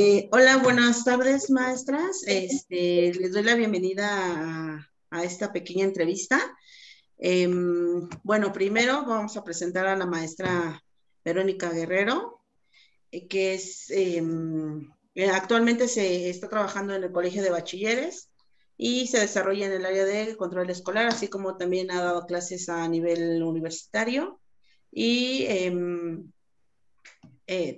Eh, 0.00 0.28
hola, 0.30 0.58
buenas 0.58 1.02
tardes, 1.02 1.50
maestras. 1.50 2.22
Este, 2.24 3.12
les 3.14 3.32
doy 3.32 3.42
la 3.42 3.56
bienvenida 3.56 4.88
a, 5.10 5.24
esta 5.24 5.52
pequeña 5.52 5.82
entrevista. 5.84 6.38
Em, 7.16 8.08
bueno, 8.22 8.52
primero 8.52 9.04
vamos 9.04 9.36
a 9.36 9.42
presentar 9.42 9.86
a 9.86 9.96
la 9.96 10.06
maestra 10.06 10.80
Verónica 11.24 11.70
Guerrero, 11.70 12.44
eh, 13.10 13.26
que 13.26 13.60
em, 13.88 14.88
eh, 15.16 15.30
actualmente 15.30 15.88
se 15.88 16.30
está 16.30 16.48
trabajando 16.48 16.94
en 16.94 17.02
el 17.02 17.10
Colegio 17.10 17.42
de 17.42 17.50
Bachilleres 17.50 18.30
y 18.76 19.08
se 19.08 19.18
desarrolla 19.18 19.66
en 19.66 19.72
el 19.72 19.84
área 19.84 20.04
de 20.04 20.36
control 20.36 20.70
escolar, 20.70 21.08
así 21.08 21.26
como 21.26 21.56
también 21.56 21.90
ha 21.90 22.00
dado 22.00 22.24
clases 22.24 22.68
a 22.68 22.86
nivel 22.86 23.42
universitario 23.42 24.40
y 24.92 25.44
em, 25.48 26.30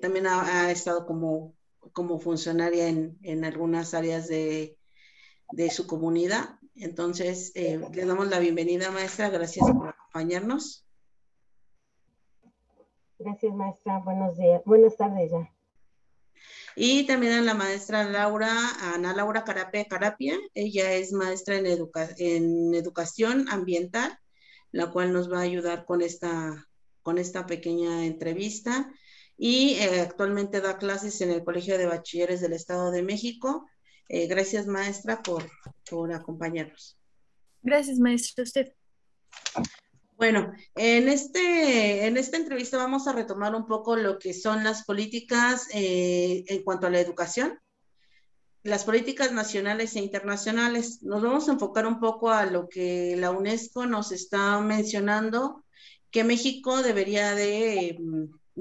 también 0.02 0.26
ha 0.26 0.70
estado 0.70 1.06
como 1.06 1.54
como 1.92 2.18
funcionaria 2.18 2.88
en, 2.88 3.44
algunas 3.44 3.94
áreas 3.94 4.28
de, 4.28 4.76
su 5.70 5.86
comunidad. 5.86 6.58
Entonces, 6.76 7.52
eh, 7.54 7.80
le 7.92 8.04
damos 8.04 8.28
la 8.28 8.38
bienvenida, 8.38 8.90
maestra. 8.90 9.28
Gracias 9.28 9.70
por 9.70 9.88
acompañarnos. 9.88 10.86
Gracias, 13.18 13.54
maestra. 13.54 13.98
Buenos 13.98 14.36
días. 14.36 14.62
Buenas 14.64 14.96
tardes 14.96 15.30
ya. 15.30 15.50
Y 16.76 17.06
también 17.06 17.32
a 17.32 17.42
la 17.42 17.54
maestra 17.54 18.04
Laura, 18.04 18.50
Ana 18.94 19.12
Laura 19.12 19.44
Carapia 19.44 19.84
Carapia. 19.86 20.38
Ella 20.54 20.92
es 20.94 21.12
maestra 21.12 21.56
en, 21.56 21.66
en 21.66 22.74
educación 22.74 23.46
ambiental, 23.50 24.18
la 24.70 24.90
cual 24.90 25.12
nos 25.12 25.30
va 25.30 25.38
a 25.38 25.42
ayudar 25.42 25.84
con 25.84 26.00
esta, 26.00 26.68
con 27.02 27.18
esta 27.18 27.46
pequeña 27.46 28.06
entrevista 28.06 28.90
y 29.42 29.76
eh, 29.76 30.02
actualmente 30.02 30.60
da 30.60 30.76
clases 30.76 31.18
en 31.22 31.30
el 31.30 31.42
Colegio 31.42 31.78
de 31.78 31.86
Bachilleres 31.86 32.42
del 32.42 32.52
Estado 32.52 32.90
de 32.90 33.02
México. 33.02 33.66
Eh, 34.06 34.26
gracias, 34.26 34.66
maestra, 34.66 35.22
por, 35.22 35.50
por 35.88 36.12
acompañarnos. 36.12 36.98
Gracias, 37.62 37.98
maestra, 37.98 38.44
usted. 38.44 38.74
Bueno, 40.18 40.52
en, 40.74 41.08
este, 41.08 42.06
en 42.06 42.18
esta 42.18 42.36
entrevista 42.36 42.76
vamos 42.76 43.08
a 43.08 43.14
retomar 43.14 43.54
un 43.54 43.66
poco 43.66 43.96
lo 43.96 44.18
que 44.18 44.34
son 44.34 44.62
las 44.62 44.84
políticas 44.84 45.68
eh, 45.72 46.44
en 46.46 46.62
cuanto 46.62 46.88
a 46.88 46.90
la 46.90 47.00
educación, 47.00 47.58
las 48.62 48.84
políticas 48.84 49.32
nacionales 49.32 49.96
e 49.96 50.00
internacionales. 50.00 51.02
Nos 51.02 51.22
vamos 51.22 51.48
a 51.48 51.52
enfocar 51.52 51.86
un 51.86 51.98
poco 51.98 52.28
a 52.28 52.44
lo 52.44 52.68
que 52.68 53.16
la 53.16 53.30
UNESCO 53.30 53.86
nos 53.86 54.12
está 54.12 54.60
mencionando, 54.60 55.64
que 56.10 56.24
México 56.24 56.82
debería 56.82 57.34
de 57.34 57.96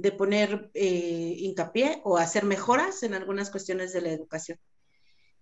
de 0.01 0.11
poner 0.11 0.71
eh, 0.73 1.33
hincapié 1.37 2.01
o 2.03 2.17
hacer 2.17 2.45
mejoras 2.45 3.03
en 3.03 3.13
algunas 3.13 3.49
cuestiones 3.49 3.91
de 3.91 4.01
la 4.01 4.11
educación. 4.11 4.57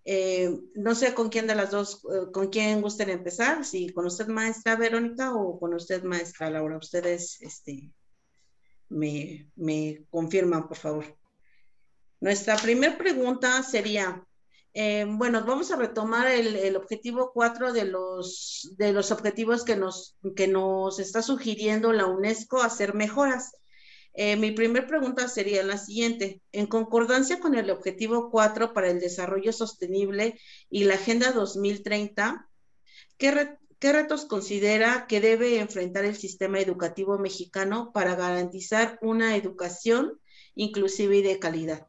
Eh, 0.03 0.49
no 0.75 0.95
sé 0.95 1.13
con 1.13 1.29
quién 1.29 1.47
de 1.47 1.55
las 1.55 1.71
dos, 1.71 2.01
eh, 2.05 2.31
con 2.31 2.47
quién 2.47 2.81
gusten 2.81 3.09
empezar, 3.09 3.65
si 3.65 3.89
con 3.89 4.05
usted 4.05 4.27
maestra 4.27 4.75
Verónica 4.75 5.35
o 5.35 5.59
con 5.59 5.73
usted 5.73 6.01
maestra 6.03 6.49
Laura. 6.49 6.77
Ustedes 6.77 7.39
este, 7.41 7.91
me, 8.89 9.51
me 9.55 10.05
confirman, 10.09 10.67
por 10.67 10.77
favor. 10.77 11.17
Nuestra 12.19 12.55
primera 12.57 12.97
pregunta 12.97 13.61
sería, 13.61 14.23
bueno, 15.07 15.43
vamos 15.45 15.71
a 15.71 15.75
retomar 15.75 16.27
el, 16.27 16.55
el, 16.55 16.75
objetivo 16.75 17.31
4 17.31 17.73
de 17.73 17.85
los, 17.85 18.73
de 18.77 18.91
los 18.91 19.11
objetivos 19.11 19.63
que 19.63 19.75
nos, 19.75 20.17
que 20.35 20.47
nos 20.47 20.99
está 20.99 21.21
sugiriendo 21.21 21.93
la 21.93 22.07
UNESCO 22.07 22.61
hacer 22.61 22.95
mejoras. 22.95 23.51
Eh, 24.19 24.35
mi 24.35 24.49
primera 24.49 24.87
pregunta 24.87 25.27
sería 25.27 25.61
la 25.61 25.77
siguiente. 25.77 26.41
En 26.51 26.65
concordancia 26.65 27.39
con 27.39 27.53
el 27.53 27.69
objetivo 27.69 28.31
4 28.31 28.73
para 28.73 28.89
el 28.89 28.99
desarrollo 28.99 29.53
sostenible 29.53 30.39
y 30.71 30.85
la 30.85 30.95
Agenda 30.95 31.31
2030, 31.31 32.49
¿qué, 33.19 33.31
retos 33.79 34.25
considera 34.25 35.05
que 35.07 35.21
debe 35.21 35.59
enfrentar 35.59 36.03
el 36.03 36.15
sistema 36.15 36.59
educativo 36.59 37.19
mexicano 37.19 37.91
para 37.93 38.15
garantizar 38.15 38.97
una 39.03 39.35
educación 39.35 40.19
inclusiva 40.55 41.13
y 41.13 41.21
de 41.21 41.37
calidad? 41.37 41.87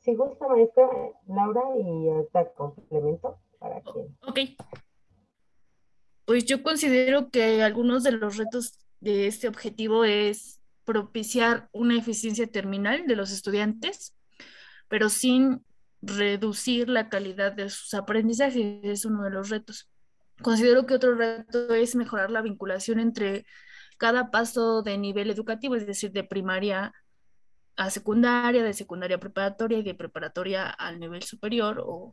Si 0.00 0.16
gusta, 0.16 0.48
maestra 0.48 0.88
Laura, 1.28 1.62
y 1.78 2.08
hasta 2.10 2.52
complemento 2.54 3.38
para 3.60 3.80
que... 3.82 4.00
Ok. 4.26 4.40
Pues 6.24 6.44
yo 6.44 6.64
considero 6.64 7.30
que 7.30 7.62
algunos 7.62 8.02
de 8.02 8.12
los 8.12 8.36
retos 8.36 8.83
de 9.04 9.26
este 9.26 9.48
objetivo 9.48 10.04
es 10.04 10.60
propiciar 10.84 11.68
una 11.72 11.96
eficiencia 11.96 12.46
terminal 12.46 13.06
de 13.06 13.16
los 13.16 13.30
estudiantes, 13.30 14.14
pero 14.88 15.10
sin 15.10 15.64
reducir 16.00 16.88
la 16.88 17.08
calidad 17.08 17.52
de 17.52 17.68
sus 17.68 17.92
aprendizajes, 17.94 18.80
es 18.82 19.04
uno 19.04 19.22
de 19.22 19.30
los 19.30 19.50
retos. 19.50 19.90
Considero 20.42 20.86
que 20.86 20.94
otro 20.94 21.14
reto 21.14 21.74
es 21.74 21.94
mejorar 21.94 22.30
la 22.30 22.42
vinculación 22.42 22.98
entre 22.98 23.46
cada 23.98 24.30
paso 24.30 24.82
de 24.82 24.96
nivel 24.96 25.30
educativo, 25.30 25.76
es 25.76 25.86
decir, 25.86 26.10
de 26.10 26.24
primaria 26.24 26.92
a 27.76 27.90
secundaria, 27.90 28.62
de 28.62 28.72
secundaria 28.72 29.16
a 29.16 29.20
preparatoria 29.20 29.78
y 29.78 29.82
de 29.82 29.94
preparatoria 29.94 30.70
al 30.70 30.98
nivel 30.98 31.22
superior 31.22 31.82
o, 31.84 32.12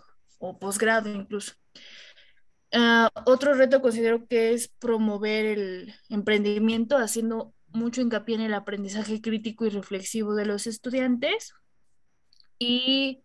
posgrado 0.59 1.09
incluso. 1.09 1.53
Ah, 2.73 3.09
otro 3.25 3.53
reto 3.53 3.81
considero 3.81 4.27
que 4.27 4.53
es 4.53 4.69
promover 4.79 5.45
el 5.45 5.93
emprendimiento 6.09 6.97
haciendo 6.97 7.53
mucho 7.67 8.01
hincapié 8.01 8.35
en 8.35 8.41
el 8.41 8.53
aprendizaje 8.53 9.21
crítico 9.21 9.65
y 9.65 9.69
reflexivo 9.69 10.35
de 10.35 10.45
los 10.45 10.67
estudiantes 10.67 11.53
y 12.59 13.23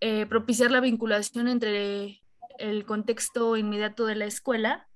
eh, 0.00 0.26
propiciar 0.26 0.70
la 0.70 0.80
vinculación 0.80 1.48
entre 1.48 2.20
el 2.58 2.84
contexto 2.84 3.56
inmediato 3.56 4.06
de 4.06 4.16
la 4.16 4.24
escuela 4.24 4.88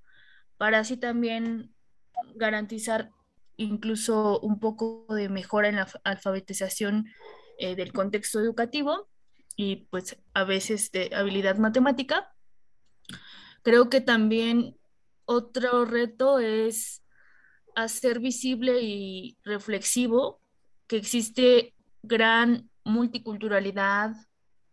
para 0.56 0.80
así 0.80 0.96
también 0.96 1.72
garantizar 2.34 3.10
incluso 3.56 4.40
un 4.40 4.58
poco 4.58 5.06
de 5.10 5.28
mejora 5.28 5.68
en 5.68 5.76
la 5.76 5.88
alfabetización 6.02 7.06
eh, 7.58 7.76
del 7.76 7.92
contexto 7.92 8.40
educativo 8.40 9.08
y 9.54 9.86
pues 9.90 10.16
a 10.34 10.44
veces 10.44 10.90
de 10.90 11.10
habilidad 11.14 11.58
matemática 11.58 12.32
Creo 13.62 13.88
que 13.88 14.00
también 14.00 14.76
otro 15.24 15.84
reto 15.84 16.38
es 16.38 17.02
hacer 17.74 18.20
visible 18.20 18.82
y 18.82 19.38
reflexivo 19.44 20.40
que 20.86 20.96
existe 20.96 21.74
gran 22.02 22.68
multiculturalidad, 22.84 24.14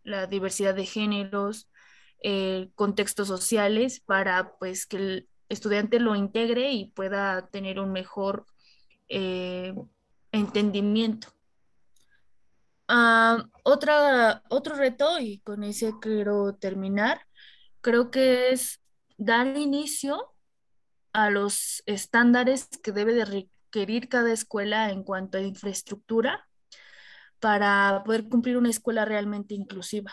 la 0.02 0.26
diversidad 0.26 0.74
de 0.74 0.86
géneros, 0.86 1.70
eh, 2.22 2.70
contextos 2.74 3.28
sociales 3.28 4.00
para 4.00 4.58
pues 4.58 4.86
que 4.86 4.96
el 4.96 5.28
estudiante 5.48 6.00
lo 6.00 6.14
integre 6.14 6.72
y 6.72 6.90
pueda 6.90 7.48
tener 7.48 7.80
un 7.80 7.92
mejor 7.92 8.46
eh, 9.08 9.74
entendimiento. 10.32 11.28
Ah, 12.88 13.44
otra, 13.62 14.42
otro 14.48 14.74
reto, 14.74 15.18
y 15.20 15.38
con 15.40 15.62
ese 15.62 15.94
quiero 16.00 16.54
terminar, 16.56 17.20
creo 17.80 18.10
que 18.10 18.50
es 18.52 18.80
dar 19.16 19.56
inicio 19.56 20.32
a 21.12 21.30
los 21.30 21.82
estándares 21.86 22.68
que 22.82 22.92
debe 22.92 23.14
de 23.14 23.24
requerir 23.24 24.08
cada 24.08 24.32
escuela 24.32 24.90
en 24.90 25.02
cuanto 25.02 25.38
a 25.38 25.42
infraestructura 25.42 26.48
para 27.40 28.02
poder 28.04 28.28
cumplir 28.28 28.56
una 28.56 28.70
escuela 28.70 29.04
realmente 29.04 29.54
inclusiva. 29.54 30.12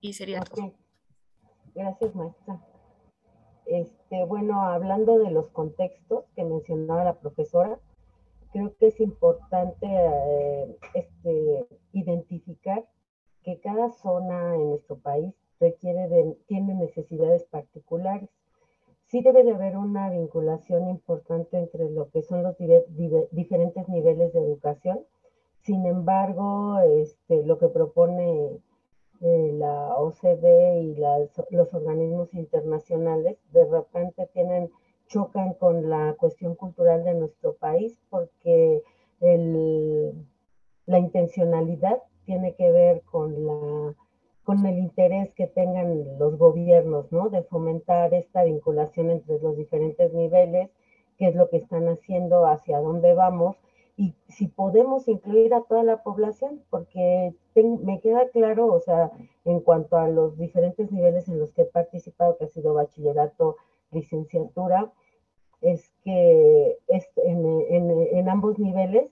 Y 0.00 0.14
sería 0.14 0.40
todo. 0.40 0.74
Gracias, 1.74 2.14
maestra. 2.14 2.60
Este, 3.66 4.24
bueno, 4.24 4.62
hablando 4.62 5.18
de 5.18 5.30
los 5.30 5.48
contextos 5.50 6.24
que 6.34 6.44
mencionaba 6.44 7.04
la 7.04 7.20
profesora, 7.20 7.78
creo 8.52 8.76
que 8.76 8.88
es 8.88 9.00
importante 9.00 9.86
eh, 9.86 10.76
este, 10.94 11.66
identificar 11.92 12.86
que 13.42 13.60
cada 13.60 13.90
zona 13.90 14.54
en 14.54 14.70
nuestro 14.70 14.96
país 14.96 15.34
requiere 15.60 16.08
de, 16.08 16.36
tiene 16.46 16.74
necesidades 16.74 17.44
particulares. 17.44 18.28
Sí 19.06 19.22
debe 19.22 19.44
de 19.44 19.52
haber 19.52 19.76
una 19.76 20.10
vinculación 20.10 20.88
importante 20.88 21.58
entre 21.58 21.90
lo 21.90 22.10
que 22.10 22.22
son 22.22 22.42
los 22.42 22.56
diferentes 23.30 23.88
niveles 23.88 24.32
de 24.32 24.40
educación. 24.40 25.00
Sin 25.60 25.86
embargo, 25.86 26.78
este, 26.80 27.44
lo 27.44 27.58
que 27.58 27.68
propone 27.68 28.58
eh, 29.20 29.50
la 29.52 29.96
OCDE 29.96 30.82
y 30.82 30.96
los 30.96 31.74
organismos 31.74 32.34
internacionales 32.34 33.38
de 33.52 33.64
repente 33.66 34.28
tienen, 34.32 34.70
chocan 35.06 35.54
con 35.54 35.88
la 35.88 36.16
cuestión 36.18 36.54
cultural 36.56 37.04
de 37.04 37.14
nuestro 37.14 37.54
país 37.54 37.96
porque 38.08 38.82
la 40.86 40.98
intencionalidad 40.98 42.02
tiene 42.24 42.54
que 42.54 42.70
ver 42.70 43.02
con 43.02 43.46
la 43.46 43.94
con 44.44 44.66
el 44.66 44.78
interés 44.78 45.32
que 45.34 45.46
tengan 45.46 46.18
los 46.18 46.36
gobiernos, 46.36 47.12
¿no? 47.12 47.28
De 47.28 47.44
fomentar 47.44 48.12
esta 48.12 48.42
vinculación 48.42 49.10
entre 49.10 49.38
los 49.38 49.56
diferentes 49.56 50.12
niveles, 50.12 50.68
qué 51.16 51.28
es 51.28 51.36
lo 51.36 51.48
que 51.48 51.58
están 51.58 51.88
haciendo, 51.88 52.46
hacia 52.46 52.80
dónde 52.80 53.14
vamos, 53.14 53.56
y 53.96 54.14
si 54.28 54.48
podemos 54.48 55.06
incluir 55.06 55.54
a 55.54 55.62
toda 55.62 55.84
la 55.84 56.02
población, 56.02 56.62
porque 56.70 57.34
me 57.54 58.00
queda 58.00 58.28
claro, 58.30 58.66
o 58.66 58.80
sea, 58.80 59.12
en 59.44 59.60
cuanto 59.60 59.96
a 59.96 60.08
los 60.08 60.36
diferentes 60.38 60.90
niveles 60.90 61.28
en 61.28 61.38
los 61.38 61.52
que 61.52 61.62
he 61.62 61.66
participado, 61.66 62.36
que 62.36 62.46
ha 62.46 62.48
sido 62.48 62.74
bachillerato, 62.74 63.56
licenciatura, 63.90 64.90
es 65.60 65.92
que 66.02 66.78
en, 66.88 68.28
ambos 68.28 68.58
niveles 68.58 69.10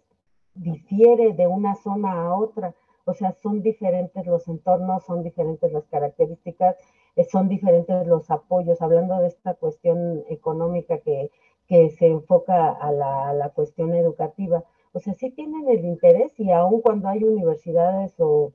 difiere 0.54 1.34
de 1.34 1.46
una 1.46 1.76
zona 1.76 2.24
a 2.24 2.34
otra, 2.34 2.74
o 3.04 3.14
sea, 3.14 3.32
son 3.32 3.62
diferentes 3.62 4.26
los 4.26 4.46
entornos, 4.48 5.04
son 5.04 5.22
diferentes 5.22 5.72
las 5.72 5.84
características, 5.86 6.76
eh, 7.16 7.24
son 7.24 7.48
diferentes 7.48 8.06
los 8.06 8.30
apoyos, 8.30 8.80
hablando 8.82 9.18
de 9.18 9.28
esta 9.28 9.54
cuestión 9.54 10.24
económica 10.28 10.98
que 10.98 11.30
que 11.70 11.90
se 11.90 12.08
enfoca 12.08 12.72
a 12.72 12.90
la, 12.90 13.50
cuestión 13.54 13.94
educativa. 13.94 14.64
O 14.92 14.98
sea, 14.98 15.14
sí 15.14 15.30
tienen 15.30 15.68
el 15.68 15.84
interés 15.84 16.32
y 16.36 16.50
aun 16.50 16.80
cuando 16.80 17.08
hay 17.08 17.22
universidades 17.22 18.12
o, 18.18 18.52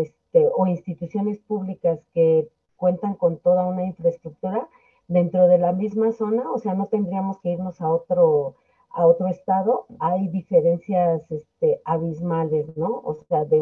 este, 0.00 0.48
o 0.54 0.66
instituciones 0.68 1.38
públicas 1.40 1.98
que 2.14 2.48
cuentan 2.76 3.14
con 3.16 3.38
toda 3.38 3.66
una 3.66 3.84
infraestructura 3.84 4.68
dentro 5.08 5.48
de 5.48 5.58
la 5.58 5.72
misma 5.72 6.12
zona, 6.12 6.48
o 6.52 6.58
sea, 6.58 6.74
no 6.74 6.86
tendríamos 6.86 7.40
que 7.40 7.50
irnos 7.50 7.80
a 7.80 7.90
otro, 7.90 8.54
a 8.90 9.06
otro 9.06 9.28
estado, 9.28 9.86
hay 10.00 10.28
diferencias 10.28 11.22
este, 11.30 11.80
abismales, 11.84 12.76
¿no? 12.76 12.88
O 13.04 13.14
sea, 13.28 13.44
de 13.44 13.60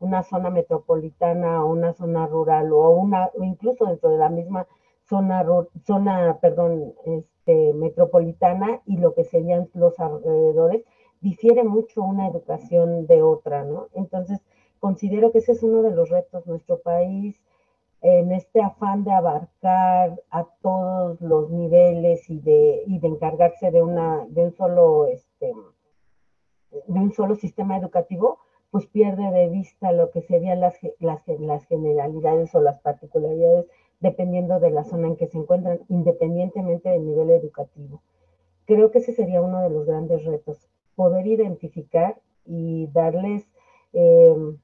una 0.00 0.22
zona 0.22 0.50
metropolitana 0.50 1.64
o 1.64 1.70
una 1.70 1.92
zona 1.94 2.26
rural 2.26 2.72
o 2.72 2.90
una, 2.90 3.30
incluso 3.40 3.86
dentro 3.86 4.10
de 4.10 4.18
la 4.18 4.28
misma 4.28 4.66
zona, 5.08 5.44
zona 5.86 6.38
perdón, 6.40 6.94
este, 7.06 7.72
metropolitana 7.74 8.82
y 8.84 8.98
lo 8.98 9.14
que 9.14 9.24
serían 9.24 9.68
los 9.74 9.98
alrededores, 9.98 10.84
difiere 11.20 11.64
mucho 11.64 12.02
una 12.02 12.28
educación 12.28 13.06
de 13.06 13.22
otra, 13.22 13.64
¿no? 13.64 13.88
Entonces, 13.94 14.40
considero 14.78 15.32
que 15.32 15.38
ese 15.38 15.52
es 15.52 15.62
uno 15.62 15.82
de 15.82 15.90
los 15.90 16.10
retos. 16.10 16.46
Nuestro 16.46 16.78
país, 16.80 17.36
en 18.00 18.32
este 18.32 18.62
afán 18.62 19.04
de 19.04 19.12
abarcar 19.12 20.20
a 20.30 20.44
todos 20.62 21.20
los 21.20 21.50
niveles 21.50 22.28
y 22.30 22.38
de, 22.40 22.82
y 22.86 22.98
de 22.98 23.08
encargarse 23.08 23.70
de, 23.70 23.82
una, 23.82 24.24
de, 24.28 24.44
un 24.44 24.52
solo, 24.52 25.06
este, 25.06 25.52
de 26.70 27.00
un 27.00 27.12
solo 27.12 27.34
sistema 27.34 27.76
educativo, 27.76 28.38
pues 28.70 28.86
pierde 28.86 29.30
de 29.30 29.48
vista 29.48 29.92
lo 29.92 30.10
que 30.10 30.22
serían 30.22 30.60
las, 30.60 30.74
las, 31.00 31.22
las 31.26 31.64
generalidades 31.66 32.54
o 32.54 32.60
las 32.60 32.80
particularidades 32.80 33.66
dependiendo 34.00 34.60
de 34.60 34.70
la 34.70 34.84
zona 34.84 35.08
en 35.08 35.16
que 35.16 35.26
se 35.26 35.38
encuentran, 35.38 35.80
independientemente 35.88 36.88
del 36.88 37.04
nivel 37.04 37.30
educativo. 37.30 38.02
Creo 38.66 38.90
que 38.90 38.98
ese 38.98 39.12
sería 39.12 39.42
uno 39.42 39.62
de 39.62 39.70
los 39.70 39.86
grandes 39.86 40.24
retos, 40.24 40.68
poder 40.94 41.26
identificar 41.26 42.20
y 42.44 42.88
darles, 42.92 43.48
em, 43.92 44.58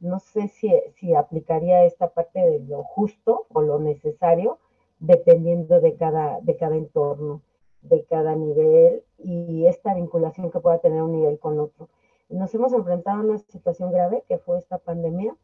no 0.00 0.18
sé 0.18 0.48
si, 0.48 0.72
si 0.96 1.14
aplicaría 1.14 1.84
esta 1.84 2.08
parte 2.08 2.40
de 2.40 2.60
lo 2.60 2.82
justo 2.82 3.46
o 3.52 3.62
lo 3.62 3.78
necesario, 3.78 4.58
dependiendo 4.98 5.80
de 5.80 5.94
cada, 5.94 6.40
de 6.40 6.56
cada 6.56 6.76
entorno, 6.76 7.42
de 7.82 8.04
cada 8.04 8.34
nivel 8.34 9.02
y 9.18 9.66
esta 9.66 9.94
vinculación 9.94 10.50
que 10.50 10.60
pueda 10.60 10.78
tener 10.78 11.02
un 11.02 11.12
nivel 11.12 11.38
con 11.38 11.58
otro. 11.58 11.88
Nos 12.28 12.54
hemos 12.54 12.72
enfrentado 12.72 13.20
a 13.20 13.24
una 13.24 13.38
situación 13.38 13.92
grave 13.92 14.24
que 14.28 14.38
fue 14.38 14.58
esta 14.58 14.78
pandemia 14.78 15.34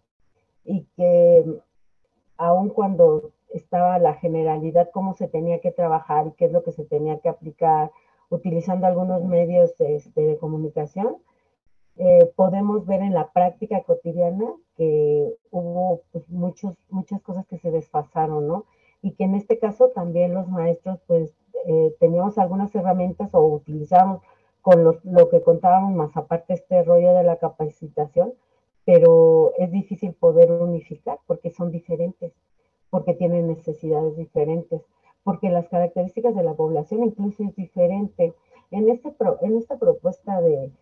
y 0.65 0.83
que 0.97 1.45
aun 2.37 2.69
cuando 2.69 3.33
estaba 3.51 3.99
la 3.99 4.15
generalidad, 4.15 4.91
cómo 4.93 5.15
se 5.15 5.29
tenía 5.29 5.61
que 5.61 5.73
trabajar 5.73 6.27
y 6.27 6.33
qué 6.33 6.47
es 6.47 6.53
lo 6.53 6.63
que 6.63 6.73
se 6.73 6.85
tenía 6.85 7.19
que 7.21 7.29
aplicar, 7.29 7.91
utilizando 8.29 8.87
algunos 8.87 9.25
medios 9.25 9.75
este, 9.81 10.21
de 10.21 10.37
comunicación, 10.37 11.17
eh, 11.99 12.31
podemos 12.37 12.87
ver 12.87 13.01
en 13.01 13.15
la 13.15 13.33
práctica 13.33 13.83
cotidiana 13.83 14.45
que 14.77 15.35
hubo 15.51 16.03
pues, 16.13 16.29
muchos, 16.29 16.77
muchas 16.91 17.23
cosas 17.23 17.47
que 17.47 17.59
se 17.59 17.71
desfasaron, 17.71 18.47
¿no? 18.47 18.67
Y 19.03 19.13
que 19.13 19.25
en 19.25 19.35
este 19.35 19.59
caso 19.59 19.89
también 19.95 20.35
los 20.35 20.49
maestros, 20.49 21.01
pues, 21.07 21.35
eh, 21.67 21.95
teníamos 21.99 22.39
algunas 22.39 22.75
herramientas 22.75 23.31
o 23.33 23.41
utilizamos 23.47 24.21
con 24.61 24.85
lo 24.85 25.29
que 25.31 25.43
contábamos 25.43 25.95
más 25.95 26.17
aparte 26.17 26.55
este 26.55 26.83
rollo 26.83 27.15
de 27.15 27.23
la 27.23 27.37
capacitación, 27.37 28.35
pero 28.85 29.53
es 29.59 29.71
difícil 29.71 30.13
poder 30.13 30.51
unificar 30.53 31.19
porque 31.27 31.51
son 31.51 31.71
diferentes, 31.71 32.33
porque 32.91 33.15
tienen 33.15 33.47
necesidades 33.47 34.17
diferentes, 34.17 34.83
porque 35.25 35.51
las 35.51 35.69
características 35.69 36.35
de 36.35 36.43
la 36.43 36.55
población 36.55 37.05
incluso 37.05 37.45
es 37.45 37.55
diferente. 37.57 38.35
En, 38.71 38.89
este 38.91 39.15
en 39.43 39.57
esta 39.57 39.77
propuesta 39.79 40.41
de, 40.41 40.73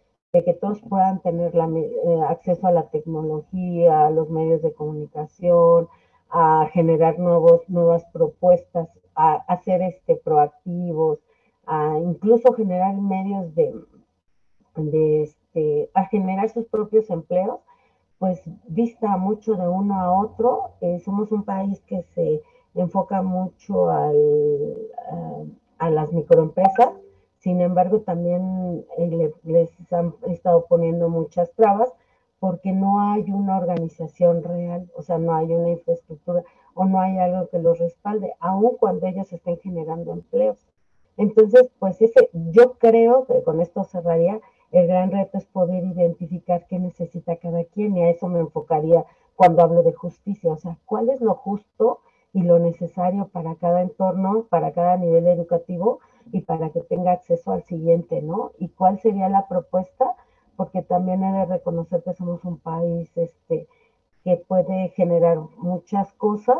que 0.43 0.55
todos 0.55 0.81
puedan 0.83 1.21
tener 1.21 1.55
la, 1.55 1.69
eh, 1.69 2.21
acceso 2.29 2.67
a 2.67 2.73
la 2.73 2.89
tecnología, 2.89 4.07
a 4.07 4.11
los 4.11 4.31
medios 4.31 4.63
de 4.63 4.73
comunicación, 4.73 5.89
a 6.31 6.69
generar 6.73 7.19
nuevos, 7.19 7.69
nuevas 7.69 8.05
propuestas, 8.07 8.89
a, 9.15 9.63
ser 9.63 9.83
este, 9.83 10.17
proactivos, 10.17 11.21
a 11.67 11.99
incluso 12.03 12.53
generar 12.55 12.97
medios 12.97 13.55
de, 13.55 13.73
de 14.75 15.23
este, 15.23 15.91
a 15.95 16.07
generar 16.07 16.49
sus 16.49 16.67
propios 16.67 17.09
empleos, 17.11 17.61
pues 18.19 18.43
dista 18.67 19.17
mucho 19.17 19.55
de 19.55 19.69
uno 19.69 20.01
a 20.01 20.19
otro. 20.19 20.73
Eh, 20.81 20.99
somos 21.05 21.31
un 21.31 21.45
país 21.45 21.81
que 21.87 22.03
se 22.15 22.43
enfoca 22.75 23.23
mucho 23.23 23.91
al, 23.91 24.75
a, 25.79 25.91
las 25.91 26.13
microempresas, 26.13 26.91
sin 27.45 27.61
embargo 27.61 28.01
también 28.01 28.87
eh, 28.97 29.31
les 29.43 29.93
han 29.93 30.15
estado 30.29 30.65
poniendo 30.67 31.11
muchas 31.11 31.53
trabas 31.53 31.93
porque 32.41 32.73
no 32.73 33.01
hay 33.13 33.31
una 33.31 33.59
organización 33.59 34.43
real, 34.43 34.91
o 34.97 35.03
sea, 35.03 35.19
no 35.19 35.35
hay 35.35 35.53
una 35.53 35.69
infraestructura 35.69 36.43
o 36.73 36.87
no 36.87 37.01
hay 37.01 37.19
algo 37.19 37.49
que 37.51 37.59
los 37.59 37.79
respalde, 37.79 38.33
aun 38.41 38.79
cuando 38.79 39.07
ellos 39.07 39.31
estén 39.31 39.59
generando 39.59 40.13
empleos. 40.13 40.57
Entonces, 41.19 41.71
pues 41.79 42.01
ese, 42.01 42.31
yo 42.33 42.79
creo 42.79 43.27
que 43.27 43.43
con 43.43 43.61
esto 43.61 43.85
cerraría, 43.85 44.41
el 44.73 44.87
gran 44.87 45.11
reto 45.11 45.37
es 45.37 45.45
poder 45.45 45.85
identificar 45.85 46.67
qué 46.67 46.79
necesita 46.79 47.37
cada 47.37 47.65
quien 47.65 47.95
y 47.97 48.05
a 48.05 48.11
eso 48.11 48.27
me 48.27 48.41
enfocaría 48.41 49.05
cuando 49.37 49.63
hablo 49.63 49.83
de 49.83 49.93
justicia, 49.93 50.51
o 50.51 50.57
sea, 50.57 50.79
cuál 50.87 51.11
es 51.11 51.21
lo 51.21 51.35
justo 51.35 52.01
y 52.33 52.43
lo 52.43 52.59
necesario 52.59 53.29
para 53.29 53.55
cada 53.57 53.83
entorno, 53.83 54.47
para 54.49 54.73
cada 54.73 54.97
nivel 54.97 55.27
educativo 55.27 56.01
y 56.33 56.43
para 56.43 56.71
que 56.71 56.81
tenga 56.81 57.13
acceso 57.13 57.53
al 57.53 57.65
siguiente, 57.65 58.23
¿no? 58.23 58.53
Y 58.59 58.69
cuál 58.69 58.99
sería 59.01 59.29
la 59.29 59.49
propuesta, 59.49 60.15
porque 60.57 60.83
también 60.83 61.23
he 61.23 61.33
de 61.33 61.47
reconocer 61.47 62.03
que 62.03 62.15
somos 62.15 62.45
un 62.45 62.59
país 62.59 63.11
este, 63.17 63.67
que 64.23 64.37
puede 64.37 64.89
generar 64.91 65.39
muchas 65.59 66.13
cosas, 66.15 66.59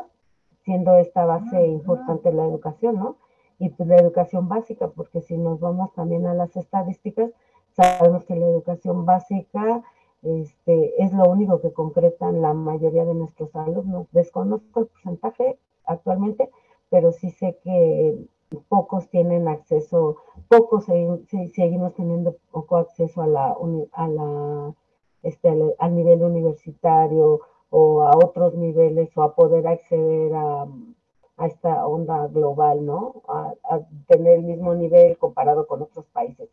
siendo 0.65 0.97
esta 0.97 1.25
base 1.25 1.67
importante 1.67 2.33
la 2.33 2.45
educación, 2.45 2.97
¿no? 2.97 3.17
Y 3.59 3.69
pues 3.71 3.89
la 3.89 3.97
educación 3.97 4.49
básica, 4.49 4.89
porque 4.89 5.21
si 5.21 5.37
nos 5.37 5.61
vamos 5.61 5.93
también 5.95 6.27
a 6.27 6.35
las 6.35 6.57
estadísticas, 6.57 7.31
Sabemos 7.75 8.25
que 8.25 8.37
la 8.37 8.47
educación 8.47 9.05
básica 9.05 9.83
este, 10.23 11.03
es 11.03 11.13
lo 11.13 11.25
único 11.25 11.61
que 11.61 11.73
concretan 11.73 12.41
la 12.41 12.55
mayoría 12.55 13.05
de 13.05 13.15
nuestros 13.15 13.55
alumnos. 13.57 14.07
Desconozco 14.13 14.81
el 14.81 14.87
porcentaje 14.87 15.59
actualmente, 15.85 16.51
pero 16.89 17.11
sí 17.11 17.31
sé 17.31 17.59
que 17.65 18.17
pocos 18.63 19.09
tienen 19.11 19.49
acceso, 19.49 20.17
pocos 20.49 20.87
seguimos 20.87 21.95
teniendo 21.95 22.37
poco 22.51 22.77
acceso 22.77 23.23
a 23.23 23.27
la, 23.27 23.57
a 23.93 24.09
la, 24.09 24.75
este, 25.23 25.49
al, 25.79 25.95
nivel 25.95 26.23
universitario 26.23 27.41
o 27.71 28.03
a 28.03 28.11
otros 28.17 28.55
niveles 28.55 29.11
o 29.17 29.23
a 29.23 29.35
poder 29.35 29.67
acceder 29.67 30.33
a, 30.35 30.67
esta 31.47 31.87
onda 31.87 32.29
global, 32.29 32.87
¿no? 32.87 33.23
A, 33.29 33.81
tener 34.07 34.39
el 34.39 34.45
mismo 34.45 34.75
nivel 34.75 35.19
comparado 35.19 35.67
con 35.67 35.83
otros 35.83 36.07
países. 36.07 36.49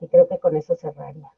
Y 0.00 0.06
creo 0.06 0.28
que 0.28 0.38
con 0.38 0.56
eso 0.56 0.76
cerraría. 0.76 1.30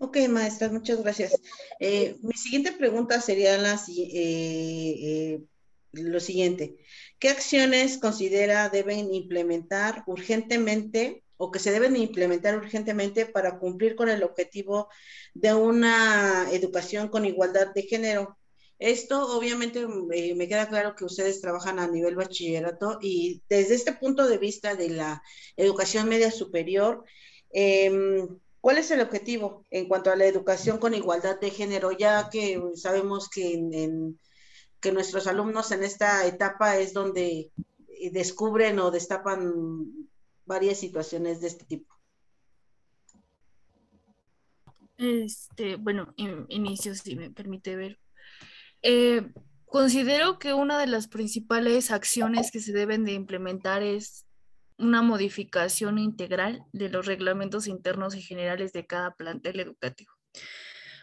Ok, 0.00 0.16
maestra, 0.28 0.68
muchas 0.68 1.02
gracias. 1.02 1.40
Eh, 1.80 2.16
mi 2.22 2.34
siguiente 2.34 2.70
pregunta 2.72 3.20
sería 3.20 3.58
la, 3.58 3.74
eh, 3.74 4.14
eh, 4.14 5.44
lo 5.92 6.20
siguiente. 6.20 6.76
¿Qué 7.18 7.30
acciones 7.30 7.98
considera 7.98 8.68
deben 8.68 9.12
implementar 9.12 10.04
urgentemente 10.06 11.24
o 11.36 11.50
que 11.50 11.58
se 11.58 11.72
deben 11.72 11.96
implementar 11.96 12.56
urgentemente 12.56 13.26
para 13.26 13.58
cumplir 13.58 13.96
con 13.96 14.08
el 14.08 14.22
objetivo 14.22 14.88
de 15.34 15.52
una 15.54 16.48
educación 16.52 17.08
con 17.08 17.24
igualdad 17.24 17.74
de 17.74 17.82
género? 17.82 18.38
Esto 18.78 19.36
obviamente 19.36 19.84
eh, 20.14 20.34
me 20.36 20.46
queda 20.46 20.68
claro 20.68 20.94
que 20.94 21.04
ustedes 21.04 21.40
trabajan 21.40 21.80
a 21.80 21.88
nivel 21.88 22.14
bachillerato 22.14 22.98
y 23.02 23.42
desde 23.48 23.74
este 23.74 23.92
punto 23.94 24.28
de 24.28 24.38
vista 24.38 24.76
de 24.76 24.90
la 24.90 25.20
educación 25.56 26.08
media 26.08 26.30
superior, 26.30 27.04
em, 27.50 28.28
¿cuál 28.60 28.78
es 28.78 28.92
el 28.92 29.00
objetivo 29.00 29.66
en 29.70 29.88
cuanto 29.88 30.12
a 30.12 30.16
la 30.16 30.26
educación 30.26 30.78
con 30.78 30.94
igualdad 30.94 31.40
de 31.40 31.50
género? 31.50 31.90
Ya 31.90 32.28
que 32.30 32.62
sabemos 32.76 33.28
que, 33.28 33.58
que 34.80 34.92
nuestros 34.92 35.26
alumnos 35.26 35.72
en 35.72 35.82
esta 35.82 36.26
etapa 36.26 36.76
es 36.76 36.92
donde 36.92 37.50
eh, 37.88 38.10
descubren 38.12 38.78
o 38.78 38.90
destapan 38.90 40.08
varias 40.46 40.78
situaciones 40.78 41.40
de 41.40 41.48
este 41.48 41.64
tipo. 41.64 41.94
Este, 44.96 45.76
bueno, 45.76 46.12
inicio 46.16 46.94
si 46.94 47.14
me 47.14 47.30
permite 47.30 47.76
ver. 47.76 47.98
Eh, 48.82 49.30
considero 49.66 50.38
que 50.38 50.54
una 50.54 50.78
de 50.78 50.86
las 50.88 51.06
principales 51.08 51.90
acciones 51.90 52.50
que 52.50 52.60
se 52.60 52.72
deben 52.72 53.04
de 53.04 53.12
implementar 53.12 53.82
es 53.82 54.26
una 54.76 55.02
modificación 55.02 55.98
integral 55.98 56.64
de 56.72 56.88
los 56.88 57.06
reglamentos 57.06 57.66
internos 57.66 58.14
y 58.14 58.22
generales 58.22 58.72
de 58.72 58.86
cada 58.86 59.14
plantel 59.14 59.60
educativo 59.60 60.12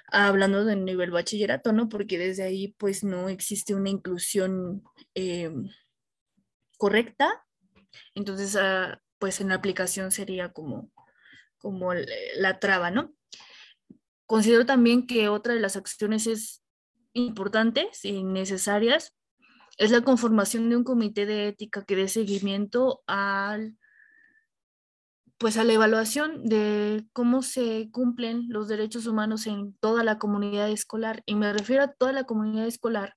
Hablando 0.07 0.65
del 0.65 0.85
nivel 0.85 1.11
bachillerato, 1.11 1.73
¿no? 1.73 1.89
Porque 1.89 2.17
desde 2.17 2.43
ahí 2.43 2.75
pues 2.77 3.03
no 3.03 3.29
existe 3.29 3.73
una 3.73 3.89
inclusión 3.89 4.83
eh, 5.15 5.51
correcta. 6.77 7.45
Entonces, 8.13 8.55
ah, 8.55 9.01
pues 9.19 9.41
en 9.41 9.49
la 9.49 9.55
aplicación 9.55 10.11
sería 10.11 10.51
como, 10.51 10.91
como 11.57 11.93
la 11.93 12.59
traba, 12.59 12.91
¿no? 12.91 13.13
Considero 14.25 14.65
también 14.65 15.07
que 15.07 15.29
otra 15.29 15.53
de 15.53 15.59
las 15.59 15.75
acciones 15.75 16.27
es 16.27 16.63
importantes 17.13 18.03
y 18.03 18.23
necesarias 18.23 19.13
es 19.77 19.91
la 19.91 20.01
conformación 20.01 20.69
de 20.69 20.77
un 20.77 20.83
comité 20.83 21.25
de 21.25 21.47
ética 21.47 21.83
que 21.83 21.95
dé 21.95 22.07
seguimiento 22.07 23.03
al 23.07 23.75
pues 25.45 25.57
a 25.57 25.63
la 25.63 25.73
evaluación 25.73 26.43
de 26.43 27.05
cómo 27.13 27.43
se 27.43 27.91
cumplen 27.91 28.47
los 28.49 28.67
derechos 28.67 29.05
humanos 29.05 29.45
en 29.45 29.75
toda 29.75 30.03
la 30.03 30.17
comunidad 30.17 30.71
escolar 30.71 31.21
y 31.27 31.35
me 31.35 31.53
refiero 31.53 31.83
a 31.83 31.93
toda 31.93 32.13
la 32.13 32.23
comunidad 32.23 32.65
escolar 32.65 33.15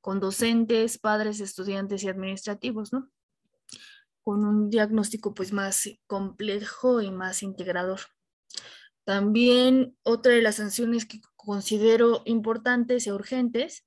con 0.00 0.18
docentes, 0.18 0.98
padres, 0.98 1.38
estudiantes 1.38 2.02
y 2.02 2.08
administrativos, 2.08 2.92
¿no? 2.92 3.08
Con 4.24 4.44
un 4.44 4.68
diagnóstico 4.68 5.32
pues 5.32 5.52
más 5.52 5.88
complejo 6.08 7.02
y 7.02 7.12
más 7.12 7.40
integrador. 7.44 8.00
También 9.04 9.96
otra 10.02 10.32
de 10.32 10.42
las 10.42 10.56
sanciones 10.56 11.06
que 11.06 11.20
considero 11.36 12.22
importantes 12.24 13.06
y 13.06 13.12
urgentes 13.12 13.86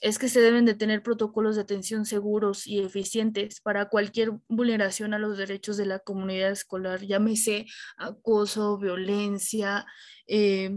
es 0.00 0.18
que 0.18 0.28
se 0.28 0.40
deben 0.40 0.64
de 0.64 0.74
tener 0.74 1.02
protocolos 1.02 1.56
de 1.56 1.62
atención 1.62 2.06
seguros 2.06 2.66
y 2.66 2.80
eficientes 2.80 3.60
para 3.60 3.88
cualquier 3.88 4.32
vulneración 4.48 5.12
a 5.12 5.18
los 5.18 5.36
derechos 5.36 5.76
de 5.76 5.86
la 5.86 5.98
comunidad 5.98 6.50
escolar, 6.50 7.00
llámese 7.00 7.66
acoso, 7.96 8.78
violencia, 8.78 9.86
eh, 10.26 10.70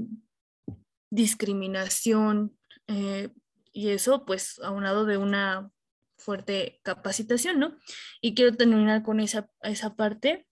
discriminación, 1.09 2.57
eh, 2.87 3.29
y 3.71 3.89
eso 3.89 4.25
pues 4.25 4.59
aunado 4.59 5.05
de 5.05 5.17
una 5.17 5.71
fuerte 6.17 6.79
capacitación, 6.83 7.59
¿no? 7.59 7.77
Y 8.21 8.35
quiero 8.35 8.55
terminar 8.55 9.03
con 9.03 9.19
esa, 9.19 9.49
esa 9.61 9.95
parte. 9.95 10.47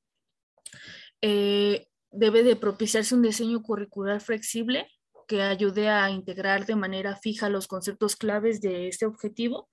Eh, 1.22 1.88
debe 2.12 2.44
de 2.44 2.56
propiciarse 2.56 3.16
un 3.16 3.22
diseño 3.22 3.62
curricular 3.62 4.20
flexible 4.22 4.88
que 5.32 5.44
ayude 5.44 5.88
a 5.88 6.10
integrar 6.10 6.66
de 6.66 6.76
manera 6.76 7.16
fija 7.16 7.48
los 7.48 7.66
conceptos 7.66 8.18
claves 8.18 8.60
de 8.60 8.90
este 8.90 9.06
objetivo, 9.06 9.70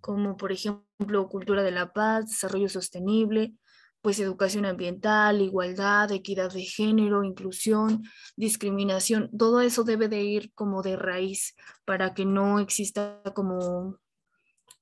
como 0.00 0.36
por 0.36 0.50
ejemplo 0.50 1.28
cultura 1.28 1.62
de 1.62 1.70
la 1.70 1.92
paz, 1.92 2.26
desarrollo 2.26 2.68
sostenible, 2.68 3.54
pues 4.00 4.18
educación 4.18 4.64
ambiental, 4.64 5.40
igualdad, 5.40 6.10
equidad 6.10 6.52
de 6.52 6.62
género, 6.62 7.22
inclusión, 7.22 8.02
discriminación, 8.36 9.30
todo 9.38 9.60
eso 9.60 9.84
debe 9.84 10.08
de 10.08 10.20
ir 10.22 10.52
como 10.54 10.82
de 10.82 10.96
raíz 10.96 11.54
para 11.84 12.12
que 12.12 12.24
no 12.24 12.58
exista 12.58 13.22
como, 13.36 14.00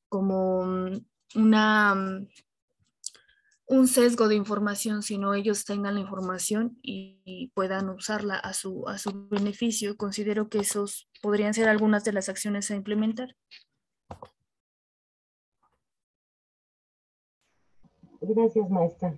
como 0.08 0.61
una 1.35 1.94
un 3.66 3.88
sesgo 3.88 4.28
de 4.28 4.37
información, 4.37 5.02
sino 5.02 5.35
ellos 5.35 5.64
tengan 5.64 5.94
la 5.94 6.00
información 6.00 6.78
y, 6.82 7.50
puedan 7.54 7.88
usarla 7.88 8.37
a 8.37 8.52
su, 8.52 8.88
a 8.88 8.99
su 8.99 9.28
beneficio. 9.28 9.96
Considero 9.96 10.49
que 10.49 10.58
esos 10.58 11.08
podrían 11.23 11.54
ser 11.54 11.68
algunas 11.68 12.04
de 12.04 12.12
las 12.12 12.28
acciones 12.28 12.70
a 12.70 12.76
implementar. 12.76 13.35
Gracias, 18.20 18.70
maestra. 18.70 19.14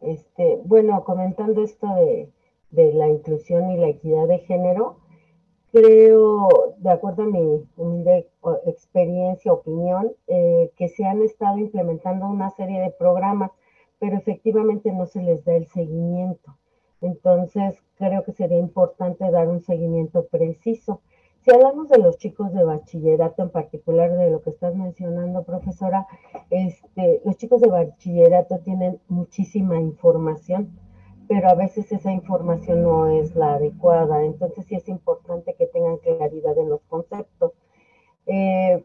Este, 0.00 0.60
bueno, 0.64 1.04
comentando 1.04 1.62
esto 1.62 1.86
de, 1.94 2.32
la 2.94 3.08
inclusión 3.08 3.70
y 3.72 3.76
la 3.76 3.88
equidad 3.88 4.28
de 4.28 4.38
género, 4.40 4.98
creo, 5.72 6.48
de 6.78 6.90
acuerdo 6.90 7.24
a 7.24 7.26
mi 7.26 7.66
humilde 7.76 8.30
experiencia, 8.66 9.52
opinión, 9.52 10.12
eh, 10.26 10.70
que 10.76 10.88
se 10.88 11.04
han 11.04 11.22
estado 11.22 11.58
implementando 11.58 12.26
una 12.26 12.50
serie 12.50 12.80
de 12.80 12.90
programas 12.90 13.50
pero 14.00 14.16
efectivamente 14.16 14.90
no 14.92 15.06
se 15.06 15.22
les 15.22 15.44
da 15.44 15.54
el 15.54 15.66
seguimiento. 15.68 16.56
Entonces, 17.02 17.76
creo 17.96 18.24
que 18.24 18.32
sería 18.32 18.58
importante 18.58 19.30
dar 19.30 19.48
un 19.48 19.60
seguimiento 19.62 20.26
preciso. 20.26 21.02
Si 21.42 21.50
hablamos 21.50 21.88
de 21.88 21.98
los 21.98 22.18
chicos 22.18 22.52
de 22.52 22.64
bachillerato, 22.64 23.42
en 23.42 23.50
particular 23.50 24.10
de 24.16 24.30
lo 24.30 24.42
que 24.42 24.50
estás 24.50 24.74
mencionando, 24.74 25.44
profesora, 25.44 26.06
este, 26.50 27.22
los 27.24 27.36
chicos 27.36 27.60
de 27.60 27.68
bachillerato 27.68 28.58
tienen 28.58 29.00
muchísima 29.08 29.78
información, 29.78 30.78
pero 31.28 31.48
a 31.48 31.54
veces 31.54 31.92
esa 31.92 32.10
información 32.10 32.82
no 32.82 33.08
es 33.08 33.34
la 33.36 33.54
adecuada. 33.54 34.24
Entonces, 34.24 34.66
sí 34.66 34.74
es 34.74 34.88
importante 34.88 35.54
que 35.54 35.66
tengan 35.66 35.98
claridad 35.98 36.58
en 36.58 36.70
los 36.70 36.80
conceptos. 36.88 37.52
Eh, 38.26 38.84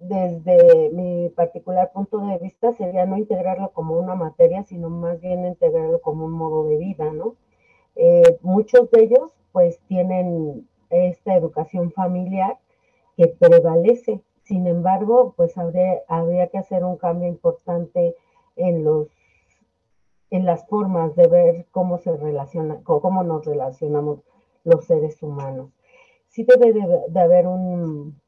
desde 0.00 0.90
mi 0.90 1.28
particular 1.28 1.92
punto 1.92 2.18
de 2.26 2.38
vista 2.38 2.72
sería 2.72 3.04
no 3.04 3.18
integrarlo 3.18 3.70
como 3.70 3.98
una 3.98 4.14
materia, 4.14 4.64
sino 4.64 4.88
más 4.88 5.20
bien 5.20 5.46
integrarlo 5.46 6.00
como 6.00 6.24
un 6.24 6.32
modo 6.32 6.64
de 6.64 6.78
vida, 6.78 7.12
¿no? 7.12 7.36
Eh, 7.96 8.38
muchos 8.40 8.90
de 8.90 9.02
ellos 9.02 9.30
pues 9.52 9.78
tienen 9.88 10.66
esta 10.88 11.36
educación 11.36 11.92
familiar 11.92 12.58
que 13.16 13.28
prevalece, 13.28 14.22
sin 14.42 14.66
embargo 14.66 15.34
pues 15.36 15.56
habría, 15.58 16.46
que 16.48 16.58
hacer 16.58 16.82
un 16.82 16.96
cambio 16.96 17.28
importante 17.28 18.16
en 18.56 18.84
los 18.84 19.08
en 20.30 20.44
las 20.46 20.66
formas 20.68 21.14
de 21.16 21.26
ver 21.26 21.66
cómo 21.72 21.98
se 21.98 22.16
relaciona, 22.16 22.80
cómo 22.84 23.24
nos 23.24 23.44
relacionamos 23.44 24.20
los 24.64 24.84
seres 24.86 25.20
humanos. 25.22 25.70
Sí 26.28 26.44
debe 26.44 26.72
de 27.08 27.20
haber 27.20 27.48
un, 27.48 28.20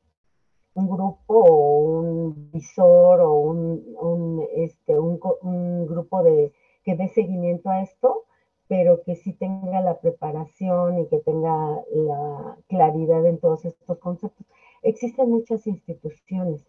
un 0.75 0.89
grupo 0.89 1.35
o 1.35 1.79
un 1.79 2.51
visor 2.51 3.21
o 3.21 3.33
un, 3.41 4.47
este, 4.57 4.99
un, 4.99 5.87
grupo 5.87 6.23
de, 6.23 6.53
que 6.85 6.97
dé 6.97 7.09
seguimiento 7.09 7.69
a 7.71 7.83
esto, 7.83 8.25
pero 8.69 9.03
que 9.03 9.17
sí 9.17 9.33
tenga 9.35 9.81
la 9.83 10.01
preparación 10.01 11.01
y 11.01 11.07
que 11.09 11.19
tenga 11.19 11.83
la 11.93 12.57
claridad 12.69 13.25
en 13.27 13.39
todos 13.39 13.65
estos 13.65 13.99
conceptos. 13.99 14.47
Existen 14.83 15.31
muchas 15.31 15.67
instituciones, 15.67 16.65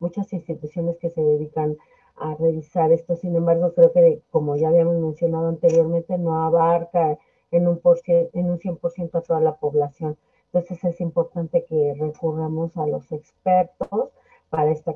muchas 0.00 0.32
instituciones 0.32 0.98
que 0.98 1.10
se 1.10 1.22
dedican 1.22 1.76
a 2.16 2.34
revisar 2.34 2.92
esto, 2.92 3.16
sin 3.16 3.34
embargo, 3.36 3.72
creo 3.74 3.92
que 3.92 4.22
como 4.30 4.56
ya 4.56 4.68
habíamos 4.68 4.96
mencionado 4.96 5.48
anteriormente, 5.48 6.16
no 6.18 6.44
abarca 6.44 7.18
en 7.50 7.68
un, 7.68 7.78
por, 7.78 8.00
en 8.06 8.50
un 8.50 8.58
100% 8.58 9.14
a 9.14 9.20
toda 9.22 9.40
la 9.40 9.56
población. 9.56 10.16
Entonces 10.54 10.84
es 10.84 11.00
importante 11.00 11.64
que 11.64 11.94
recurramos 11.98 12.76
a 12.76 12.86
los 12.86 13.10
expertos 13.10 14.10
para 14.50 14.70
esta 14.70 14.94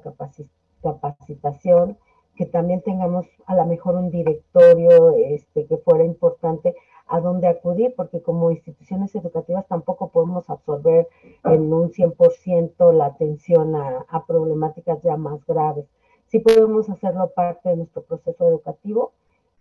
capacitación, 0.83 1.99
que 2.37 2.47
también 2.47 2.81
tengamos 2.83 3.27
a 3.45 3.57
lo 3.57 3.67
mejor 3.67 3.97
un 3.97 4.13
directorio 4.13 5.17
este, 5.17 5.67
que 5.67 5.79
fuera 5.79 6.05
importante 6.05 6.77
a 7.09 7.19
dónde 7.19 7.49
acudir, 7.49 7.93
porque 7.97 8.23
como 8.23 8.53
instituciones 8.53 9.13
educativas 9.17 9.67
tampoco 9.67 10.11
podemos 10.11 10.49
absorber 10.49 11.09
en 11.43 11.73
un 11.73 11.91
100% 11.91 12.93
la 12.93 13.07
atención 13.07 13.75
a, 13.75 14.25
problemáticas 14.29 15.03
ya 15.03 15.17
más 15.17 15.45
graves. 15.45 15.87
Sí 16.29 16.39
podemos 16.39 16.89
hacerlo 16.89 17.33
parte 17.35 17.71
de 17.71 17.79
nuestro 17.79 18.03
proceso 18.03 18.47
educativo 18.47 19.11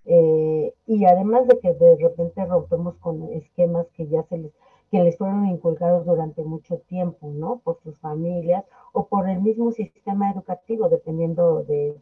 eh, 0.06 0.76
y 0.86 1.06
además 1.06 1.48
de 1.48 1.58
que 1.58 1.74
de 1.74 1.96
repente 1.96 2.46
rompemos 2.46 2.98
con 2.98 3.34
esquemas 3.34 3.88
que 3.96 4.06
ya 4.08 4.22
se 4.30 4.38
les 4.38 4.52
que 4.92 5.04
les 5.04 5.18
fueron 5.18 5.48
inculcados 5.48 6.06
durante 6.06 6.44
mucho 6.44 6.78
tiempo, 6.80 7.28
¿no? 7.28 7.60
Por 7.64 7.80
sus 7.82 7.98
familias 8.00 8.64
o 8.94 9.08
por 9.08 9.30
el 9.30 9.42
mismo 9.42 9.72
sistema 9.72 10.32
educativo, 10.32 10.90
dependiendo 10.90 11.64
de, 11.64 11.96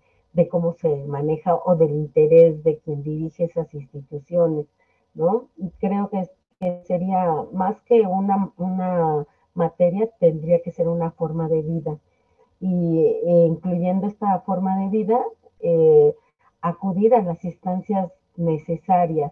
cómo 0.50 0.74
se 0.74 1.06
maneja 1.06 1.56
o 1.56 1.76
del 1.76 1.92
interés 1.92 2.64
de 2.64 2.78
quien 2.80 3.04
dirige 3.04 3.46
esas 3.46 3.74
instituciones, 3.74 4.68
¿no? 5.14 5.48
Y 5.58 5.70
creo 5.80 6.10
que, 6.10 6.30
sería 6.84 7.46
más 7.54 7.80
que 7.82 8.02
una, 8.02 9.26
materia, 9.54 10.10
tendría 10.20 10.62
que 10.62 10.72
ser 10.72 10.88
una 10.88 11.12
forma 11.12 11.48
de 11.48 11.62
vida. 11.62 11.98
Y 12.60 13.00
e 13.26 13.46
incluyendo 13.48 14.08
esta 14.08 14.40
forma 14.42 14.78
de 14.80 14.90
vida, 14.90 15.20
eh, 15.60 16.16
acudir 16.62 17.14
a 17.16 17.22
las 17.22 17.44
instancias 17.46 18.12
necesarias 18.36 19.32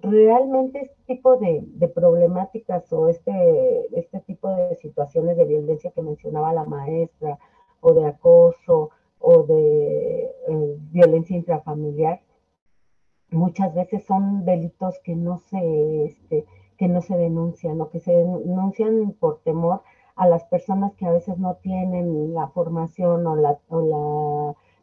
realmente 0.00 0.82
este 0.82 1.14
tipo 1.14 1.36
de, 1.36 1.88
problemáticas 1.94 2.92
o 2.92 3.08
este, 3.08 3.98
este 3.98 4.20
tipo 4.20 4.48
de 4.48 4.76
situaciones 4.76 5.36
de 5.36 5.44
violencia 5.44 5.90
que 5.92 6.02
mencionaba 6.02 6.52
la 6.52 6.64
maestra 6.64 7.38
o 7.80 7.94
de 7.94 8.06
acoso 8.06 8.90
o 9.18 9.42
de 9.44 10.24
eh, 10.48 10.76
violencia 10.92 11.36
intrafamiliar, 11.36 12.20
muchas 13.30 13.74
veces 13.74 14.04
son 14.04 14.44
delitos 14.44 14.98
que 15.04 15.16
no 15.16 15.38
se, 15.38 16.04
este, 16.04 16.46
que 16.78 16.88
no 16.88 17.00
se 17.00 17.16
denuncian 17.16 17.80
o 17.80 17.90
que 17.90 18.00
se 18.00 18.12
denuncian 18.12 19.12
por 19.18 19.40
temor 19.40 19.82
a 20.16 20.26
las 20.26 20.44
personas 20.44 20.94
que 20.94 21.06
a 21.06 21.12
veces 21.12 21.38
no 21.38 21.56
tienen 21.56 22.34
la 22.34 22.48
formación 22.48 23.26
o 23.26 23.36
la, 23.36 23.58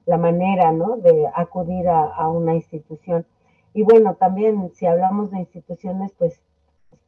la, 0.06 0.18
manera 0.18 0.72
¿no? 0.72 0.98
de 0.98 1.28
acudir 1.34 1.88
a, 1.90 2.28
una 2.30 2.54
institución. 2.54 3.26
Y 3.74 3.84
bueno, 3.84 4.16
también 4.16 4.72
si 4.74 4.86
hablamos 4.86 5.32
de 5.32 5.40
instituciones, 5.40 6.12
pues 6.18 6.42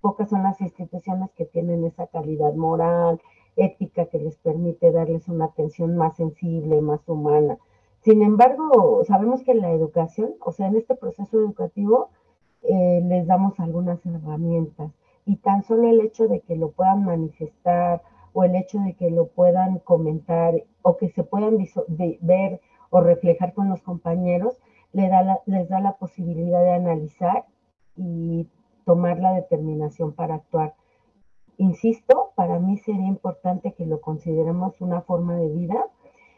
pocas 0.01 0.29
son 0.29 0.43
las 0.43 0.59
instituciones 0.61 1.31
que 1.31 1.45
tienen 1.45 1.83
esa 1.83 2.07
calidad 2.07 2.53
moral, 2.53 3.21
ética 3.55 4.05
que 4.05 4.19
les 4.19 4.37
permite 4.37 4.91
darles 4.91 5.27
una 5.27 5.45
atención 5.45 5.95
más 5.95 6.15
sensible, 6.15 6.81
más 6.81 7.07
humana. 7.07 7.57
Sin 8.01 8.21
embargo, 8.21 9.03
sabemos 9.05 9.43
que 9.43 9.55
la 9.55 9.71
educación, 9.71 10.35
o 10.39 10.51
sea, 10.51 10.67
en 10.67 10.75
este 10.75 10.95
proceso 10.95 11.39
educativo, 11.39 12.09
eh, 12.61 13.01
les 13.03 13.27
damos 13.27 13.59
algunas 13.59 14.03
herramientas 14.05 14.91
y 15.25 15.37
tan 15.37 15.63
solo 15.63 15.89
el 15.89 16.01
hecho 16.01 16.27
de 16.27 16.41
que 16.41 16.55
lo 16.55 16.71
puedan 16.71 17.03
manifestar 17.03 18.01
o 18.33 18.43
el 18.43 18.55
hecho 18.55 18.79
de 18.79 18.93
que 18.93 19.09
lo 19.09 19.27
puedan 19.27 19.79
comentar 19.79 20.53
o 20.81 20.97
que 20.97 21.09
se 21.09 21.23
puedan 21.23 21.57
ver 22.21 22.61
o 22.89 23.01
reflejar 23.01 23.53
con 23.53 23.69
los 23.69 23.81
compañeros, 23.81 24.57
les 24.95 25.09
da, 25.09 25.41
les 25.45 25.67
da 25.67 25.79
la 25.81 25.97
posibilidad 25.97 26.61
de 26.63 26.73
analizar 26.73 27.45
y 27.97 28.47
tomar 28.85 29.19
la 29.19 29.33
determinación 29.33 30.13
para 30.13 30.35
actuar. 30.35 30.73
Insisto, 31.57 32.31
para 32.35 32.59
mí 32.59 32.77
sería 32.77 33.07
importante 33.07 33.73
que 33.73 33.85
lo 33.85 33.99
consideremos 33.99 34.79
una 34.79 35.01
forma 35.01 35.35
de 35.35 35.49
vida 35.49 35.85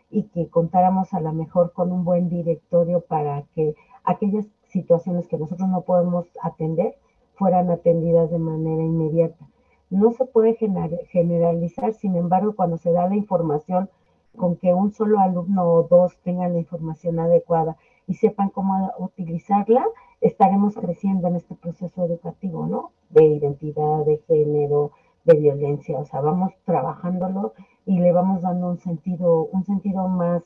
y 0.10 0.24
que 0.30 0.50
contáramos 0.50 1.14
a 1.14 1.20
lo 1.20 1.34
mejor 1.34 1.72
con 1.74 1.92
un 1.92 2.04
buen 2.04 2.30
directorio 2.30 3.02
para 3.02 3.44
que 3.54 3.76
aquellas 4.04 4.48
situaciones 4.70 5.28
que 5.28 5.38
nosotros 5.38 5.70
no 5.70 5.82
podemos 5.82 6.26
atender 6.42 6.96
fueran 7.36 7.70
atendidas 7.70 8.32
de 8.32 8.40
manera 8.40 8.82
inmediata. 8.82 9.48
No 9.92 10.14
se 10.14 10.26
puede 10.26 10.56
generalizar, 10.56 11.94
sin 11.94 12.16
embargo, 12.16 12.56
cuando 12.56 12.78
se 12.78 12.92
da 12.92 13.08
la 13.08 13.16
información 13.16 13.90
con 14.38 14.56
que 14.56 14.74
un 14.74 14.94
solo 14.94 15.20
alumno 15.20 15.64
o 15.66 15.84
dos 15.84 16.18
tengan 16.24 16.54
la 16.54 16.60
información 16.60 17.20
adecuada 17.20 17.76
y 18.08 18.14
sepan 18.14 18.50
cómo 18.50 18.94
utilizarla, 19.00 19.86
estaremos 20.22 20.76
creciendo 20.76 21.28
en 21.28 21.36
este 21.36 21.56
proceso 21.56 22.06
educativo, 22.06 22.66
¿no? 22.66 22.92
De 23.10 23.26
identidad, 23.26 24.06
de 24.06 24.20
género, 24.28 24.92
de 25.26 25.36
violencia, 25.36 26.00
o 26.00 26.06
sea, 26.06 26.22
vamos 26.22 26.54
trabajándolo 26.64 27.54
y 27.86 28.00
le 28.00 28.14
vamos 28.14 28.42
dando 28.42 28.70
un 28.70 28.80
sentido, 28.80 29.50
un 29.52 29.66
sentido 29.66 30.08
más 30.08 30.44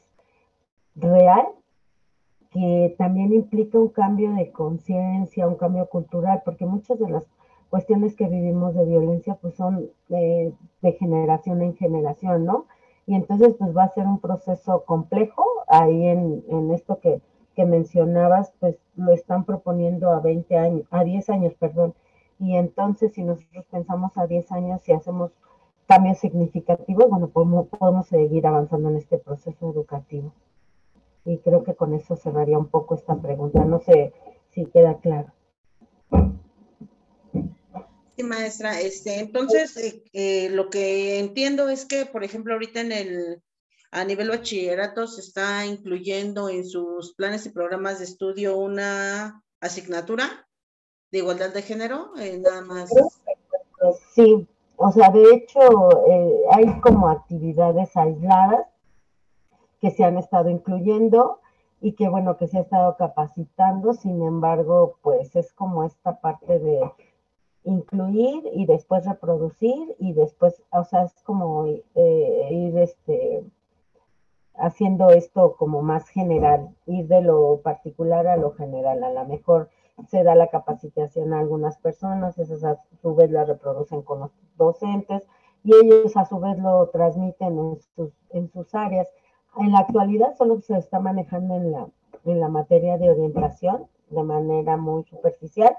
real 0.95 1.45
que 2.51 2.95
también 2.97 3.33
implica 3.33 3.79
un 3.79 3.89
cambio 3.89 4.33
de 4.33 4.51
conciencia, 4.51 5.47
un 5.47 5.55
cambio 5.55 5.85
cultural, 5.87 6.41
porque 6.43 6.65
muchas 6.65 6.99
de 6.99 7.09
las 7.09 7.25
cuestiones 7.69 8.15
que 8.15 8.27
vivimos 8.27 8.75
de 8.75 8.85
violencia 8.85 9.35
pues 9.35 9.55
son 9.55 9.89
de, 10.09 10.53
generación 10.99 11.61
en 11.61 11.75
generación, 11.77 12.45
¿no? 12.45 12.65
Y 13.05 13.15
entonces 13.15 13.55
pues 13.57 13.75
va 13.75 13.83
a 13.83 13.93
ser 13.93 14.05
un 14.05 14.19
proceso 14.19 14.83
complejo, 14.85 15.43
ahí 15.67 16.07
en, 16.07 16.43
en 16.49 16.71
esto 16.71 16.99
que, 16.99 17.21
que, 17.55 17.65
mencionabas, 17.65 18.53
pues 18.59 18.77
lo 18.95 19.11
están 19.13 19.43
proponiendo 19.45 20.11
a 20.11 20.19
20 20.19 20.57
años, 20.57 20.83
a 20.91 21.03
10 21.03 21.29
años, 21.29 21.53
perdón, 21.55 21.93
y 22.39 22.55
entonces 22.55 23.13
si 23.13 23.23
nosotros 23.23 23.65
pensamos 23.69 24.17
a 24.17 24.27
10 24.27 24.51
años 24.51 24.87
y 24.87 24.93
hacemos 24.93 25.31
cambios 25.87 26.19
significativos, 26.19 27.09
bueno, 27.09 27.27
podemos, 27.27 27.67
podemos 27.67 28.07
seguir 28.07 28.47
avanzando 28.47 28.89
en 28.89 28.95
este 28.95 29.17
proceso 29.17 29.69
educativo. 29.69 30.31
Y 31.25 31.37
creo 31.39 31.63
que 31.63 31.75
con 31.75 31.93
eso 31.93 32.15
cerraría 32.15 32.57
un 32.57 32.67
poco 32.67 32.95
esta 32.95 33.15
pregunta. 33.15 33.63
No 33.65 33.79
sé 33.79 34.13
si 34.49 34.65
queda 34.65 34.95
claro. 34.95 35.33
Sí, 38.15 38.23
maestra. 38.23 38.79
Este, 38.79 39.19
entonces, 39.19 39.77
eh, 39.77 40.03
eh, 40.13 40.49
lo 40.49 40.69
que 40.69 41.19
entiendo 41.19 41.69
es 41.69 41.85
que, 41.85 42.05
por 42.05 42.23
ejemplo, 42.23 42.53
ahorita 42.53 42.81
en 42.81 42.91
el, 42.91 43.41
a 43.91 44.03
nivel 44.03 44.29
bachillerato 44.29 45.07
se 45.07 45.21
está 45.21 45.65
incluyendo 45.65 46.49
en 46.49 46.65
sus 46.65 47.13
planes 47.15 47.45
y 47.45 47.49
programas 47.49 47.99
de 47.99 48.05
estudio 48.05 48.57
una 48.57 49.41
asignatura 49.61 50.47
de 51.11 51.19
igualdad 51.19 51.53
de 51.53 51.61
género, 51.61 52.11
eh, 52.17 52.37
nada 52.37 52.61
más. 52.61 52.89
Sí, 54.13 54.47
o 54.75 54.91
sea, 54.91 55.09
de 55.09 55.23
hecho, 55.33 55.59
hay 56.51 56.79
como 56.81 57.09
actividades 57.09 57.95
aisladas 57.95 58.67
que 59.81 59.91
se 59.91 60.03
han 60.03 60.17
estado 60.17 60.49
incluyendo 60.49 61.41
y 61.81 61.93
que 61.93 62.07
bueno, 62.07 62.37
que 62.37 62.47
se 62.47 62.59
ha 62.59 62.61
estado 62.61 62.95
capacitando, 62.95 63.93
sin 63.93 64.21
embargo, 64.21 64.99
pues 65.01 65.35
es 65.35 65.51
como 65.53 65.83
esta 65.83 66.21
parte 66.21 66.59
de 66.59 66.79
incluir 67.63 68.43
y 68.53 68.65
después 68.65 69.05
reproducir 69.05 69.95
y 69.99 70.13
después, 70.13 70.61
o 70.71 70.83
sea, 70.83 71.03
es 71.03 71.13
como 71.23 71.65
eh, 71.65 72.47
ir 72.51 72.77
este, 72.77 73.43
haciendo 74.55 75.09
esto 75.09 75.55
como 75.57 75.81
más 75.81 76.09
general, 76.09 76.75
ir 76.85 77.07
de 77.07 77.21
lo 77.21 77.61
particular 77.61 78.27
a 78.27 78.37
lo 78.37 78.51
general, 78.51 79.03
a 79.03 79.11
lo 79.11 79.25
mejor 79.25 79.69
se 80.07 80.23
da 80.23 80.35
la 80.35 80.47
capacitación 80.47 81.33
a 81.33 81.39
algunas 81.39 81.77
personas, 81.77 82.37
esas 82.39 82.63
a 82.63 82.79
su 83.01 83.13
vez 83.13 83.29
la 83.29 83.45
reproducen 83.45 84.01
con 84.01 84.21
los 84.21 84.31
docentes 84.57 85.23
y 85.63 85.75
ellos 85.75 86.17
a 86.17 86.25
su 86.25 86.39
vez 86.39 86.57
lo 86.57 86.87
transmiten 86.89 87.59
en 87.59 87.79
sus, 87.95 88.11
en 88.31 88.49
sus 88.51 88.73
áreas 88.73 89.07
en 89.57 89.71
la 89.71 89.79
actualidad 89.79 90.35
solo 90.37 90.61
se 90.61 90.77
está 90.77 90.99
manejando 90.99 91.55
en 91.55 91.71
la, 91.71 91.87
en 92.25 92.39
la 92.39 92.47
materia 92.47 92.97
de 92.97 93.09
orientación 93.09 93.87
de 94.09 94.23
manera 94.23 94.77
muy 94.77 95.03
superficial. 95.03 95.75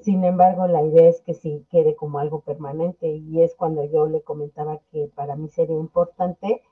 Sin 0.00 0.24
embargo, 0.24 0.66
la 0.68 0.82
idea 0.82 1.08
es 1.08 1.20
que 1.22 1.34
sí 1.34 1.66
quede 1.70 1.96
como 1.96 2.20
algo 2.20 2.40
permanente 2.40 3.08
y 3.08 3.42
es 3.42 3.54
cuando 3.56 3.84
yo 3.84 4.06
le 4.06 4.22
comentaba 4.22 4.80
que 4.92 5.10
para 5.14 5.34
mí 5.34 5.48
sería 5.48 5.76
importante 5.76 6.62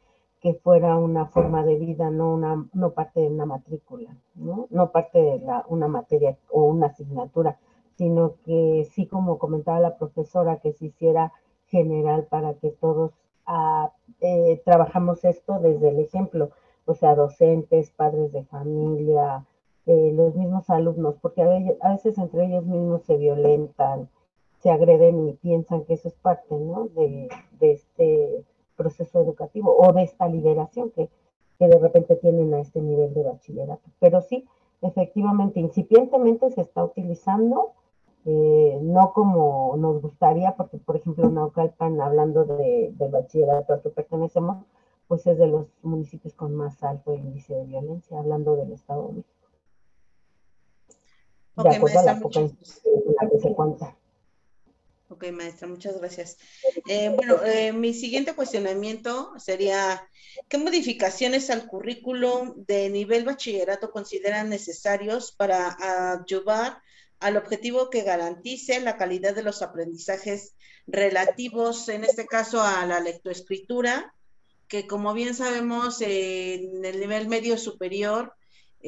que 0.41 0.55
fuera 0.55 0.97
una 0.97 1.27
forma 1.27 1.65
de 1.65 1.77
vida, 1.77 2.11
no, 2.11 2.35
una, 2.35 2.69
no 2.73 2.93
parte 2.93 3.21
de 3.21 3.29
una 3.29 3.47
matrícula, 3.47 4.17
¿no? 4.35 4.69
no 4.71 4.93
parte 4.93 5.21
de 5.21 5.39
la, 5.41 5.65
una 5.69 5.89
materia 5.89 6.39
o 6.51 6.65
una 6.65 6.87
asignatura, 6.87 7.59
sino 7.97 8.35
que 8.45 8.87
sí, 8.93 9.07
como 9.07 9.39
comentaba 9.39 9.81
la 9.81 9.97
profesora, 9.97 10.59
que 10.59 10.73
se 10.73 10.87
hiciera 10.87 11.33
general 11.67 12.27
para 12.27 12.55
que 12.55 12.71
todos 12.71 13.13
eh, 14.21 14.63
trabajamos 14.65 15.25
esto 15.25 15.59
desde 15.59 15.89
el 15.89 15.99
ejemplo, 15.99 16.51
o 16.85 16.95
sea, 16.95 17.15
docentes, 17.17 17.91
padres 17.91 18.33
de 18.33 18.45
familia, 18.45 19.45
eh, 19.87 20.13
los 20.13 20.35
mismos 20.35 20.69
alumnos, 20.69 21.15
porque 21.23 21.43
a, 21.43 21.91
veces 21.93 22.19
entre 22.19 22.47
ellos 22.47 22.67
mismos 22.67 23.05
se 23.05 23.17
violentan, 23.17 24.09
se 24.59 24.71
agreden 24.71 25.29
y 25.29 25.35
piensan 25.35 25.85
que 25.85 25.95
eso 25.95 26.09
es 26.09 26.15
parte 26.15 26.57
¿no? 26.57 26.89
de, 26.89 27.29
este 27.61 28.45
proceso 28.77 29.23
educativo 29.23 29.77
o 29.79 29.93
de 29.93 30.03
esta 30.03 30.29
liberación 30.29 30.91
que, 30.91 31.09
de 31.59 31.79
repente 31.79 32.17
tienen 32.17 32.53
a 32.53 32.61
este 32.61 32.83
nivel 32.83 33.15
de 33.15 33.23
bachillerato. 33.23 33.89
Pero 33.99 34.21
sí, 34.21 34.45
efectivamente, 34.83 35.61
incipientemente 35.61 36.51
se 36.51 36.61
está 36.61 36.85
utilizando 36.85 37.73
eh, 38.27 38.79
no 38.83 39.13
como 39.13 39.77
nos 39.79 40.03
gustaría, 40.03 40.57
porque 40.57 40.79
por 40.79 40.97
ejemplo 40.97 41.31
Naucalpan, 41.31 42.01
hablando 42.01 42.45
de, 42.45 42.93
del 42.99 43.11
bachillerato 43.13 43.73
al 43.73 43.83
que 43.83 43.91
pertenecemos, 43.91 44.67
pues 45.07 45.27
es 45.29 45.39
de 45.39 45.47
los 45.47 45.69
municipios 45.83 46.35
con 46.35 46.57
más 46.57 46.83
alto 46.83 47.15
índice 47.15 47.55
de 47.55 47.65
violencia, 47.67 48.19
hablando 48.19 48.57
del 48.57 48.73
Estado 48.73 49.07
de 49.07 49.13
México. 49.15 49.36
Ok, 51.57 51.79
maestra, 51.81 52.21
Ok, 55.09 55.31
maestra, 55.33 55.69
muchas 55.69 55.99
gracias. 55.99 56.37
Eh, 56.87 57.11
bueno, 57.15 57.43
eh, 57.45 57.73
mi 57.73 57.95
siguiente 57.95 58.35
cuestionamiento 58.35 59.33
sería, 59.39 60.07
¿qué 60.49 60.59
modificaciones 60.59 61.49
al 61.49 61.67
currículo 61.67 62.55
de 62.57 62.91
nivel 62.91 63.25
bachillerato 63.25 63.91
consideran 63.91 64.51
necesarios 64.51 65.33
para 65.33 65.77
ayudar 66.21 66.83
al 67.21 67.39
objetivo 67.39 67.89
que 67.89 68.03
garantice 68.03 68.79
la 68.81 68.99
calidad 68.99 69.35
de 69.35 69.43
los 69.43 69.63
aprendizajes 69.63 70.55
relativos, 70.87 71.89
en 71.89 72.05
este 72.05 72.27
caso, 72.27 72.61
a 72.61 72.85
la 72.85 73.01
lectoescritura, 73.01 74.13
que 74.69 74.87
como 74.87 75.15
bien 75.15 75.35
sabemos, 75.35 76.03
en 76.03 76.85
el 76.85 77.01
nivel 77.01 77.29
medio 77.29 77.57
superior, 77.57 78.35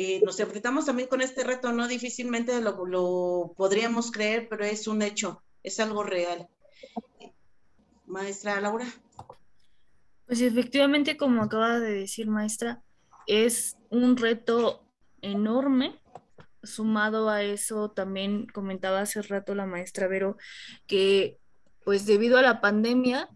eh, 0.00 0.20
nos 0.24 0.38
enfrentamos 0.38 0.87
también 0.87 1.08
con 1.08 1.22
este 1.22 1.42
reto, 1.42 1.72
no 1.72 1.88
difícilmente 1.88 2.61
lo, 2.61 2.87
lo, 2.87 3.52
podríamos 3.56 4.12
creer, 4.12 4.48
pero 4.48 4.64
es 4.64 4.87
un 4.87 5.02
hecho, 5.02 5.42
es 5.64 5.80
algo 5.80 6.04
real. 6.04 6.46
Maestra 8.06 8.61
Laura. 8.61 8.87
Pues 10.24 10.40
efectivamente, 10.40 11.16
como 11.16 11.42
acaba 11.42 11.80
de 11.80 11.94
decir 11.94 12.28
maestra, 12.28 12.80
es 13.26 13.76
un 13.90 14.16
reto 14.16 14.84
enorme 15.20 16.00
sumado 16.62 17.28
a 17.28 17.42
eso, 17.42 17.90
también 17.90 18.46
comentaba 18.46 19.00
hace 19.00 19.20
rato 19.22 19.56
la 19.56 19.66
maestra 19.66 20.06
Vero, 20.06 20.37
que 20.87 21.40
pues 21.84 22.06
debido 22.06 22.38
a 22.38 22.42
la 22.42 22.61
pandemia, 22.61 23.28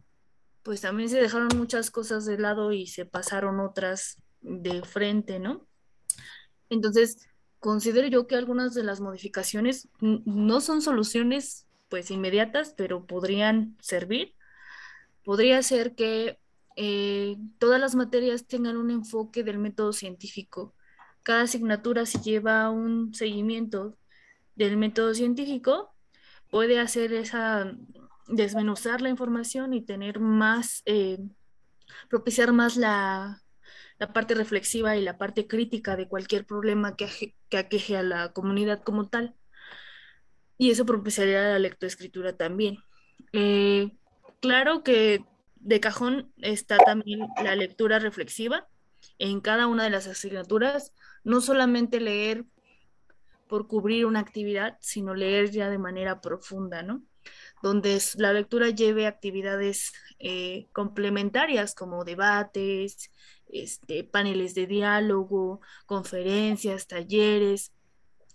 pues 0.62 0.83
también 0.83 1.09
se 1.09 1.20
dejaron 1.20 1.48
muchas 1.57 1.90
cosas 1.90 2.25
de 2.25 2.38
lado 2.38 2.70
y 2.72 2.87
se 2.87 3.05
pasaron 3.05 3.59
otras 3.59 4.22
de 4.42 4.85
frente, 4.85 5.40
¿no? 5.40 5.66
Entonces, 6.72 7.18
considero 7.61 8.08
yo 8.08 8.26
que 8.26 8.35
algunas 8.35 8.74
de 8.74 8.82
las 8.82 9.00
modificaciones 9.00 9.88
no 10.00 10.61
son 10.61 10.80
soluciones 10.82 11.66
pues 11.88 12.11
inmediatas, 12.11 12.74
pero 12.76 13.06
podrían 13.06 13.76
servir. 13.80 14.35
Podría 15.22 15.62
ser 15.62 15.94
que 15.94 16.38
eh, 16.76 17.37
todas 17.58 17.78
las 17.78 17.94
materias 17.94 18.46
tengan 18.46 18.78
un 18.78 18.90
enfoque 18.90 19.44
del 19.44 19.58
método 19.58 19.92
científico. 19.92 20.74
Cada 21.22 21.42
asignatura 21.42 22.06
si 22.06 22.18
lleva 22.20 22.70
un 22.70 23.14
seguimiento 23.14 23.98
del 24.54 24.78
método 24.78 25.14
científico, 25.14 25.94
puede 26.50 26.80
hacer 26.80 27.12
esa, 27.12 27.70
desmenuzar 28.28 29.02
la 29.02 29.11
información 29.11 29.74
y 29.74 29.82
tener 29.82 30.20
más, 30.20 30.82
eh, 30.87 31.18
propiciar 32.08 32.52
más 32.52 32.76
la, 32.76 33.41
la, 34.03 34.12
parte 34.12 34.35
reflexiva 34.35 34.97
y 34.97 35.03
la 35.03 35.19
parte 35.19 35.47
crítica 35.47 35.97
de 35.97 36.09
cualquier 36.09 36.45
problema 36.47 36.97
que, 36.97 37.35
que 37.49 37.59
aqueje 37.59 37.97
a 37.97 38.03
la 38.03 38.33
comunidad 38.33 38.83
como 38.83 39.09
tal. 39.09 39.35
Y 40.59 40.71
eso 40.71 40.87
propiciaría 40.87 41.43
la 41.43 41.59
lectoescritura 41.59 42.37
también. 42.37 42.79
Eh, 43.33 43.91
claro 44.41 44.83
que 44.83 45.25
de 45.57 45.81
cajón 45.81 46.33
está 46.38 46.79
también 46.79 47.27
la 47.43 47.55
lectura 47.55 47.99
reflexiva 47.99 48.69
en 49.19 49.41
cada 49.41 49.67
una 49.67 49.85
de 49.85 49.91
las 49.91 50.07
asignaturas, 50.07 50.93
no 51.25 51.41
solamente 51.41 52.01
leer 52.01 52.45
por 53.49 53.69
cubrir 53.69 54.07
una 54.07 54.21
actividad, 54.21 54.79
sino 54.81 55.15
leer 55.15 55.51
ya 55.51 55.69
de 55.69 55.79
manera 55.79 56.21
profunda, 56.21 56.83
¿no? 56.83 57.03
Donde 57.62 58.01
la 58.17 58.33
lectura 58.33 58.71
lleve 58.71 59.07
actividades 59.07 59.93
eh, 60.19 60.69
complementarias 60.73 61.75
como 61.75 62.05
debates, 62.05 63.11
este, 63.53 64.03
paneles 64.03 64.55
de 64.55 64.67
diálogo, 64.67 65.61
conferencias, 65.87 66.88
talleres, 66.88 67.73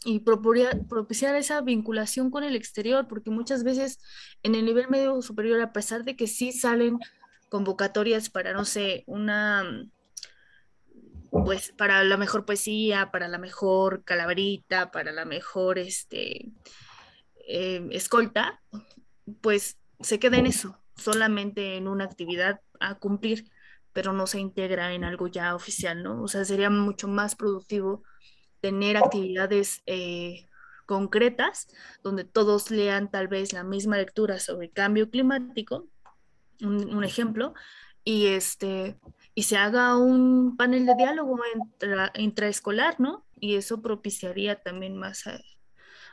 y 0.06 0.20
propiciar 0.20 1.36
esa 1.36 1.60
vinculación 1.62 2.30
con 2.32 2.44
el 2.44 2.56
exterior, 2.56 3.08
porque 3.08 3.30
muchas 3.30 3.64
veces 3.64 4.00
en 4.44 4.56
el 4.56 4.64
nivel 4.64 4.88
medio 4.90 5.22
superior, 5.22 5.60
a 5.60 5.74
pesar 5.74 6.04
de 6.04 6.16
que 6.16 6.28
sí 6.28 6.52
salen 6.52 7.00
convocatorias 7.50 8.30
para, 8.30 8.54
no 8.54 8.64
sé, 8.64 9.04
una, 9.08 9.66
pues 11.32 11.74
para 11.78 12.04
la 12.04 12.16
mejor 12.16 12.46
poesía, 12.46 13.12
para 13.12 13.28
la 13.28 13.38
mejor 13.38 14.04
calaverita, 14.04 14.92
para 14.92 15.12
la 15.12 15.26
mejor 15.26 15.80
este, 15.80 16.52
eh, 17.48 17.88
escolta, 17.92 18.62
pues 19.42 19.78
se 20.00 20.20
queda 20.20 20.38
en 20.38 20.46
eso, 20.46 20.80
solamente 20.96 21.76
en 21.76 21.88
una 21.88 22.06
actividad 22.06 22.62
a 22.80 22.96
cumplir, 22.96 23.50
pero 23.98 24.14
no 24.14 24.28
se 24.28 24.40
integra 24.40 24.94
en 24.94 25.04
algo 25.04 25.26
ya 25.28 25.56
oficial, 25.56 26.04
¿no? 26.04 26.22
O 26.22 26.28
sea, 26.28 26.46
sería 26.46 26.70
mucho 26.70 27.08
más 27.08 27.36
productivo 27.36 28.04
tener 28.62 28.96
actividades 28.96 29.82
eh, 29.88 30.48
concretas 30.86 31.68
donde 32.04 32.24
todos 32.24 32.70
lean 32.70 33.10
tal 33.10 33.28
vez 33.28 33.54
la 33.54 33.64
misma 33.64 33.98
lectura 33.98 34.38
sobre 34.38 34.70
cambio 34.70 35.10
climático, 35.10 35.88
un, 36.62 37.04
ejemplo, 37.04 37.56
y, 38.04 38.28
este, 38.28 39.00
y 39.34 39.42
se 39.42 39.58
haga 39.58 39.98
un 39.98 40.56
panel 40.58 40.86
de 40.86 40.94
diálogo 40.94 41.40
intraescolar, 42.14 43.00
¿no? 43.00 43.26
Y 43.40 43.56
eso 43.56 43.82
propiciaría 43.82 44.62
también 44.62 44.96
más 44.96 45.26
a, 45.26 45.42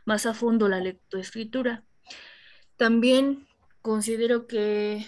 más 0.07 0.25
a 0.25 0.33
fondo 0.33 0.71
la 0.71 0.81
lectoescritura. 0.81 1.85
También 2.79 3.47
considero 3.83 4.47
que 4.47 5.07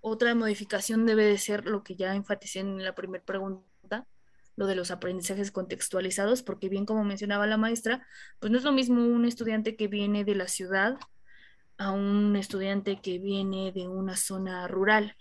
otra 0.00 0.34
modificación 0.34 1.06
debe 1.06 1.24
de 1.24 1.38
ser 1.38 1.66
lo 1.66 1.82
que 1.82 1.96
ya 1.96 2.14
enfaticé 2.14 2.60
en 2.60 2.82
la 2.82 2.94
primera 2.94 3.24
pregunta, 3.24 4.06
lo 4.56 4.66
de 4.66 4.74
los 4.74 4.90
aprendizajes 4.90 5.52
contextualizados, 5.52 6.42
porque 6.42 6.68
bien 6.68 6.86
como 6.86 7.04
mencionaba 7.04 7.46
la 7.46 7.56
maestra, 7.56 8.06
pues 8.38 8.50
no 8.52 8.58
es 8.58 8.64
lo 8.64 8.72
mismo 8.72 9.04
un 9.04 9.24
estudiante 9.24 9.76
que 9.76 9.88
viene 9.88 10.24
de 10.24 10.34
la 10.34 10.48
ciudad 10.48 10.98
a 11.78 11.92
un 11.92 12.36
estudiante 12.36 13.00
que 13.00 13.18
viene 13.18 13.72
de 13.72 13.88
una 13.88 14.16
zona 14.16 14.68
rural. 14.68 15.16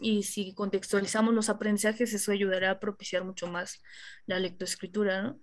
Y 0.00 0.22
si 0.22 0.54
contextualizamos 0.54 1.34
los 1.34 1.48
aprendizajes, 1.50 2.12
eso 2.14 2.32
ayudará 2.32 2.70
a 2.70 2.80
propiciar 2.80 3.24
mucho 3.24 3.46
más 3.46 3.82
la 4.26 4.38
lectoescritura, 4.38 5.22
¿no? 5.22 5.38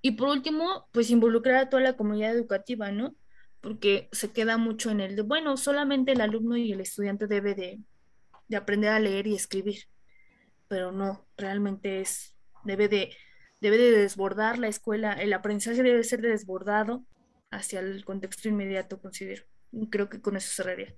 Y 0.00 0.12
por 0.12 0.28
último, 0.28 0.88
pues 0.92 1.10
involucrar 1.10 1.56
a 1.56 1.68
toda 1.68 1.82
la 1.82 1.96
comunidad 1.96 2.34
educativa, 2.34 2.90
¿no? 2.90 3.14
Porque 3.60 4.08
se 4.12 4.32
queda 4.32 4.56
mucho 4.56 4.90
en 4.90 5.00
el 5.00 5.16
de, 5.16 5.22
bueno, 5.22 5.56
solamente 5.56 6.12
el 6.12 6.20
alumno 6.20 6.56
y 6.56 6.72
el 6.72 6.80
estudiante 6.80 7.28
debe 7.28 7.54
de, 7.54 7.80
de 8.52 8.58
aprender 8.58 8.90
a 8.90 9.00
leer 9.00 9.26
y 9.26 9.34
escribir, 9.34 9.84
pero 10.68 10.92
no, 10.92 11.24
realmente 11.38 12.02
es 12.02 12.36
debe 12.64 12.86
de, 12.86 13.10
debe 13.62 13.78
de 13.78 13.90
desbordar 13.92 14.58
la 14.58 14.68
escuela, 14.68 15.14
el 15.14 15.32
aprendizaje 15.32 15.82
debe 15.82 16.04
ser 16.04 16.20
desbordado 16.20 17.02
hacia 17.50 17.80
el 17.80 18.04
contexto 18.04 18.50
inmediato, 18.50 19.00
considero. 19.00 19.44
Y 19.72 19.88
creo 19.88 20.10
que 20.10 20.20
con 20.20 20.36
eso 20.36 20.52
cerraría. 20.54 20.94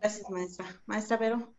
Gracias, 0.00 0.30
maestra. 0.30 0.66
Maestra 0.86 1.16
Vero. 1.16 1.52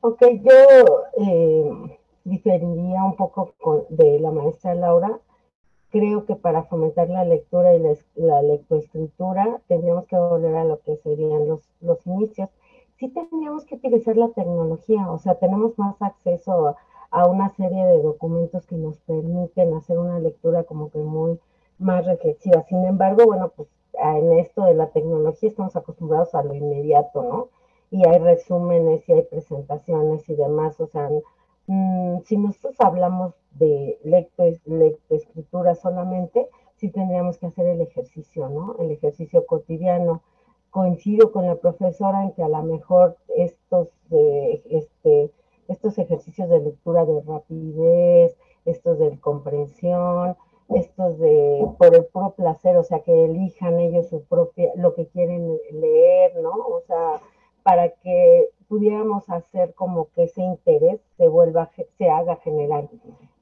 Ok, 0.00 0.22
yo 0.22 1.08
eh, 1.20 1.98
diferiría 2.22 3.02
un 3.02 3.16
poco 3.16 3.86
de 3.90 4.20
la 4.20 4.30
maestra 4.30 4.72
Laura. 4.76 5.20
Creo 5.90 6.26
que 6.26 6.36
para 6.36 6.64
fomentar 6.64 7.08
la 7.08 7.24
lectura 7.24 7.74
y 7.74 7.78
la, 7.78 7.94
la 8.14 8.42
lectoescritura 8.42 9.60
tendríamos 9.68 10.06
que 10.06 10.16
volver 10.16 10.54
a 10.56 10.64
lo 10.64 10.80
que 10.80 10.96
serían 10.96 11.48
los, 11.48 11.60
los 11.80 12.06
inicios 12.06 12.50
sí 12.98 13.08
tendríamos 13.08 13.64
que 13.64 13.76
utilizar 13.76 14.16
la 14.16 14.28
tecnología, 14.30 15.10
o 15.10 15.18
sea, 15.18 15.36
tenemos 15.36 15.78
más 15.78 16.00
acceso 16.02 16.76
a, 17.10 17.26
una 17.26 17.48
serie 17.50 17.84
de 17.86 18.02
documentos 18.02 18.66
que 18.66 18.76
nos 18.76 18.98
permiten 18.98 19.74
hacer 19.74 19.98
una 19.98 20.18
lectura 20.18 20.64
como 20.64 20.90
que 20.90 20.98
muy 20.98 21.38
más 21.78 22.04
reflexiva. 22.04 22.62
Sin 22.68 22.84
embargo, 22.84 23.24
bueno, 23.24 23.50
pues 23.56 23.68
en 23.94 24.32
esto 24.38 24.64
de 24.64 24.74
la 24.74 24.88
tecnología 24.88 25.48
estamos 25.48 25.74
acostumbrados 25.76 26.34
a 26.34 26.42
lo 26.42 26.54
inmediato, 26.54 27.22
¿no? 27.22 27.48
Y 27.90 28.06
hay 28.06 28.18
resúmenes 28.18 29.08
y 29.08 29.12
hay 29.12 29.22
presentaciones 29.22 30.28
y 30.28 30.34
demás, 30.34 30.78
o 30.80 30.86
sea, 30.88 31.08
mm, 31.68 32.22
si 32.24 32.36
nosotros 32.36 32.74
hablamos 32.80 33.34
de 33.52 33.98
lecto, 34.02 34.44
lectoescritura 34.66 35.74
solamente, 35.76 36.48
sí 36.76 36.90
tendríamos 36.90 37.38
que 37.38 37.46
hacer 37.46 37.66
el 37.66 37.80
ejercicio, 37.80 38.48
¿no? 38.48 38.76
El 38.80 38.90
ejercicio 38.90 39.46
cotidiano 39.46 40.22
coincido 40.70 41.32
con 41.32 41.46
la 41.46 41.56
profesora 41.56 42.24
en 42.24 42.32
que 42.32 42.42
a 42.42 42.48
lo 42.48 42.62
mejor 42.62 43.16
estos, 43.36 43.88
eh, 44.10 44.62
este, 44.70 45.30
estos 45.68 45.98
ejercicios 45.98 46.48
de 46.48 46.60
lectura 46.60 47.04
de 47.04 47.20
rapidez, 47.22 48.36
estos 48.64 48.98
de 48.98 49.18
comprensión, 49.20 50.36
estos 50.68 51.18
de 51.18 51.66
por 51.78 51.94
el 51.94 52.04
puro 52.06 52.30
placer, 52.30 52.76
o 52.76 52.84
sea, 52.84 53.00
que 53.00 53.24
elijan 53.24 53.78
ellos 53.78 54.08
su 54.08 54.22
propia, 54.24 54.70
lo 54.76 54.94
que 54.94 55.06
quieren 55.06 55.56
leer, 55.72 56.36
¿no? 56.42 56.50
O 56.50 56.82
sea, 56.86 57.20
para 57.68 57.90
que 57.90 58.48
pudiéramos 58.66 59.28
hacer 59.28 59.74
como 59.74 60.08
que 60.12 60.22
ese 60.22 60.40
interés 60.40 61.02
se 61.18 61.28
vuelva, 61.28 61.70
se 61.98 62.08
haga 62.08 62.36
general. 62.36 62.88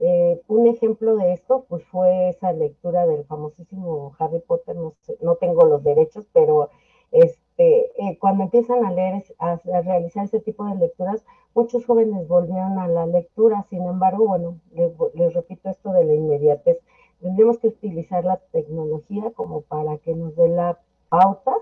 Eh, 0.01 0.43
un 0.49 0.67
ejemplo 0.67 1.15
de 1.15 1.33
esto, 1.33 1.65
pues 1.69 1.85
fue 1.85 2.31
esa 2.31 2.53
lectura 2.53 3.07
del 3.07 3.25
famosísimo 3.27 4.17
Harry 4.19 4.41
Potter, 4.41 4.75
no, 4.75 4.95
no 5.21 5.37
tengo 5.37 5.65
los 5.67 5.85
derechos, 5.85 6.27
pero 6.33 6.71
este, 7.13 7.85
eh, 8.03 8.19
cuando 8.19 8.43
empiezan 8.43 8.85
a 8.85 8.91
leer, 8.91 9.23
a, 9.39 9.61
realizar 9.83 10.25
ese 10.25 10.41
tipo 10.41 10.65
de 10.65 10.75
lecturas, 10.75 11.25
muchos 11.55 11.87
jóvenes 11.87 12.27
volvieron 12.27 12.81
a 12.81 12.89
la 12.89 13.07
lectura, 13.07 13.65
sin 13.71 13.87
embargo, 13.87 14.27
bueno, 14.27 14.59
les, 14.73 15.35
repito 15.35 15.71
esto 15.71 15.93
de 15.93 16.05
la 16.05 16.15
inmediatez, 16.15 16.81
tendríamos 17.21 17.61
que 17.61 17.69
utilizar 17.69 18.25
la 18.25 18.39
tecnología 18.51 19.31
como 19.37 19.61
para 19.61 19.99
que 19.99 20.17
nos 20.17 20.35
dé 20.35 20.49
la 20.49 20.81
pauta 21.11 21.55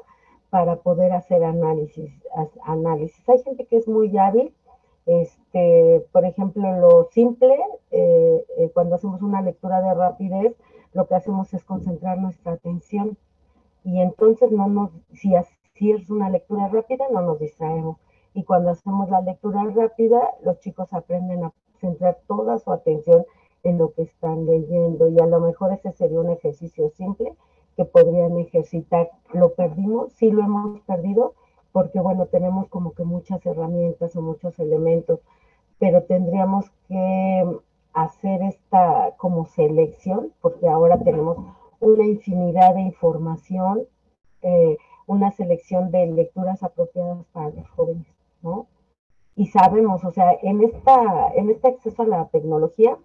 para 0.54 0.76
poder 0.76 1.10
hacer 1.10 1.42
análisis, 1.42 2.12
análisis. 2.62 3.28
Hay 3.28 3.42
gente 3.42 3.66
que 3.66 3.76
es 3.76 3.88
muy 3.88 4.16
hábil, 4.16 4.54
este, 5.04 6.06
por 6.12 6.24
ejemplo, 6.24 6.78
lo 6.78 7.08
simple, 7.10 7.58
eh, 7.90 8.44
eh, 8.58 8.70
cuando 8.72 8.94
hacemos 8.94 9.20
una 9.20 9.42
lectura 9.42 9.82
de 9.82 9.92
rapidez, 9.94 10.54
lo 10.92 11.08
que 11.08 11.16
hacemos 11.16 11.52
es 11.54 11.64
concentrar 11.64 12.18
nuestra 12.18 12.52
atención 12.52 13.18
y 13.82 14.00
entonces 14.00 14.52
no 14.52 14.68
nos, 14.68 14.92
si, 15.14 15.32
si 15.74 15.90
es 15.90 16.08
una 16.08 16.30
lectura 16.30 16.68
rápida, 16.68 17.04
no 17.10 17.22
nos 17.22 17.40
distraemos. 17.40 17.96
Y 18.32 18.44
cuando 18.44 18.70
hacemos 18.70 19.10
la 19.10 19.22
lectura 19.22 19.64
rápida, 19.74 20.20
los 20.44 20.60
chicos 20.60 20.92
aprenden 20.92 21.42
a 21.42 21.52
centrar 21.80 22.18
toda 22.28 22.60
su 22.60 22.70
atención 22.70 23.26
en 23.64 23.78
lo 23.78 23.92
que 23.92 24.02
están 24.02 24.46
leyendo 24.46 25.08
y 25.08 25.18
a 25.18 25.26
lo 25.26 25.40
mejor 25.40 25.72
ese 25.72 25.90
sería 25.90 26.20
un 26.20 26.30
ejercicio 26.30 26.90
simple 26.90 27.34
que 27.76 27.84
podrían 27.84 28.38
ejercitar. 28.38 29.10
¿Lo 29.32 29.54
perdimos? 29.54 30.12
Sí 30.14 30.30
lo 30.30 30.42
hemos 30.42 30.80
perdido 30.82 31.34
porque 31.72 31.98
bueno, 31.98 32.26
tenemos 32.26 32.68
como 32.68 32.92
que 32.94 33.02
muchas 33.04 33.44
herramientas 33.44 34.14
o 34.14 34.22
muchos 34.22 34.58
elementos, 34.60 35.20
pero 35.78 36.04
tendríamos 36.04 36.70
que 36.86 37.44
hacer 37.92 38.42
esta 38.42 39.14
como 39.16 39.46
selección 39.46 40.32
porque 40.40 40.68
ahora 40.68 40.98
tenemos 41.00 41.38
una 41.80 42.04
infinidad 42.06 42.74
de 42.74 42.82
información, 42.82 43.82
eh, 44.42 44.76
una 45.06 45.32
selección 45.32 45.90
de 45.90 46.06
lecturas 46.06 46.62
apropiadas 46.62 47.24
para 47.32 47.50
los 47.50 47.68
jóvenes, 47.70 48.06
¿no? 48.42 48.66
Y 49.36 49.46
sabemos, 49.46 50.04
o 50.04 50.12
sea, 50.12 50.38
en, 50.42 50.62
esta, 50.62 51.32
en 51.34 51.50
este 51.50 51.68
acceso 51.68 52.02
a 52.02 52.06
la 52.06 52.28
tecnología, 52.28 52.96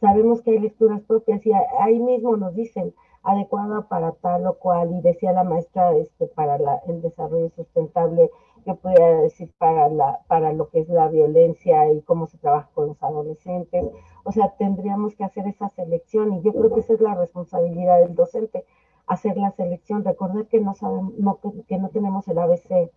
sabemos 0.00 0.42
que 0.42 0.52
hay 0.52 0.58
lecturas 0.58 1.02
propias 1.02 1.44
y 1.46 1.52
ahí 1.52 1.98
mismo 1.98 2.36
nos 2.36 2.54
dicen, 2.54 2.94
adecuada 3.24 3.88
para 3.88 4.12
tal 4.12 4.46
o 4.46 4.54
cual, 4.54 4.94
y 4.94 5.00
decía 5.00 5.32
la 5.32 5.44
maestra, 5.44 5.96
este, 5.96 6.26
para 6.26 6.56
el 6.86 7.00
desarrollo 7.00 7.50
sustentable, 7.50 8.30
yo 8.66 8.76
podría 8.76 9.08
decir 9.22 9.50
para, 9.58 9.88
la, 9.88 10.20
para 10.28 10.52
lo 10.52 10.68
que 10.68 10.80
es 10.80 10.88
la 10.88 11.08
violencia 11.08 11.90
y 11.90 12.02
cómo 12.02 12.26
se 12.26 12.38
trabaja 12.38 12.68
con 12.74 12.88
los 12.88 13.02
adolescentes. 13.02 13.86
O 14.24 14.32
sea, 14.32 14.54
tendríamos 14.58 15.14
que 15.14 15.24
hacer 15.24 15.46
esa 15.46 15.68
selección 15.70 16.34
y 16.34 16.42
yo 16.42 16.52
creo 16.52 16.72
que 16.72 16.80
esa 16.80 16.94
es 16.94 17.00
la 17.00 17.14
responsabilidad 17.14 18.00
del 18.00 18.14
docente, 18.14 18.64
hacer 19.06 19.36
la 19.36 19.50
selección. 19.52 20.04
Recordar 20.04 20.46
que 20.46 20.60
no, 20.60 20.74
sabemos, 20.74 21.38
que 21.66 21.78
no 21.78 21.88
tenemos 21.90 22.26
el 22.28 22.38
ABC 22.38 22.90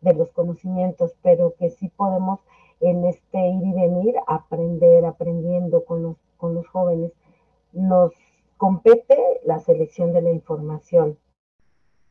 de 0.00 0.14
los 0.14 0.30
conocimientos, 0.32 1.14
pero 1.22 1.54
que 1.58 1.70
sí 1.70 1.88
podemos 1.88 2.40
en 2.80 3.04
este 3.04 3.38
ir 3.38 3.66
y 3.66 3.72
venir 3.72 4.14
aprender, 4.26 5.04
aprendiendo 5.04 5.84
con 5.84 6.02
los, 6.02 6.16
con 6.40 6.54
los 6.54 6.66
jóvenes. 6.66 7.12
Nos 7.72 8.12
compete 8.56 9.16
la 9.44 9.60
selección 9.60 10.12
de 10.12 10.22
la 10.22 10.30
información 10.30 11.18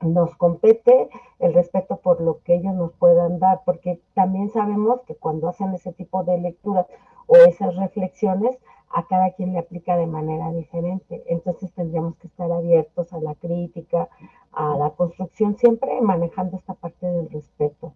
nos 0.02 0.36
compete 0.36 1.10
el 1.40 1.54
respeto 1.54 1.98
por 1.98 2.22
lo 2.22 2.42
que 2.44 2.56
ellos 2.56 2.74
nos 2.74 2.94
puedan 2.94 3.40
dar, 3.40 3.62
porque 3.66 4.02
también 4.14 4.50
sabemos 4.50 5.02
que 5.02 5.16
cuando 5.16 5.50
hacen 5.50 5.74
ese 5.74 5.92
tipo 5.94 6.24
de 6.24 6.38
lecturas 6.38 6.88
o 7.28 7.36
esas 7.36 7.76
reflexiones, 7.76 8.58
a 8.92 9.06
cada 9.06 9.32
quien 9.32 9.54
le 9.54 9.60
aplica 9.60 9.98
de 9.98 10.08
manera 10.08 10.52
diferente. 10.52 11.24
Entonces 11.28 11.72
tendríamos 11.74 12.16
que 12.18 12.28
estar 12.28 12.52
abiertos 12.52 13.14
a 13.14 13.20
la 13.20 13.36
crítica, 13.36 14.10
a 14.52 14.76
la 14.78 14.90
construcción, 14.92 15.58
siempre 15.58 16.02
manejando 16.02 16.58
esta 16.58 16.74
parte 16.74 17.06
del 17.06 17.30
respeto. 17.30 17.94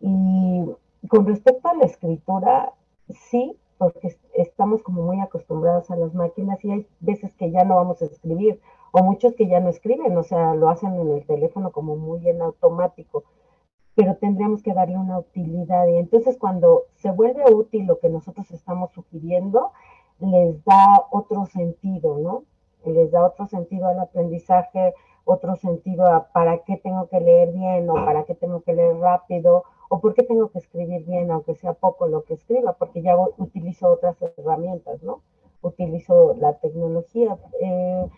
Y 0.00 0.64
con 1.08 1.26
respecto 1.26 1.68
a 1.68 1.74
la 1.74 1.84
escritura, 1.84 2.72
sí, 3.08 3.56
porque 3.78 4.16
estamos 4.34 4.82
como 4.82 5.02
muy 5.02 5.20
acostumbrados 5.20 5.90
a 5.90 5.96
las 5.96 6.14
máquinas 6.14 6.64
y 6.64 6.70
hay 6.70 6.86
veces 7.00 7.34
que 7.34 7.50
ya 7.50 7.64
no 7.64 7.76
vamos 7.76 8.00
a 8.02 8.06
escribir 8.06 8.60
o 8.92 9.02
muchos 9.02 9.34
que 9.34 9.46
ya 9.46 9.60
no 9.60 9.68
escriben, 9.68 10.16
o 10.16 10.22
sea, 10.22 10.54
lo 10.54 10.70
hacen 10.70 10.94
en 10.94 11.12
el 11.12 11.26
teléfono 11.26 11.70
como 11.70 11.96
muy 11.96 12.26
en 12.28 12.40
automático, 12.40 13.24
pero 13.94 14.16
tendríamos 14.16 14.62
que 14.62 14.72
darle 14.72 14.96
una 14.96 15.18
utilidad 15.18 15.86
y 15.88 15.96
entonces 15.96 16.38
cuando 16.38 16.84
se 16.94 17.10
vuelve 17.10 17.52
útil 17.52 17.86
lo 17.86 17.98
que 17.98 18.08
nosotros 18.08 18.50
estamos 18.50 18.92
sugiriendo, 18.92 19.72
les 20.18 20.64
da 20.64 21.06
otro 21.10 21.46
sentido, 21.46 22.18
¿no? 22.18 22.44
Les 22.84 23.10
da 23.10 23.26
otro 23.26 23.46
sentido 23.46 23.88
al 23.88 24.00
aprendizaje, 24.00 24.94
otro 25.24 25.56
sentido 25.56 26.06
a 26.06 26.28
para 26.28 26.58
qué 26.58 26.76
tengo 26.76 27.08
que 27.08 27.20
leer 27.20 27.52
bien 27.52 27.90
o 27.90 27.94
para 27.94 28.24
qué 28.24 28.34
tengo 28.34 28.62
que 28.62 28.74
leer 28.74 28.96
rápido 28.96 29.64
o 29.88 30.00
por 30.00 30.14
qué 30.14 30.22
tengo 30.22 30.48
que 30.50 30.58
escribir 30.58 31.04
bien, 31.04 31.30
aunque 31.30 31.54
sea 31.54 31.74
poco 31.74 32.06
lo 32.06 32.24
que 32.24 32.34
escriba, 32.34 32.72
porque 32.74 33.02
ya 33.02 33.16
utilizo 33.38 33.88
otras 33.88 34.16
herramientas, 34.36 35.02
¿no? 35.02 35.22
Utilizo 35.62 36.34
la 36.38 36.54
tecnología. 36.58 37.38
Eh, 37.60 38.08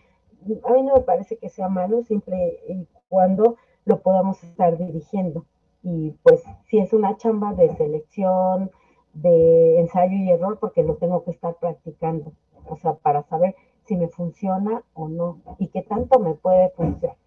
a 0.63 0.73
mí 0.73 0.83
no 0.83 0.95
me 0.95 1.01
parece 1.01 1.37
que 1.37 1.49
sea 1.49 1.69
malo 1.69 2.03
siempre 2.03 2.59
y 2.67 2.87
cuando 3.07 3.57
lo 3.85 4.01
podamos 4.01 4.43
estar 4.43 4.77
dirigiendo. 4.77 5.45
Y 5.83 6.11
pues 6.23 6.43
si 6.65 6.79
es 6.79 6.93
una 6.93 7.17
chamba 7.17 7.53
de 7.53 7.75
selección, 7.75 8.71
de 9.13 9.79
ensayo 9.79 10.15
y 10.15 10.31
error, 10.31 10.57
porque 10.59 10.83
lo 10.83 10.95
tengo 10.95 11.23
que 11.23 11.31
estar 11.31 11.55
practicando, 11.55 12.31
o 12.67 12.77
sea, 12.77 12.93
para 12.93 13.23
saber 13.23 13.55
si 13.85 13.95
me 13.95 14.07
funciona 14.07 14.83
o 14.93 15.07
no 15.07 15.39
y 15.57 15.67
qué 15.67 15.81
tanto 15.81 16.19
me 16.19 16.35
puede 16.35 16.69
funcionar, 16.69 17.17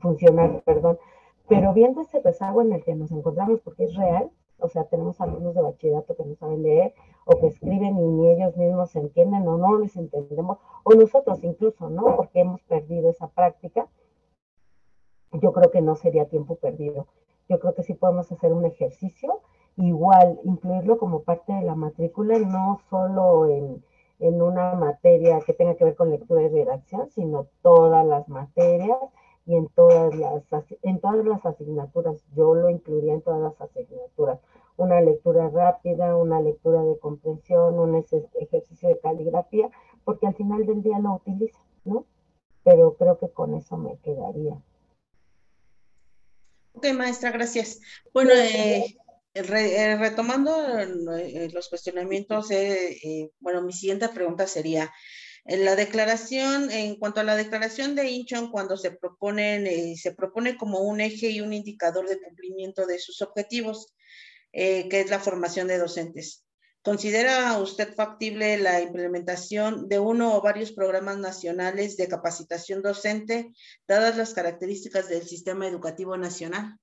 funcionar, 0.00 0.62
perdón. 0.64 0.98
Pero 1.48 1.74
viendo 1.74 2.00
ese 2.00 2.20
rezago 2.20 2.62
en 2.62 2.72
el 2.72 2.82
que 2.84 2.94
nos 2.94 3.10
encontramos, 3.10 3.60
porque 3.60 3.84
es 3.84 3.94
real, 3.94 4.30
o 4.58 4.68
sea, 4.68 4.84
tenemos 4.84 5.20
alumnos 5.20 5.54
de 5.54 5.62
bachillerato 5.62 6.16
que 6.16 6.24
no 6.24 6.34
saben 6.36 6.62
leer 6.62 6.94
o 7.26 7.38
que 7.38 7.48
escriben 7.48 7.98
y 7.98 8.02
ni 8.02 8.28
ellos 8.30 8.56
mismos 8.56 8.90
se 8.90 9.00
entienden 9.00 9.46
o 9.46 9.58
no 9.58 9.78
les 9.78 9.96
entendemos, 9.96 10.58
o 10.84 10.94
nosotros 10.94 11.42
incluso, 11.42 11.90
¿no? 11.90 12.16
Porque 12.16 12.40
hemos 12.40 12.62
perdido 12.62 13.10
esa 13.10 13.28
práctica. 13.28 13.88
Yo 15.32 15.52
creo 15.52 15.70
que 15.70 15.82
no 15.82 15.96
sería 15.96 16.28
tiempo 16.28 16.56
perdido. 16.56 17.06
Yo 17.48 17.58
creo 17.58 17.74
que 17.74 17.82
sí 17.82 17.94
podemos 17.94 18.30
hacer 18.30 18.52
un 18.52 18.64
ejercicio, 18.64 19.40
igual 19.76 20.38
incluirlo 20.44 20.98
como 20.98 21.24
parte 21.24 21.52
de 21.52 21.62
la 21.62 21.74
matrícula, 21.74 22.38
no 22.38 22.78
solo 22.88 23.48
en, 23.48 23.84
en 24.20 24.40
una 24.40 24.74
materia 24.74 25.40
que 25.40 25.52
tenga 25.52 25.74
que 25.74 25.84
ver 25.84 25.96
con 25.96 26.10
lectura 26.10 26.42
y 26.42 26.48
redacción, 26.48 27.10
sino 27.10 27.48
todas 27.62 28.06
las 28.06 28.28
materias 28.28 28.98
y 29.46 29.56
en 29.56 29.68
todas 29.68 30.14
las, 30.14 30.42
en 30.82 31.00
todas 31.00 31.24
las 31.24 31.44
asignaturas. 31.44 32.16
Yo 32.36 32.54
lo 32.54 32.70
incluiría 32.70 33.14
en 33.14 33.22
todas 33.22 33.40
las 33.40 33.60
asignaturas. 33.60 34.40
Una 34.76 35.00
lectura 35.00 35.48
rápida, 35.48 36.16
una 36.16 36.40
lectura 36.40 36.82
de 36.82 36.98
comprensión, 36.98 37.78
un 37.78 38.04
ejercicio 38.40 38.88
de 38.88 38.98
caligrafía, 38.98 39.70
porque 40.04 40.26
al 40.26 40.34
final 40.34 40.66
del 40.66 40.82
día 40.82 40.98
lo 40.98 41.14
utiliza, 41.14 41.58
¿no? 41.84 42.06
Pero 42.64 42.94
creo 42.94 43.18
que 43.18 43.28
con 43.28 43.54
eso 43.54 43.76
me 43.76 43.96
quedaría. 43.98 44.60
Ok, 46.74 46.86
maestra, 46.92 47.30
gracias. 47.30 47.80
Bueno, 48.12 48.32
eh, 48.32 48.96
eh, 49.34 49.96
retomando 49.96 50.50
eh, 50.78 51.48
los 51.52 51.68
cuestionamientos, 51.68 52.48
bueno, 53.38 53.62
mi 53.62 53.72
siguiente 53.72 54.08
pregunta 54.08 54.46
sería, 54.46 54.92
en 55.44 55.64
la 55.64 55.76
declaración, 55.76 56.70
en 56.70 56.96
cuanto 56.96 57.20
a 57.20 57.24
la 57.24 57.36
declaración 57.36 57.94
de 57.94 58.10
Incheon, 58.10 58.50
cuando 58.50 58.76
se 58.76 58.92
proponen, 58.92 59.66
eh, 59.66 59.94
se 59.96 60.12
propone 60.12 60.56
como 60.56 60.80
un 60.80 61.00
eje 61.00 61.30
y 61.30 61.42
un 61.42 61.52
indicador 61.52 62.08
de 62.08 62.20
cumplimiento 62.20 62.86
de 62.86 62.98
sus 62.98 63.20
objetivos, 63.20 63.94
eh, 64.52 64.88
que 64.88 65.00
es 65.00 65.10
la 65.10 65.20
formación 65.20 65.68
de 65.68 65.78
docentes. 65.78 66.44
¿Considera 66.82 67.58
usted 67.58 67.94
factible 67.94 68.58
la 68.58 68.80
implementación 68.80 69.88
de 69.88 69.98
uno 69.98 70.34
o 70.34 70.42
varios 70.42 70.72
programas 70.72 71.18
nacionales 71.18 71.96
de 71.96 72.08
capacitación 72.08 72.82
docente, 72.82 73.52
dadas 73.88 74.16
las 74.16 74.34
características 74.34 75.08
del 75.08 75.26
sistema 75.26 75.66
educativo 75.66 76.16
nacional? 76.16 76.78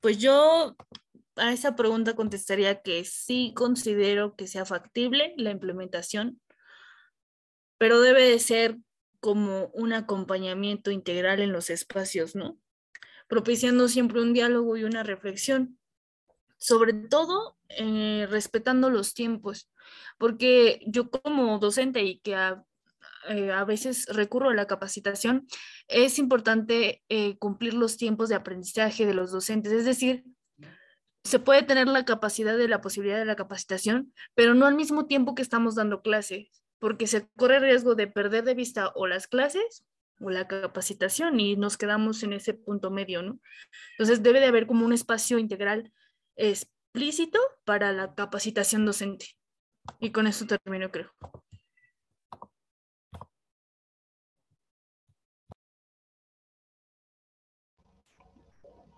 pues 0.00 0.18
yo 0.18 0.76
a 1.40 1.52
esa 1.52 1.74
pregunta 1.74 2.14
contestaría 2.14 2.82
que 2.82 3.04
sí 3.04 3.52
considero 3.56 4.36
que 4.36 4.46
sea 4.46 4.64
factible 4.64 5.34
la 5.36 5.50
implementación, 5.50 6.40
pero 7.78 8.00
debe 8.00 8.28
de 8.28 8.38
ser 8.38 8.76
como 9.20 9.66
un 9.68 9.92
acompañamiento 9.92 10.90
integral 10.90 11.40
en 11.40 11.52
los 11.52 11.70
espacios, 11.70 12.34
¿no? 12.34 12.58
Propiciando 13.28 13.88
siempre 13.88 14.20
un 14.20 14.32
diálogo 14.32 14.76
y 14.76 14.84
una 14.84 15.02
reflexión, 15.02 15.78
sobre 16.58 16.92
todo 16.92 17.56
eh, 17.68 18.26
respetando 18.28 18.90
los 18.90 19.14
tiempos, 19.14 19.70
porque 20.18 20.80
yo 20.86 21.10
como 21.10 21.58
docente 21.58 22.02
y 22.02 22.20
que 22.20 22.34
a, 22.34 22.64
eh, 23.28 23.52
veces 23.66 24.06
recurro 24.08 24.50
a 24.50 24.54
la 24.54 24.66
capacitación, 24.66 25.46
es 25.88 26.18
importante 26.18 27.02
eh, 27.08 27.38
cumplir 27.38 27.74
los 27.74 27.96
tiempos 27.96 28.28
de 28.28 28.34
aprendizaje 28.34 29.06
de 29.06 29.14
los 29.14 29.30
docentes, 29.30 29.72
es 29.72 29.84
decir, 29.84 30.24
se 31.24 31.38
puede 31.38 31.62
tener 31.62 31.86
la 31.86 32.04
capacidad 32.04 32.56
de 32.56 32.68
la 32.68 32.80
posibilidad 32.80 33.18
de 33.18 33.24
la 33.24 33.36
capacitación, 33.36 34.12
pero 34.34 34.54
no 34.54 34.66
al 34.66 34.74
mismo 34.74 35.06
tiempo 35.06 35.34
que 35.34 35.42
estamos 35.42 35.74
dando 35.74 36.02
clases, 36.02 36.62
porque 36.78 37.06
se 37.06 37.28
corre 37.36 37.60
riesgo 37.60 37.94
de 37.94 38.06
perder 38.06 38.44
de 38.44 38.54
vista 38.54 38.92
o 38.94 39.06
las 39.06 39.26
clases 39.26 39.84
o 40.20 40.30
la 40.30 40.48
capacitación 40.48 41.40
y 41.40 41.56
nos 41.56 41.76
quedamos 41.76 42.22
en 42.22 42.32
ese 42.32 42.54
punto 42.54 42.90
medio, 42.90 43.22
¿no? 43.22 43.40
Entonces 43.92 44.22
debe 44.22 44.40
de 44.40 44.46
haber 44.46 44.66
como 44.66 44.84
un 44.84 44.92
espacio 44.92 45.38
integral 45.38 45.92
explícito 46.36 47.38
para 47.64 47.92
la 47.92 48.14
capacitación 48.14 48.84
docente. 48.84 49.36
Y 49.98 50.10
con 50.10 50.26
eso 50.26 50.46
termino, 50.46 50.90
creo. 50.90 51.10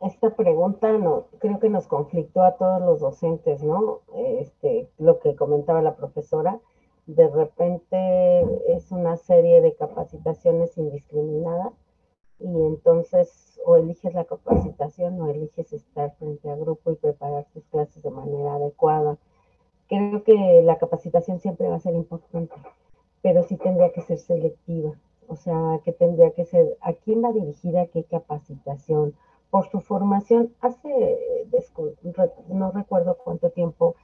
Esta 0.02 0.34
pregunta 0.34 0.90
no, 0.98 1.26
creo 1.38 1.60
que 1.60 1.68
nos 1.68 1.86
conflictó 1.86 2.42
a 2.42 2.56
todos 2.56 2.80
los 2.80 3.00
docentes, 3.00 3.62
¿no? 3.62 4.00
Este, 4.14 4.88
lo 4.98 5.20
que 5.20 5.36
comentaba 5.36 5.80
la 5.82 5.96
profesora, 5.96 6.60
de 7.06 7.28
repente 7.28 8.42
es 8.68 8.90
una 8.92 9.16
serie 9.16 9.60
de 9.60 9.74
capacitaciones 9.74 10.76
indiscriminadas 10.78 11.72
y 12.38 12.46
entonces 12.46 13.60
o 13.64 13.76
eliges 13.76 14.14
la 14.14 14.24
capacitación 14.24 15.20
o 15.20 15.28
eliges 15.28 15.72
estar 15.72 16.14
frente 16.16 16.50
a 16.50 16.56
grupo 16.56 16.90
y 16.90 16.96
preparar 16.96 17.46
tus 17.52 17.64
clases 17.66 18.02
de 18.02 18.10
manera 18.10 18.54
adecuada. 18.54 19.18
Creo 19.88 20.24
que 20.24 20.62
la 20.64 20.78
capacitación 20.78 21.38
siempre 21.38 21.68
va 21.68 21.76
a 21.76 21.80
ser 21.80 21.94
importante, 21.94 22.54
pero 23.20 23.42
sí 23.44 23.56
tendría 23.56 23.92
que 23.92 24.00
ser 24.00 24.18
selectiva, 24.18 24.92
o 25.28 25.36
sea, 25.36 25.80
que 25.84 25.92
tendría 25.92 26.30
que 26.32 26.44
ser 26.44 26.76
a 26.80 26.92
quién 26.92 27.22
va 27.22 27.32
dirigida 27.32 27.86
qué 27.86 28.04
capacitación, 28.04 29.14
por 29.52 29.68
su 29.68 29.82
formación. 29.82 30.54
Hace, 30.62 31.18
no 32.48 32.70
recuerdo 32.72 33.18
cuánto 33.22 33.50
tiempo, 33.50 33.96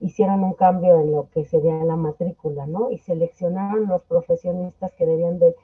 hicieron 0.00 0.42
un 0.42 0.54
cambio 0.54 0.98
en 0.98 1.12
lo 1.12 1.28
que 1.28 1.44
sería 1.44 1.84
la 1.84 1.96
matrícula, 1.96 2.66
¿no? 2.66 2.90
Y 2.90 2.96
seleccionaron 2.96 3.88
los 3.88 4.02
profesionistas 4.04 4.94
que 4.94 5.04
debían 5.04 5.38
de 5.38 5.54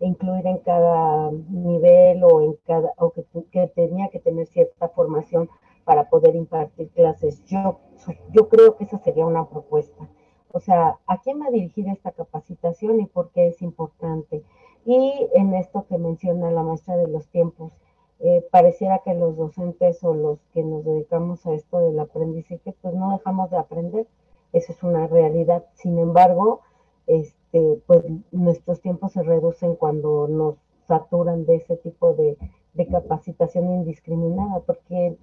incluir 0.00 0.46
en 0.46 0.58
cada 0.58 1.30
nivel 1.48 2.22
o 2.22 2.42
en 2.42 2.58
cada, 2.66 2.92
o 2.98 3.14
que, 3.14 3.24
tenía 3.68 4.10
que 4.10 4.20
tener 4.20 4.46
cierta 4.48 4.90
formación 4.90 5.48
para 5.84 6.10
poder 6.10 6.36
impartir 6.36 6.90
clases. 6.90 7.42
Yo, 7.46 7.80
yo 8.30 8.50
creo 8.50 8.76
que 8.76 8.84
esa 8.84 8.98
sería 8.98 9.24
una 9.24 9.48
propuesta. 9.48 10.06
O 10.52 10.60
sea, 10.60 10.98
¿a 11.06 11.18
quién 11.22 11.40
va 11.40 11.46
a 11.46 11.50
dirigir 11.50 11.88
esta 11.88 12.12
capacitación 12.12 13.00
y 13.00 13.06
por 13.06 13.30
qué 13.30 13.46
es 13.46 13.62
importante? 13.62 14.44
Y 14.84 15.28
en 15.32 15.54
esto 15.54 15.86
que 15.88 15.96
menciona 15.96 16.50
la 16.50 16.62
maestra 16.62 16.98
de 16.98 17.08
los 17.08 17.26
tiempos, 17.28 17.72
eh, 18.22 18.46
pareciera 18.50 19.00
que 19.00 19.14
los 19.14 19.36
docentes 19.36 20.02
o 20.04 20.14
los 20.14 20.38
que 20.54 20.62
nos 20.62 20.84
dedicamos 20.84 21.44
a 21.46 21.54
esto 21.54 21.80
del 21.80 21.98
aprendizaje, 21.98 22.74
pues 22.80 22.94
no 22.94 23.12
dejamos 23.12 23.50
de 23.50 23.58
aprender. 23.58 24.06
Esa 24.52 24.72
es 24.72 24.82
una 24.82 25.06
realidad. 25.06 25.64
Sin 25.74 25.98
embargo, 25.98 26.60
este, 27.06 27.82
pues 27.86 28.04
nuestros 28.30 28.80
tiempos 28.80 29.12
se 29.12 29.22
reducen 29.22 29.74
cuando 29.76 30.28
nos 30.28 30.54
saturan 30.86 31.46
de 31.46 31.56
ese 31.56 31.76
tipo 31.76 32.14
de, 32.14 32.38
de 32.74 32.86
capacitación 32.86 33.70
indiscriminada, 33.72 34.60
porque 34.60 35.16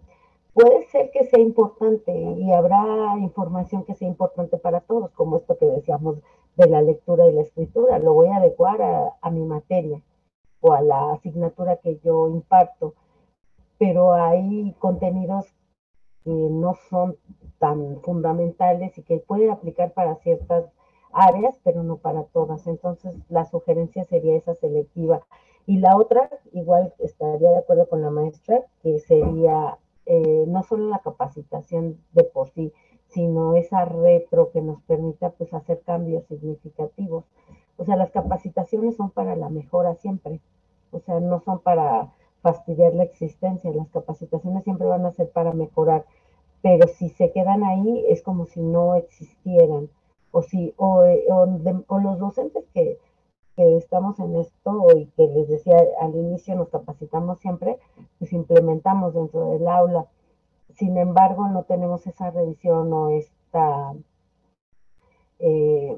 puede 0.54 0.86
ser 0.88 1.10
que 1.12 1.26
sea 1.26 1.40
importante 1.40 2.12
y 2.12 2.52
habrá 2.52 3.18
información 3.20 3.86
que 3.86 3.96
sea 3.96 4.08
importante 4.08 4.58
para 4.58 4.82
todos, 4.82 5.12
como 5.12 5.38
esto 5.38 5.58
que 5.58 5.66
decíamos 5.66 6.18
de 6.58 6.68
la 6.68 6.82
lectura 6.82 7.28
y 7.28 7.34
la 7.34 7.42
escritura. 7.42 8.00
Lo 8.00 8.14
voy 8.14 8.28
a 8.28 8.38
adecuar 8.38 8.82
a, 9.22 9.30
mi 9.30 9.46
materia 9.46 10.02
o 10.62 10.74
a 10.74 10.82
la 10.82 11.14
asignatura 11.14 11.78
que 11.78 12.00
yo 12.04 12.28
imparto, 12.30 12.94
pero 13.78 14.14
hay 14.14 14.76
contenidos 14.80 15.46
que 16.24 16.32
no 16.32 16.76
son 16.90 17.18
tan 17.60 18.02
fundamentales 18.02 18.98
y 18.98 19.04
que 19.04 19.18
pueden 19.18 19.52
aplicar 19.52 19.94
para 19.94 20.16
ciertas 20.18 20.66
áreas, 21.12 21.60
pero 21.64 21.84
no 21.84 21.98
para 21.98 22.24
todas. 22.24 22.68
Entonces, 22.68 23.16
la 23.30 23.46
sugerencia 23.46 24.04
sería 24.04 24.36
esa 24.36 24.56
selectiva. 24.56 25.22
Y 25.66 25.78
la 25.78 25.96
otra, 25.98 26.30
igual 26.52 26.94
estaría 27.00 27.52
de 27.52 27.58
acuerdo 27.58 27.88
con 27.88 28.02
la 28.02 28.10
maestra, 28.10 28.64
que 28.82 29.00
sería 29.00 29.78
eh, 30.06 30.46
no 30.48 30.64
solo 30.64 30.90
la 30.90 31.00
capacitación 31.00 32.00
de 32.14 32.24
por 32.24 32.50
sí, 32.50 32.74
sino 33.10 33.56
esa 33.56 33.86
retro 33.86 34.52
que 34.52 34.62
nos 34.62 34.82
permita 34.84 35.32
pues 35.32 35.54
hacer 35.54 35.82
cambios 35.82 36.26
significativos. 36.26 37.26
O 37.80 37.86
sea, 37.86 37.96
las 37.96 38.12
capacitaciones 38.12 38.98
son 38.98 39.10
para 39.10 39.38
la 39.38 39.50
mejora 39.50 39.96
siempre, 39.96 40.42
o 40.92 41.00
sea, 41.00 41.22
no 41.22 41.40
son 41.40 41.60
para 41.60 42.12
fastidiar 42.42 42.94
la 42.94 43.04
existencia, 43.04 43.72
las 43.72 43.88
capacitaciones 43.88 44.66
siempre 44.66 44.86
van 44.86 45.06
a 45.06 45.14
ser 45.14 45.30
para 45.32 45.54
mejorar, 45.54 46.06
pero 46.62 46.88
si 46.88 47.08
se 47.10 47.32
quedan 47.32 47.64
ahí 47.64 48.06
es 48.10 48.22
como 48.22 48.46
si 48.48 48.62
no 48.62 48.96
existieran, 48.96 49.90
o 50.32 50.42
si, 50.42 50.74
o, 50.76 51.06
o 51.88 52.00
los 52.00 52.20
docentes 52.20 52.66
que, 52.74 53.00
que 53.56 53.78
estamos 53.78 54.20
en 54.20 54.36
esto 54.36 54.88
y 54.98 55.06
que 55.08 55.28
les 55.28 55.48
decía 55.48 55.78
al 56.02 56.16
inicio 56.16 56.56
nos 56.56 56.68
capacitamos 56.68 57.40
siempre, 57.40 57.78
pues 58.20 58.34
implementamos 58.34 59.14
dentro 59.14 59.52
del 59.52 59.68
aula. 59.70 60.06
Sin 60.76 60.98
embargo, 60.98 61.48
no 61.48 61.64
tenemos 61.64 62.06
esa 62.08 62.30
revisión 62.30 62.92
o 62.92 63.10
esta 63.10 63.94
eh, 65.40 65.98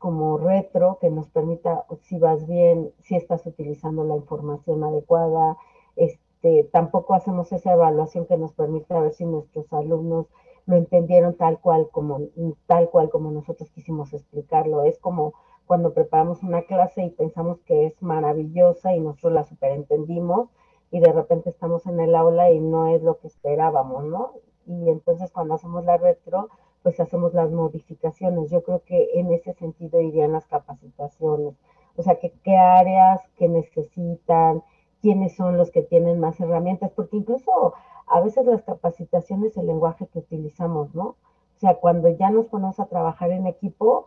como 0.00 0.38
retro 0.38 0.96
que 0.98 1.10
nos 1.10 1.28
permita 1.28 1.84
si 2.00 2.18
vas 2.18 2.46
bien, 2.46 2.90
si 3.00 3.16
estás 3.16 3.44
utilizando 3.46 4.02
la 4.02 4.16
información 4.16 4.82
adecuada. 4.82 5.58
Este, 5.94 6.64
tampoco 6.72 7.12
hacemos 7.12 7.52
esa 7.52 7.74
evaluación 7.74 8.24
que 8.24 8.38
nos 8.38 8.54
permita 8.54 8.98
ver 8.98 9.12
si 9.12 9.26
nuestros 9.26 9.70
alumnos 9.74 10.26
lo 10.64 10.76
entendieron 10.76 11.36
tal 11.36 11.60
cual 11.60 11.90
como 11.92 12.18
tal 12.66 12.88
cual 12.88 13.10
como 13.10 13.30
nosotros 13.30 13.70
quisimos 13.72 14.14
explicarlo. 14.14 14.84
Es 14.84 14.98
como 14.98 15.34
cuando 15.66 15.92
preparamos 15.92 16.42
una 16.42 16.62
clase 16.62 17.02
y 17.04 17.10
pensamos 17.10 17.60
que 17.66 17.84
es 17.84 18.02
maravillosa 18.02 18.94
y 18.94 19.00
nosotros 19.00 19.34
la 19.34 19.44
superentendimos 19.44 20.48
y 20.90 21.00
de 21.00 21.12
repente 21.12 21.50
estamos 21.50 21.84
en 21.86 22.00
el 22.00 22.14
aula 22.14 22.50
y 22.50 22.58
no 22.58 22.88
es 22.88 23.02
lo 23.02 23.18
que 23.18 23.26
esperábamos, 23.26 24.04
¿no? 24.04 24.32
Y 24.66 24.88
entonces 24.88 25.30
cuando 25.30 25.54
hacemos 25.54 25.84
la 25.84 25.98
retro, 25.98 26.48
pues 26.82 27.00
hacemos 27.00 27.34
las 27.34 27.50
modificaciones. 27.50 28.50
Yo 28.50 28.62
creo 28.62 28.82
que 28.84 29.10
en 29.14 29.32
ese 29.32 29.52
sentido 29.54 30.00
irían 30.00 30.32
las 30.32 30.46
capacitaciones. 30.46 31.54
O 31.96 32.02
sea, 32.02 32.18
que, 32.18 32.32
qué 32.44 32.56
áreas 32.56 33.20
que 33.36 33.48
necesitan, 33.48 34.62
quiénes 35.02 35.36
son 35.36 35.56
los 35.56 35.70
que 35.70 35.82
tienen 35.82 36.20
más 36.20 36.40
herramientas, 36.40 36.90
porque 36.94 37.16
incluso 37.16 37.74
a 38.06 38.20
veces 38.20 38.46
las 38.46 38.62
capacitaciones, 38.62 39.56
el 39.56 39.66
lenguaje 39.66 40.06
que 40.08 40.20
utilizamos, 40.20 40.94
¿no? 40.94 41.04
O 41.56 41.58
sea, 41.60 41.74
cuando 41.74 42.08
ya 42.08 42.30
nos 42.30 42.46
ponemos 42.46 42.80
a 42.80 42.86
trabajar 42.86 43.30
en 43.32 43.46
equipo, 43.46 44.06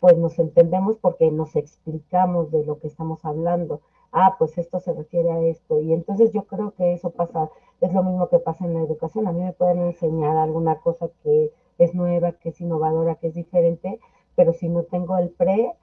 pues 0.00 0.16
nos 0.16 0.38
entendemos 0.38 0.96
porque 0.98 1.30
nos 1.30 1.56
explicamos 1.56 2.50
de 2.50 2.64
lo 2.64 2.78
que 2.78 2.86
estamos 2.88 3.24
hablando. 3.24 3.80
Ah, 4.12 4.36
pues 4.38 4.56
esto 4.58 4.78
se 4.78 4.92
refiere 4.92 5.30
a 5.32 5.40
esto. 5.40 5.80
Y 5.80 5.92
entonces 5.92 6.32
yo 6.32 6.44
creo 6.44 6.72
que 6.72 6.92
eso 6.92 7.10
pasa, 7.10 7.50
es 7.80 7.92
lo 7.92 8.02
mismo 8.02 8.28
que 8.28 8.38
pasa 8.38 8.64
en 8.64 8.74
la 8.74 8.82
educación. 8.82 9.26
A 9.26 9.32
mí 9.32 9.42
me 9.42 9.52
pueden 9.52 9.80
enseñar 9.80 10.36
alguna 10.36 10.76
cosa 10.76 11.08
que 11.22 11.52
es 11.78 11.94
nueva, 11.94 12.32
que 12.32 12.50
es 12.50 12.60
innovadora, 12.60 13.16
que 13.16 13.28
es 13.28 13.34
diferente, 13.34 14.00
pero 14.36 14.52
si 14.52 14.68
no 14.68 14.84
tengo 14.84 15.16
el 15.18 15.30
pre, 15.30 15.74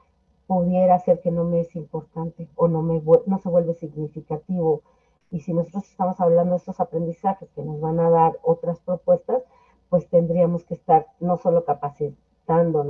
pudiera 0.47 0.99
ser 0.99 1.21
que 1.21 1.31
no 1.31 1.43
me 1.43 1.61
es 1.61 1.75
importante 1.75 2.47
o 2.55 2.67
no, 2.67 2.81
me, 2.81 3.01
no 3.25 3.39
se 3.39 3.49
vuelve 3.49 3.73
significativo. 3.75 4.81
Y 5.29 5.39
si 5.41 5.53
nosotros 5.53 5.85
estamos 5.89 6.19
hablando 6.19 6.51
de 6.51 6.57
estos 6.57 6.79
aprendizajes 6.79 7.49
que 7.51 7.63
nos 7.63 7.79
van 7.79 7.99
a 7.99 8.09
dar 8.09 8.37
otras 8.43 8.79
propuestas, 8.79 9.43
pues 9.89 10.07
tendríamos 10.09 10.63
que 10.65 10.73
estar 10.73 11.07
no 11.19 11.37
solo 11.37 11.63
capacitados, 11.63 12.17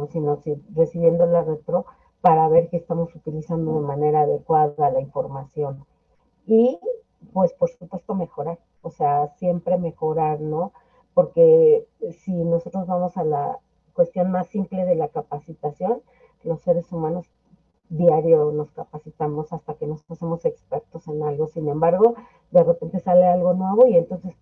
sino 0.09 0.39
recibiendo 0.73 1.25
la 1.27 1.43
retro 1.43 1.85
para 2.21 2.47
ver 2.47 2.69
que 2.69 2.77
estamos 2.77 3.13
utilizando 3.15 3.75
de 3.75 3.81
manera 3.81 4.21
adecuada 4.21 4.89
la 4.89 5.01
información. 5.01 5.85
Y 6.47 6.79
pues 7.33 7.53
por 7.53 7.69
supuesto 7.69 8.15
mejorar, 8.15 8.59
o 8.81 8.89
sea, 8.89 9.27
siempre 9.37 9.77
mejorar, 9.77 10.39
¿no? 10.41 10.71
Porque 11.13 11.86
si 12.12 12.34
nosotros 12.34 12.88
vamos 12.88 13.17
a 13.17 13.24
la 13.24 13.60
cuestión 13.93 14.32
más 14.32 14.47
simple 14.47 14.86
de 14.86 14.95
la 14.95 15.10
capacitación, 15.10 16.02
los 16.43 16.62
seres 16.62 16.91
humanos 16.91 17.28
diario 17.89 18.52
nos 18.54 18.71
capacitamos 18.71 19.52
hasta 19.52 19.74
que 19.74 19.86
nos 19.86 20.10
hacemos 20.10 20.45
expertos 20.45 21.08
en 21.08 21.24
algo. 21.24 21.47
Sin 21.47 21.67
embargo, 21.67 22.15
de 22.52 22.63
repente 22.63 23.00
sale 23.00 23.26
algo 23.26 23.54
nuevo 23.54 23.86
y 23.88 23.97
entonces 23.97 24.34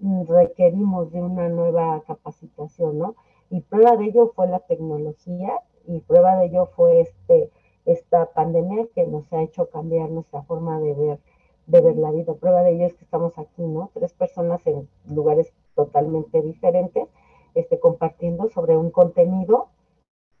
mm, 0.00 0.24
requerimos 0.26 1.10
de 1.10 1.22
una 1.22 1.48
nueva 1.48 2.02
capacitación, 2.06 2.98
¿no? 2.98 3.16
Y 3.48 3.62
prueba 3.62 3.96
de 3.96 4.04
ello 4.04 4.32
fue 4.34 4.46
la 4.48 4.60
tecnología 4.60 5.60
y 5.86 6.00
prueba 6.00 6.36
de 6.36 6.46
ello 6.46 6.66
fue 6.66 7.00
este, 7.00 7.50
esta 7.86 8.26
pandemia 8.26 8.86
que 8.94 9.06
nos 9.06 9.32
ha 9.32 9.42
hecho 9.42 9.70
cambiar 9.70 10.10
nuestra 10.10 10.42
forma 10.42 10.78
de 10.78 10.94
ver, 10.94 11.18
de 11.66 11.80
ver 11.80 11.96
la 11.96 12.10
vida. 12.10 12.34
Prueba 12.34 12.62
de 12.62 12.72
ello 12.72 12.86
es 12.86 12.94
que 12.94 13.04
estamos 13.04 13.38
aquí, 13.38 13.62
¿no? 13.62 13.90
Tres 13.94 14.12
personas 14.12 14.64
en 14.66 14.88
lugares 15.08 15.52
totalmente 15.74 16.42
diferentes, 16.42 17.08
este, 17.54 17.78
compartiendo 17.80 18.48
sobre 18.48 18.76
un 18.76 18.90
contenido 18.90 19.68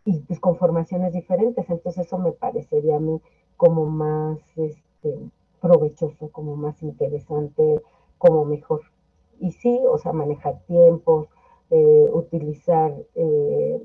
y 0.04 0.20
pues, 0.20 0.40
con 0.40 0.56
formaciones 0.56 1.12
diferentes. 1.12 1.68
Entonces 1.68 2.06
eso 2.06 2.18
me 2.18 2.32
parecería 2.32 2.96
a 2.96 3.00
mí 3.00 3.20
como 3.56 3.86
más 3.86 4.38
este, 4.56 5.18
provechoso, 5.60 6.30
como 6.30 6.56
más 6.56 6.82
interesante, 6.82 7.82
como 8.18 8.44
mejor. 8.44 8.82
Y 9.38 9.52
sí, 9.52 9.80
o 9.88 9.98
sea, 9.98 10.12
manejar 10.12 10.60
tiempos, 10.66 11.28
eh, 11.70 12.08
utilizar 12.12 12.92
eh, 13.14 13.82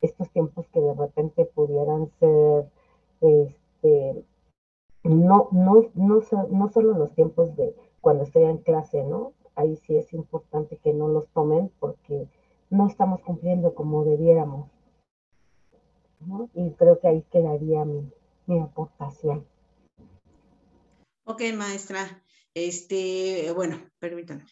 estos 0.00 0.30
tiempos 0.30 0.66
que 0.68 0.80
de 0.80 0.94
repente 0.94 1.44
pudieran 1.46 2.10
ser, 2.18 2.70
este, 3.20 4.24
no, 5.04 5.48
no, 5.52 5.90
no, 5.94 6.20
no 6.50 6.68
solo 6.68 6.94
los 6.94 7.14
tiempos 7.14 7.54
de 7.56 7.74
cuando 8.00 8.24
estoy 8.24 8.44
en 8.44 8.58
clase, 8.58 9.04
¿no? 9.04 9.32
Ahí 9.54 9.76
sí 9.76 9.96
es 9.96 10.12
importante 10.12 10.78
que 10.78 10.92
no 10.92 11.08
los 11.08 11.28
tomen 11.28 11.70
porque 11.78 12.28
no 12.70 12.88
estamos 12.88 13.20
cumpliendo 13.20 13.74
como 13.74 14.04
debiéramos. 14.04 14.70
¿no? 16.20 16.48
Y 16.54 16.70
creo 16.72 17.00
que 17.00 17.08
ahí 17.08 17.22
quedaría 17.30 17.84
mi, 17.84 18.10
mi 18.46 18.60
aportación. 18.60 19.46
Ok, 21.24 21.42
maestra. 21.54 22.22
Este, 22.54 23.52
bueno, 23.52 23.78
permítanme. 23.98 24.46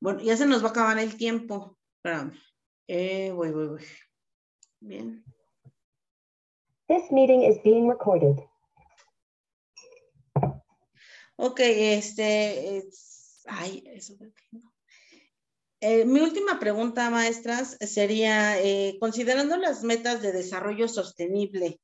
Bueno, 0.00 0.20
ya 0.20 0.36
se 0.36 0.46
nos 0.46 0.62
va 0.62 0.68
a 0.68 0.70
acabar 0.70 0.98
el 0.98 1.16
tiempo. 1.16 1.76
Espérame. 1.96 2.32
Eh, 2.88 3.32
voy, 3.32 3.50
voy, 3.52 3.68
voy. 3.68 3.82
Bien. 4.80 5.24
This 6.88 7.10
meeting 7.10 7.42
is 7.42 7.60
being 7.64 7.88
recorded. 7.88 8.38
Ok, 11.38 11.60
este, 11.60 12.78
es, 12.78 13.15
ay, 13.46 13.84
eso 13.86 14.14
no. 14.52 14.72
Eh, 15.80 16.04
mi 16.04 16.20
última 16.20 16.58
pregunta, 16.58 17.10
maestras, 17.10 17.76
sería, 17.80 18.60
eh, 18.60 18.96
considerando 18.98 19.56
las 19.56 19.82
metas 19.82 20.22
de 20.22 20.32
desarrollo 20.32 20.88
sostenible, 20.88 21.80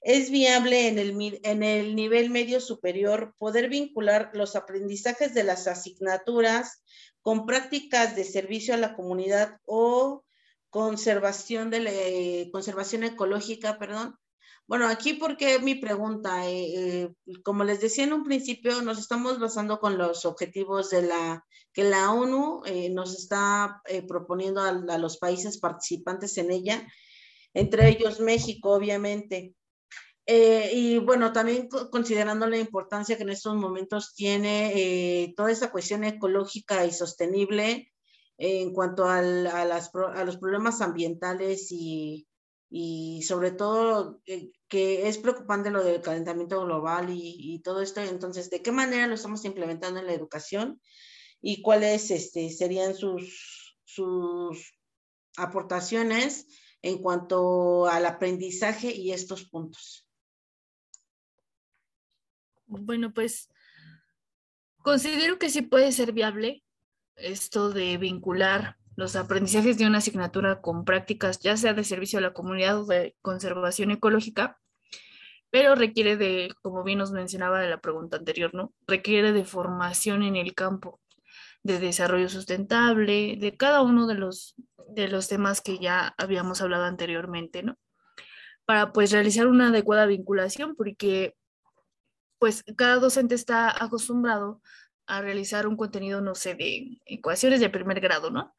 ¿es 0.00 0.30
viable 0.30 0.88
en 0.88 0.98
el, 0.98 1.40
en 1.42 1.62
el 1.62 1.94
nivel 1.94 2.30
medio 2.30 2.60
superior 2.60 3.34
poder 3.38 3.68
vincular 3.68 4.30
los 4.32 4.56
aprendizajes 4.56 5.34
de 5.34 5.44
las 5.44 5.66
asignaturas 5.66 6.82
con 7.20 7.44
prácticas 7.44 8.16
de 8.16 8.24
servicio 8.24 8.72
a 8.72 8.78
la 8.78 8.94
comunidad 8.94 9.58
o 9.64 10.24
conservación, 10.70 11.70
de 11.70 11.80
la, 11.80 12.50
conservación 12.52 13.04
ecológica, 13.04 13.78
perdón. 13.78 14.16
Bueno, 14.68 14.88
aquí 14.88 15.12
porque 15.12 15.60
mi 15.60 15.76
pregunta, 15.76 16.48
eh, 16.48 17.04
eh, 17.04 17.08
como 17.44 17.62
les 17.62 17.80
decía 17.80 18.04
en 18.04 18.12
un 18.12 18.24
principio, 18.24 18.82
nos 18.82 18.98
estamos 18.98 19.38
basando 19.38 19.78
con 19.78 19.96
los 19.96 20.24
objetivos 20.24 20.90
de 20.90 21.02
la 21.02 21.44
que 21.72 21.84
la 21.84 22.10
ONU 22.12 22.62
eh, 22.64 22.90
nos 22.90 23.16
está 23.16 23.82
proponiendo 24.08 24.62
a, 24.62 24.98
los 24.98 25.18
países 25.18 25.58
participantes 25.58 26.36
en 26.38 26.50
ella 26.50 26.86
entre 27.54 27.88
ellos 27.88 28.20
México, 28.20 28.72
obviamente. 28.72 29.54
Y 30.26 30.98
bueno, 30.98 31.32
también 31.32 31.68
considerando 31.68 32.46
la 32.46 32.58
importancia 32.58 33.16
que 33.16 33.22
en 33.22 33.30
estos 33.30 33.54
momentos 33.54 34.14
tiene 34.14 35.32
toda 35.36 35.52
esa 35.52 35.70
cuestión 35.70 36.04
ecológica 36.04 36.84
y 36.84 36.92
sostenible 36.92 37.92
en 38.38 38.72
cuanto 38.72 39.08
a, 39.08 39.22
los 39.22 40.36
problemas 40.38 40.80
ambientales 40.82 41.68
y, 41.70 42.26
sobre 43.22 43.52
todo 43.52 44.20
que 44.68 45.08
es 45.08 45.18
preocupante 45.18 45.70
lo 45.70 45.84
del 45.84 46.00
calentamiento 46.00 46.64
global 46.64 47.08
y, 47.10 47.60
todo 47.60 47.82
esto. 47.82 48.00
Entonces, 48.00 48.50
¿de 48.50 48.62
qué 48.62 48.72
manera 48.72 49.06
lo 49.06 49.14
estamos 49.14 49.44
implementando 49.44 50.00
en 50.00 50.06
la 50.06 50.12
educación 50.12 50.80
y 51.40 51.62
cuáles 51.62 52.10
este, 52.10 52.50
serían 52.50 52.94
sus, 52.94 53.78
sus 53.84 54.74
aportaciones 55.36 56.46
en 56.82 56.98
cuanto 56.98 57.86
al 57.86 58.06
aprendizaje 58.06 58.94
y 58.94 59.12
estos 59.12 59.48
puntos? 59.48 60.08
Bueno, 62.66 63.12
pues 63.12 63.48
considero 64.78 65.38
que 65.38 65.50
sí 65.50 65.62
puede 65.62 65.92
ser 65.92 66.12
viable 66.12 66.64
esto 67.14 67.70
de 67.70 67.96
vincular 67.96 68.76
los 68.96 69.14
aprendizajes 69.14 69.76
de 69.78 69.86
una 69.86 69.98
asignatura 69.98 70.60
con 70.62 70.84
prácticas, 70.84 71.38
ya 71.38 71.56
sea 71.56 71.74
de 71.74 71.84
servicio 71.84 72.18
a 72.18 72.22
la 72.22 72.32
comunidad 72.32 72.80
o 72.80 72.86
de 72.86 73.14
conservación 73.20 73.90
ecológica, 73.90 74.58
pero 75.50 75.74
requiere 75.74 76.16
de, 76.16 76.52
como 76.62 76.82
bien 76.82 76.98
nos 76.98 77.12
mencionaba 77.12 77.60
de 77.60 77.68
la 77.68 77.80
pregunta 77.80 78.16
anterior, 78.16 78.54
¿no? 78.54 78.72
Requiere 78.86 79.32
de 79.32 79.44
formación 79.44 80.22
en 80.22 80.36
el 80.36 80.54
campo, 80.54 81.00
de 81.62 81.78
desarrollo 81.78 82.28
sustentable, 82.28 83.36
de 83.38 83.56
cada 83.56 83.82
uno 83.82 84.06
de 84.06 84.14
los, 84.14 84.54
de 84.88 85.08
los 85.08 85.28
temas 85.28 85.60
que 85.60 85.78
ya 85.78 86.14
habíamos 86.16 86.62
hablado 86.62 86.84
anteriormente, 86.84 87.62
¿no? 87.62 87.76
Para 88.64 88.92
pues 88.92 89.12
realizar 89.12 89.46
una 89.46 89.68
adecuada 89.68 90.06
vinculación, 90.06 90.74
porque 90.74 91.36
pues 92.38 92.64
cada 92.76 92.96
docente 92.96 93.34
está 93.34 93.82
acostumbrado 93.82 94.62
a 95.06 95.20
realizar 95.20 95.66
un 95.66 95.76
contenido, 95.76 96.20
no 96.20 96.34
sé, 96.34 96.54
de 96.54 97.00
ecuaciones 97.06 97.60
de 97.60 97.70
primer 97.70 98.00
grado, 98.00 98.30
¿no? 98.30 98.54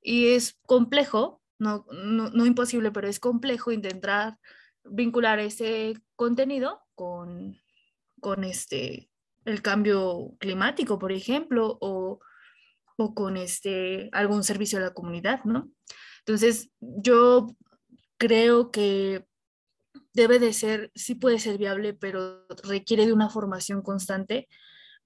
Y 0.00 0.28
es 0.28 0.58
complejo, 0.66 1.42
no, 1.58 1.84
no, 1.90 2.46
imposible, 2.46 2.92
pero 2.92 3.08
es 3.08 3.18
complejo 3.18 3.72
intentar 3.72 4.38
vincular 4.84 5.40
ese 5.40 5.94
contenido 6.14 6.80
con, 6.94 7.58
con 8.20 8.44
este, 8.44 9.10
el 9.44 9.60
cambio 9.60 10.34
climático, 10.38 10.98
por 10.98 11.12
ejemplo, 11.12 11.78
o, 11.80 12.20
o 12.96 13.14
con 13.14 13.36
este, 13.36 14.08
algún 14.12 14.44
servicio 14.44 14.78
a 14.78 14.82
la 14.82 14.94
comunidad, 14.94 15.44
¿no? 15.44 15.70
Entonces, 16.20 16.70
yo 16.80 17.48
creo 18.18 18.70
que 18.70 19.24
debe 20.12 20.38
de 20.38 20.52
ser, 20.52 20.90
sí 20.94 21.14
puede 21.14 21.38
ser 21.38 21.58
viable, 21.58 21.94
pero 21.94 22.46
requiere 22.64 23.06
de 23.06 23.12
una 23.12 23.30
formación 23.30 23.82
constante, 23.82 24.48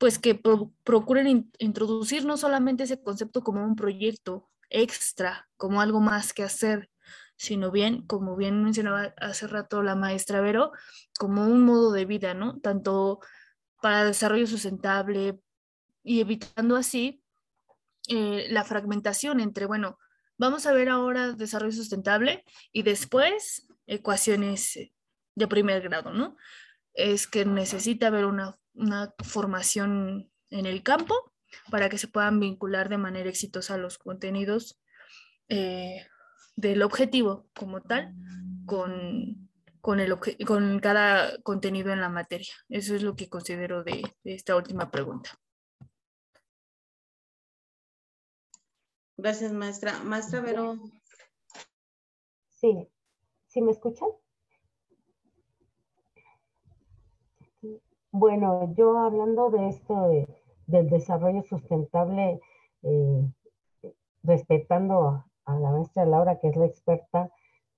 pues 0.03 0.19
que 0.19 0.35
procuren 0.83 1.53
introducir 1.61 2.25
no 2.25 2.37
solamente 2.37 2.83
ese 2.83 3.01
concepto 3.01 3.45
como 3.45 3.65
un 3.65 3.77
proyecto 3.77 4.51
extra, 4.69 5.49
como 5.57 5.81
algo 5.81 6.01
más 6.01 6.33
que 6.33 6.43
hacer, 6.43 6.91
sino 7.37 7.71
bien, 7.71 8.05
como 8.09 8.35
bien 8.35 8.65
mencionaba 8.65 9.15
hace 9.19 9.47
rato 9.47 9.81
la 9.81 9.95
maestra 9.95 10.41
Vero, 10.41 10.73
como 11.21 11.47
un 11.47 11.65
modo 11.65 11.93
de 11.93 12.05
vida, 12.05 12.35
¿no? 12.35 12.59
Tanto 12.59 13.21
para 13.81 14.05
desarrollo 14.05 14.49
sustentable 14.49 15.41
y 16.03 16.21
evitando 16.21 16.75
así 16.75 17.23
eh, 18.09 18.49
la 18.51 18.65
fragmentación 18.65 19.39
entre, 19.39 19.67
bueno, 19.67 20.01
vamos 20.37 20.67
a 20.67 20.73
ver 20.73 20.89
ahora 20.89 21.31
desarrollo 21.31 21.77
sustentable 21.77 22.45
y 22.73 22.83
después 22.83 23.69
ecuaciones 23.87 24.81
de 25.37 25.47
primer 25.47 25.81
grado, 25.81 26.13
¿no? 26.13 26.37
Es 26.93 27.29
que 27.29 27.45
necesita 27.45 28.09
haber 28.09 28.25
una, 28.25 28.59
formación 29.25 30.31
en 30.51 30.67
el 30.67 30.83
campo 30.83 31.33
para 31.71 31.89
que 31.89 31.99
se 31.99 32.09
puedan 32.09 32.41
vincular 32.41 32.89
de 32.89 32.99
manera 32.99 33.29
exitosa 33.29 33.77
los 33.77 33.99
contenidos 33.99 34.81
eh, 35.49 36.07
del 36.57 36.83
objetivo 36.83 37.47
como 37.55 37.83
tal 37.83 38.15
con, 38.67 39.51
con, 39.81 40.01
el 40.01 40.17
con 40.47 40.81
cada 40.81 41.41
contenido 41.43 41.93
en 41.93 42.01
la 42.01 42.09
materia. 42.09 42.53
Eso 42.69 42.95
es 42.95 43.03
lo 43.03 43.17
que 43.17 43.29
considero 43.29 43.85
de, 43.85 44.03
de 44.25 44.35
esta 44.35 44.57
última 44.57 44.91
pregunta. 44.91 45.31
Gracias, 49.17 49.53
maestra. 49.53 50.03
Maestra 50.03 50.41
Vero. 50.41 50.79
Sí, 52.49 52.89
¿sí 53.47 53.63
me 53.63 53.73
escuchan? 53.73 54.09
Bueno, 58.13 58.75
yo 58.75 58.99
hablando 58.99 59.49
de 59.51 59.69
esto 59.69 60.07
del 60.67 60.91
desarrollo 60.91 61.43
sustentable, 61.45 62.41
eh, 62.83 63.23
respetando 64.23 65.25
a 65.47 65.59
la 65.59 65.71
maestra 65.71 66.05
Laura, 66.05 66.39
que 66.39 66.49
es 66.49 66.57
la 66.57 66.67
experta, 66.67 67.31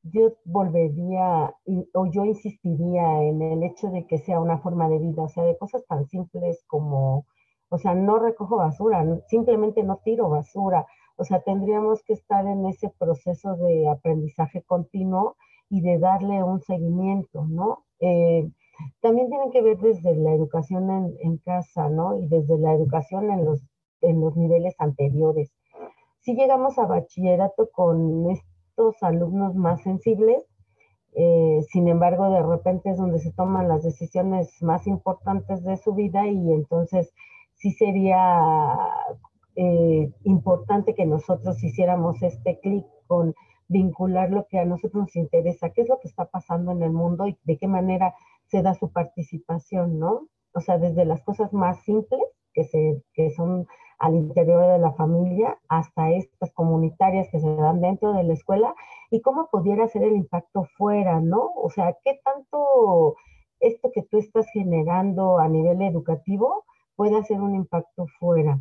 yo 0.03 0.32
volvería 0.45 1.55
o 1.95 2.07
yo 2.07 2.24
insistiría 2.24 3.22
en 3.22 3.43
el 3.43 3.62
hecho 3.62 3.91
de 3.91 4.07
que 4.09 4.18
sea 4.18 4.41
una 4.41 4.59
forma 4.59 4.89
de 4.89 4.99
vida, 4.99 5.22
o 5.22 5.28
sea, 5.28 5.45
de 5.45 5.57
cosas 5.57 5.87
tan 5.87 6.05
simples 6.09 6.64
como, 6.66 7.26
o 7.68 7.78
sea, 7.78 7.95
no 7.95 8.18
recojo 8.18 8.57
basura, 8.57 9.05
simplemente 9.28 9.85
no 9.85 10.01
tiro 10.05 10.28
basura, 10.28 10.85
o 11.16 11.24
sea, 11.24 11.43
tendríamos 11.43 12.03
que 12.03 12.14
estar 12.14 12.45
en 12.47 12.66
ese 12.66 12.91
proceso 12.99 13.55
de 13.57 13.89
aprendizaje 13.89 14.62
continuo 14.62 15.37
y 15.70 15.80
de 15.80 15.99
darle 16.01 16.43
un 16.43 16.61
seguimiento, 16.61 17.45
¿no? 17.47 17.85
Eh, 18.01 18.51
también 19.00 19.28
tienen 19.28 19.50
que 19.50 19.62
ver 19.62 19.78
desde 19.78 20.16
la 20.16 20.32
educación 20.32 21.16
en, 21.20 21.38
casa, 21.38 21.88
¿no? 21.88 22.18
Y 22.18 22.26
desde 22.28 22.58
la 22.58 22.72
educación 22.72 23.30
en 23.30 23.44
los, 23.44 23.62
en 24.00 24.20
los 24.20 24.36
niveles 24.36 24.74
anteriores. 24.78 25.52
Si 26.20 26.34
llegamos 26.34 26.78
a 26.78 26.86
bachillerato 26.86 27.68
con 27.70 28.30
estos 28.30 29.02
alumnos 29.02 29.54
más 29.54 29.82
sensibles, 29.82 30.44
eh, 31.16 31.60
sin 31.70 31.88
embargo, 31.88 32.30
de 32.30 32.42
repente 32.42 32.90
es 32.90 32.96
donde 32.96 33.20
se 33.20 33.32
toman 33.32 33.68
las 33.68 33.84
decisiones 33.84 34.60
más 34.62 34.86
importantes 34.86 35.62
de 35.62 35.76
su 35.76 35.94
vida 35.94 36.26
y 36.26 36.52
entonces 36.52 37.12
sí 37.54 37.70
sería 37.72 38.76
eh, 39.54 40.10
importante 40.24 40.94
que 40.94 41.06
nosotros 41.06 41.62
hiciéramos 41.62 42.20
este 42.22 42.58
clic 42.58 42.84
con 43.06 43.34
vincular 43.68 44.30
lo 44.30 44.46
que 44.48 44.58
a 44.58 44.64
nosotros 44.64 45.04
nos 45.04 45.16
interesa, 45.16 45.70
qué 45.70 45.82
es 45.82 45.88
lo 45.88 45.98
que 46.00 46.08
está 46.08 46.26
pasando 46.26 46.72
en 46.72 46.82
el 46.82 46.92
mundo 46.92 47.26
y 47.26 47.38
de 47.44 47.56
qué 47.58 47.68
manera 47.68 48.14
se 48.55 48.62
da 48.62 48.74
su 48.74 48.92
participación, 48.92 49.98
¿no? 49.98 50.28
O 50.52 50.61
sea, 50.61 50.78
desde 50.78 51.05
las 51.05 51.20
cosas 51.22 51.52
más 51.52 51.82
simples, 51.82 52.22
que, 52.52 52.62
se, 52.62 53.02
que 53.12 53.32
son 53.32 53.66
al 53.98 54.14
interior 54.14 54.64
de 54.70 54.78
la 54.78 54.92
familia, 54.92 55.59
hasta 55.68 56.12
estas 56.12 56.52
comunitarias 56.52 57.26
que 57.32 57.40
se 57.40 57.52
dan 57.57 57.80
dentro 57.80 58.12
de 58.12 58.22
la 58.22 58.32
escuela, 58.32 58.72
y 59.11 59.20
cómo 59.22 59.48
pudiera 59.50 59.88
ser 59.88 60.05
el 60.05 60.14
impacto 60.14 60.68
fuera, 60.78 61.20
¿no? 61.20 61.50
O 61.57 61.68
sea, 61.68 61.96
qué 62.05 62.20
tanto 62.24 63.16
esto 63.59 63.90
que 63.92 64.02
tú 64.02 64.18
estás 64.18 64.46
generando 64.52 65.38
a 65.40 65.48
nivel 65.48 65.82
educativo 65.82 66.64
puede 66.94 67.16
hacer 67.16 67.40
un 67.40 67.57
impacto 67.57 68.07
fuera. 68.20 68.61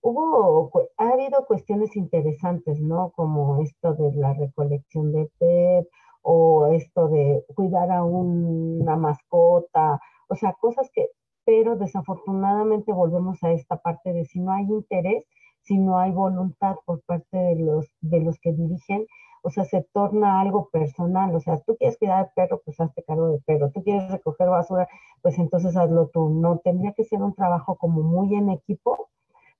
Hubo, 0.00 0.70
ha 0.96 1.08
habido 1.10 1.44
cuestiones 1.44 1.96
interesantes, 1.96 2.80
¿no? 2.80 3.10
Como 3.10 3.60
esto 3.62 3.92
de 3.92 4.10
la 4.14 4.32
recolección 4.32 5.12
de 5.12 5.30
PEP, 5.38 5.86
o 6.24 6.66
esto 6.72 7.08
de 7.08 7.44
cuidar 7.54 7.90
a 7.92 8.02
una 8.02 8.96
mascota, 8.96 10.00
o 10.28 10.34
sea, 10.34 10.54
cosas 10.54 10.90
que, 10.92 11.10
pero 11.44 11.76
desafortunadamente 11.76 12.92
volvemos 12.92 13.44
a 13.44 13.52
esta 13.52 13.76
parte 13.76 14.12
de 14.14 14.24
si 14.24 14.40
no 14.40 14.50
hay 14.52 14.64
interés, 14.64 15.24
si 15.60 15.78
no 15.78 15.98
hay 15.98 16.12
voluntad 16.12 16.76
por 16.86 17.02
parte 17.02 17.36
de 17.36 17.56
los, 17.56 17.86
de 18.00 18.20
los 18.20 18.38
que 18.40 18.52
dirigen, 18.54 19.06
o 19.42 19.50
sea, 19.50 19.64
se 19.64 19.86
torna 19.92 20.40
algo 20.40 20.70
personal, 20.70 21.34
o 21.34 21.40
sea, 21.40 21.58
tú 21.60 21.76
quieres 21.76 21.98
cuidar 21.98 22.18
al 22.20 22.30
perro, 22.34 22.62
pues 22.64 22.80
hazte 22.80 23.02
cargo 23.02 23.28
del 23.28 23.42
perro, 23.42 23.70
tú 23.70 23.82
quieres 23.84 24.10
recoger 24.10 24.48
basura, 24.48 24.88
pues 25.20 25.38
entonces 25.38 25.76
hazlo 25.76 26.08
tú, 26.08 26.30
no, 26.30 26.58
tendría 26.64 26.94
que 26.94 27.04
ser 27.04 27.22
un 27.22 27.34
trabajo 27.34 27.76
como 27.76 28.02
muy 28.02 28.34
en 28.34 28.48
equipo 28.48 29.10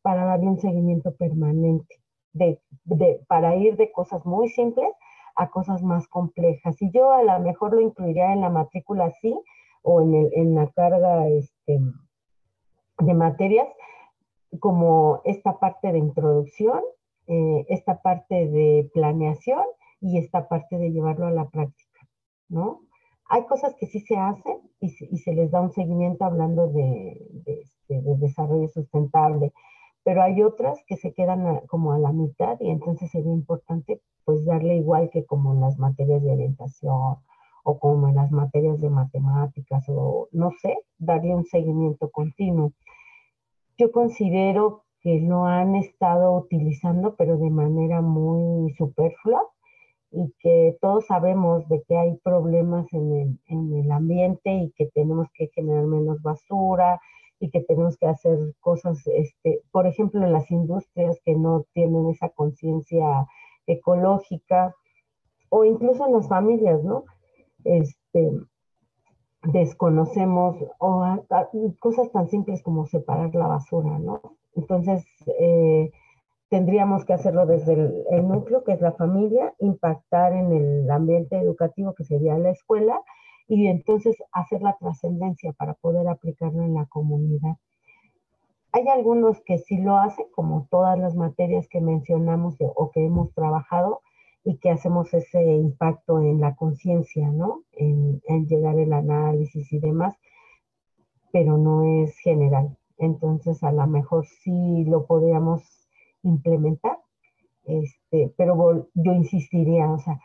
para 0.00 0.24
darle 0.24 0.46
un 0.46 0.58
seguimiento 0.58 1.14
permanente, 1.14 2.00
de, 2.32 2.58
de, 2.84 3.20
para 3.28 3.54
ir 3.56 3.76
de 3.76 3.92
cosas 3.92 4.24
muy 4.24 4.48
simples 4.48 4.88
a 5.36 5.50
cosas 5.50 5.82
más 5.82 6.08
complejas. 6.08 6.80
Y 6.80 6.90
yo 6.90 7.12
a 7.12 7.22
lo 7.22 7.38
mejor 7.40 7.74
lo 7.74 7.80
incluiría 7.80 8.32
en 8.32 8.40
la 8.40 8.50
matrícula 8.50 9.12
sí 9.20 9.38
o 9.82 10.00
en, 10.00 10.54
la 10.54 10.68
carga 10.68 11.28
este, 11.28 11.80
de 12.98 13.14
materias 13.14 13.68
como 14.60 15.20
esta 15.24 15.58
parte 15.58 15.92
de 15.92 15.98
introducción, 15.98 16.80
eh, 17.26 17.66
esta 17.68 18.00
parte 18.00 18.48
de 18.48 18.90
planeación 18.94 19.64
y 20.00 20.18
esta 20.18 20.48
parte 20.48 20.78
de 20.78 20.90
llevarlo 20.90 21.26
a 21.26 21.30
la 21.30 21.48
práctica, 21.48 22.08
¿no? 22.48 22.80
Hay 23.28 23.46
cosas 23.46 23.74
que 23.76 23.86
sí 23.86 24.00
se 24.00 24.16
hacen 24.16 24.58
y, 24.80 24.90
se 24.90 25.32
les 25.32 25.50
da 25.50 25.60
un 25.60 25.72
seguimiento 25.72 26.24
hablando 26.24 26.68
de, 26.68 27.18
de, 27.44 27.60
este, 27.60 28.02
de 28.02 28.16
desarrollo 28.16 28.68
sustentable, 28.68 29.52
pero 30.04 30.22
hay 30.22 30.42
otras 30.42 30.78
que 30.86 30.96
se 30.96 31.12
quedan 31.14 31.60
como 31.66 31.92
a 31.92 31.98
la 31.98 32.12
mitad 32.12 32.58
y 32.60 32.70
entonces 32.70 33.10
sería 33.10 33.32
importante 33.32 34.00
pues 34.24 34.44
darle 34.44 34.76
igual 34.76 35.10
que 35.10 35.24
como 35.24 35.54
en 35.54 35.60
las 35.60 35.78
materias 35.78 36.22
de 36.22 36.30
orientación 36.30 37.16
o 37.64 37.78
como 37.78 38.08
en 38.08 38.16
las 38.16 38.30
materias 38.30 38.80
de 38.80 38.90
matemáticas 38.90 39.84
o 39.88 40.28
no 40.32 40.50
sé, 40.60 40.76
darle 40.98 41.34
un 41.34 41.46
seguimiento 41.46 42.10
continuo. 42.10 42.72
Yo 43.78 43.90
considero 43.90 44.84
que 45.00 45.20
lo 45.20 45.46
han 45.46 45.74
estado 45.74 46.32
utilizando 46.36 47.16
pero 47.16 47.38
de 47.38 47.50
manera 47.50 48.02
muy 48.02 48.74
superflua 48.74 49.42
y 50.10 50.32
que 50.38 50.76
todos 50.82 51.06
sabemos 51.06 51.66
de 51.68 51.82
que 51.88 51.96
hay 51.96 52.16
problemas 52.18 52.86
en 52.92 53.12
el, 53.12 53.38
en 53.46 53.74
el 53.74 53.90
ambiente 53.90 54.52
y 54.52 54.70
que 54.72 54.86
tenemos 54.94 55.28
que 55.34 55.48
generar 55.48 55.86
menos 55.86 56.20
basura 56.22 57.00
y 57.40 57.50
que 57.50 57.60
tenemos 57.62 57.96
que 57.96 58.06
hacer 58.06 58.38
cosas, 58.60 59.06
este, 59.06 59.60
por 59.70 59.86
ejemplo, 59.86 60.24
en 60.24 60.32
las 60.32 60.50
industrias 60.50 61.18
que 61.24 61.34
no 61.34 61.64
tienen 61.72 62.08
esa 62.10 62.28
conciencia 62.30 63.26
ecológica 63.66 64.74
o 65.48 65.64
incluso 65.64 66.06
en 66.06 66.12
las 66.12 66.28
familias, 66.28 66.82
¿no? 66.82 67.04
Este, 67.64 68.30
desconocemos 69.42 70.56
o 70.78 71.04
cosas 71.78 72.10
tan 72.12 72.28
simples 72.28 72.62
como 72.62 72.86
separar 72.86 73.34
la 73.34 73.46
basura, 73.46 73.98
¿no? 73.98 74.20
Entonces, 74.56 75.04
eh, 75.38 75.90
tendríamos 76.48 77.04
que 77.04 77.12
hacerlo 77.12 77.46
desde 77.46 77.72
el, 77.72 78.28
núcleo, 78.28 78.64
que 78.64 78.72
es 78.72 78.80
la 78.80 78.92
familia, 78.92 79.54
impactar 79.58 80.32
en 80.32 80.52
el 80.52 80.90
ambiente 80.90 81.36
educativo, 81.36 81.94
que 81.94 82.04
sería 82.04 82.38
la 82.38 82.50
escuela, 82.50 83.00
y 83.48 83.66
entonces 83.66 84.16
hacer 84.32 84.62
la 84.62 84.76
trascendencia 84.76 85.52
para 85.52 85.74
poder 85.74 86.08
aplicarlo 86.08 86.62
en 86.62 86.74
la 86.74 86.86
comunidad. 86.86 87.56
Hay 88.72 88.88
algunos 88.88 89.40
que 89.42 89.58
sí 89.58 89.78
lo 89.78 89.96
hacen, 89.98 90.26
como 90.34 90.66
todas 90.70 90.98
las 90.98 91.14
materias 91.14 91.68
que 91.68 91.80
mencionamos 91.80 92.56
o 92.60 92.90
que 92.90 93.04
hemos 93.04 93.32
trabajado, 93.32 94.00
y 94.44 94.58
que 94.58 94.70
hacemos 94.70 95.12
ese 95.14 95.42
impacto 95.42 96.20
en 96.20 96.40
la 96.40 96.54
conciencia, 96.54 97.28
¿no? 97.28 97.62
En, 97.72 98.20
en 98.26 98.46
llegar 98.46 98.78
el 98.78 98.92
análisis 98.92 99.72
y 99.72 99.78
demás, 99.78 100.14
pero 101.32 101.56
no 101.56 102.02
es 102.02 102.16
general. 102.18 102.76
Entonces, 102.98 103.62
a 103.62 103.72
lo 103.72 103.86
mejor 103.86 104.26
sí 104.26 104.84
lo 104.84 105.06
podríamos 105.06 105.62
implementar, 106.22 106.98
este, 107.64 108.32
pero 108.36 108.88
yo 108.94 109.12
insistiría, 109.14 109.90
o 109.90 109.98
sea, 109.98 110.20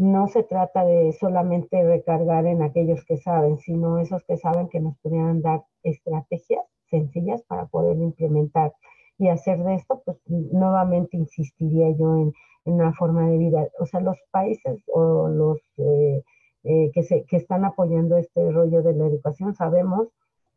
no 0.00 0.28
se 0.28 0.42
trata 0.42 0.82
de 0.82 1.12
solamente 1.12 1.84
recargar 1.84 2.46
en 2.46 2.62
aquellos 2.62 3.04
que 3.04 3.18
saben, 3.18 3.58
sino 3.58 3.98
esos 3.98 4.24
que 4.24 4.38
saben 4.38 4.68
que 4.70 4.80
nos 4.80 4.96
pudieran 4.98 5.42
dar 5.42 5.62
estrategias 5.82 6.64
sencillas 6.88 7.42
para 7.42 7.66
poder 7.66 7.98
implementar 7.98 8.72
y 9.18 9.28
hacer 9.28 9.62
de 9.62 9.74
esto, 9.74 10.00
pues 10.06 10.16
nuevamente 10.26 11.18
insistiría 11.18 11.90
yo 11.90 12.16
en, 12.16 12.32
una 12.64 12.94
forma 12.94 13.28
de 13.28 13.36
vida. 13.36 13.68
O 13.78 13.84
sea, 13.84 14.00
los 14.00 14.16
países 14.30 14.82
o 14.86 15.28
los 15.28 15.58
eh, 15.76 16.22
eh, 16.64 16.90
que, 16.94 17.02
se, 17.02 17.24
que 17.24 17.36
están 17.36 17.66
apoyando 17.66 18.16
este 18.16 18.50
rollo 18.50 18.82
de 18.82 18.94
la 18.94 19.06
educación, 19.06 19.54
sabemos 19.54 20.08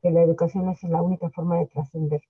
que 0.01 0.11
la 0.11 0.21
educación 0.21 0.69
es 0.69 0.81
la 0.83 1.01
única 1.01 1.29
forma 1.31 1.59
de 1.59 1.67
trascender 1.67 2.21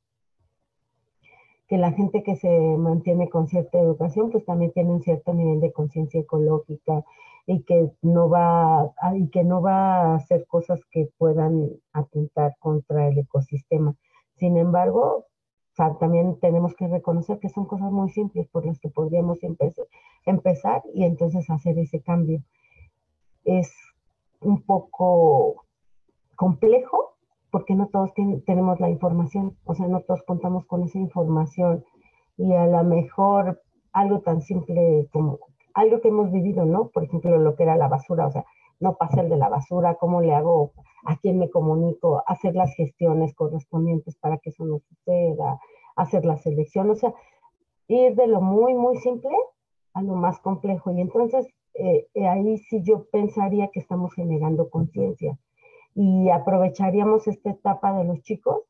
que 1.67 1.77
la 1.77 1.91
gente 1.91 2.23
que 2.23 2.35
se 2.35 2.49
mantiene 2.77 3.29
con 3.29 3.47
cierta 3.47 3.79
educación, 3.79 4.31
pues 4.31 4.45
también 4.45 4.71
tiene 4.71 4.91
un 4.91 5.01
cierto 5.01 5.33
nivel 5.33 5.59
de 5.61 5.71
conciencia 5.71 6.19
ecológica 6.19 7.03
y 7.45 7.63
que 7.63 7.91
no 8.01 8.29
va 8.29 8.93
y 9.15 9.29
que 9.29 9.43
no 9.43 9.61
va 9.61 10.13
a 10.13 10.15
hacer 10.15 10.45
cosas 10.47 10.81
que 10.91 11.09
puedan 11.17 11.69
atentar 11.91 12.55
contra 12.59 13.07
el 13.07 13.17
ecosistema. 13.19 13.95
Sin 14.35 14.57
embargo, 14.57 15.25
también 15.99 16.39
tenemos 16.39 16.75
que 16.75 16.87
reconocer 16.87 17.39
que 17.39 17.49
son 17.49 17.65
cosas 17.65 17.91
muy 17.91 18.09
simples 18.09 18.47
por 18.49 18.65
las 18.65 18.79
que 18.79 18.89
podríamos 18.89 19.39
empezar 20.25 20.83
y 20.93 21.03
entonces 21.03 21.49
hacer 21.49 21.79
ese 21.79 22.01
cambio. 22.01 22.43
Es 23.43 23.73
un 24.39 24.61
poco 24.61 25.65
complejo, 26.35 27.12
porque 27.53 27.75
no 27.75 27.87
todos 27.89 28.09
tenemos 28.47 28.79
la 28.79 28.89
información, 28.89 29.55
o 29.63 29.75
sea, 29.75 29.87
no 29.87 30.01
todos 30.01 30.23
contamos 30.23 30.65
con 30.65 30.81
esa 30.81 30.97
información 30.97 31.85
y 32.35 32.51
a 32.51 32.65
lo 32.65 32.83
mejor 32.83 33.61
algo 33.91 34.21
tan 34.21 34.41
simple 34.41 35.07
como 35.13 35.37
algo 35.75 36.01
que 36.01 36.07
hemos 36.07 36.31
vivido, 36.31 36.65
¿no? 36.65 36.87
Por 36.87 37.03
ejemplo, 37.03 37.37
lo 37.37 37.55
que 37.55 37.61
era 37.61 37.77
la 37.77 37.87
basura, 37.87 38.25
o 38.25 38.31
sea, 38.31 38.43
no 38.79 38.95
pasar 38.95 39.29
de 39.29 39.37
la 39.37 39.49
basura, 39.49 39.99
cómo 39.99 40.19
le 40.19 40.33
hago, 40.33 40.71
a 41.05 41.15
quién 41.17 41.37
me 41.37 41.51
comunico, 41.51 42.23
hacer 42.25 42.55
las 42.55 42.73
gestiones 42.73 43.35
correspondientes 43.35 44.15
para 44.15 44.39
que 44.39 44.49
eso 44.49 44.65
no 44.65 44.79
suceda, 44.79 45.59
hacer 45.95 46.25
la 46.25 46.37
selección, 46.37 46.89
o 46.89 46.95
sea, 46.95 47.13
ir 47.87 48.15
de 48.15 48.25
lo 48.25 48.41
muy, 48.41 48.73
muy 48.73 48.97
simple 48.97 49.37
a 49.93 50.01
lo 50.01 50.15
más 50.15 50.39
complejo. 50.39 50.91
Y 50.91 51.01
entonces 51.01 51.45
eh, 51.75 52.07
ahí 52.27 52.57
sí 52.57 52.81
yo 52.81 53.05
pensaría 53.11 53.67
que 53.67 53.79
estamos 53.79 54.11
generando 54.15 54.71
conciencia 54.71 55.37
y 55.95 56.29
aprovecharíamos 56.29 57.27
esta 57.27 57.51
etapa 57.51 57.93
de 57.97 58.05
los 58.05 58.21
chicos 58.21 58.63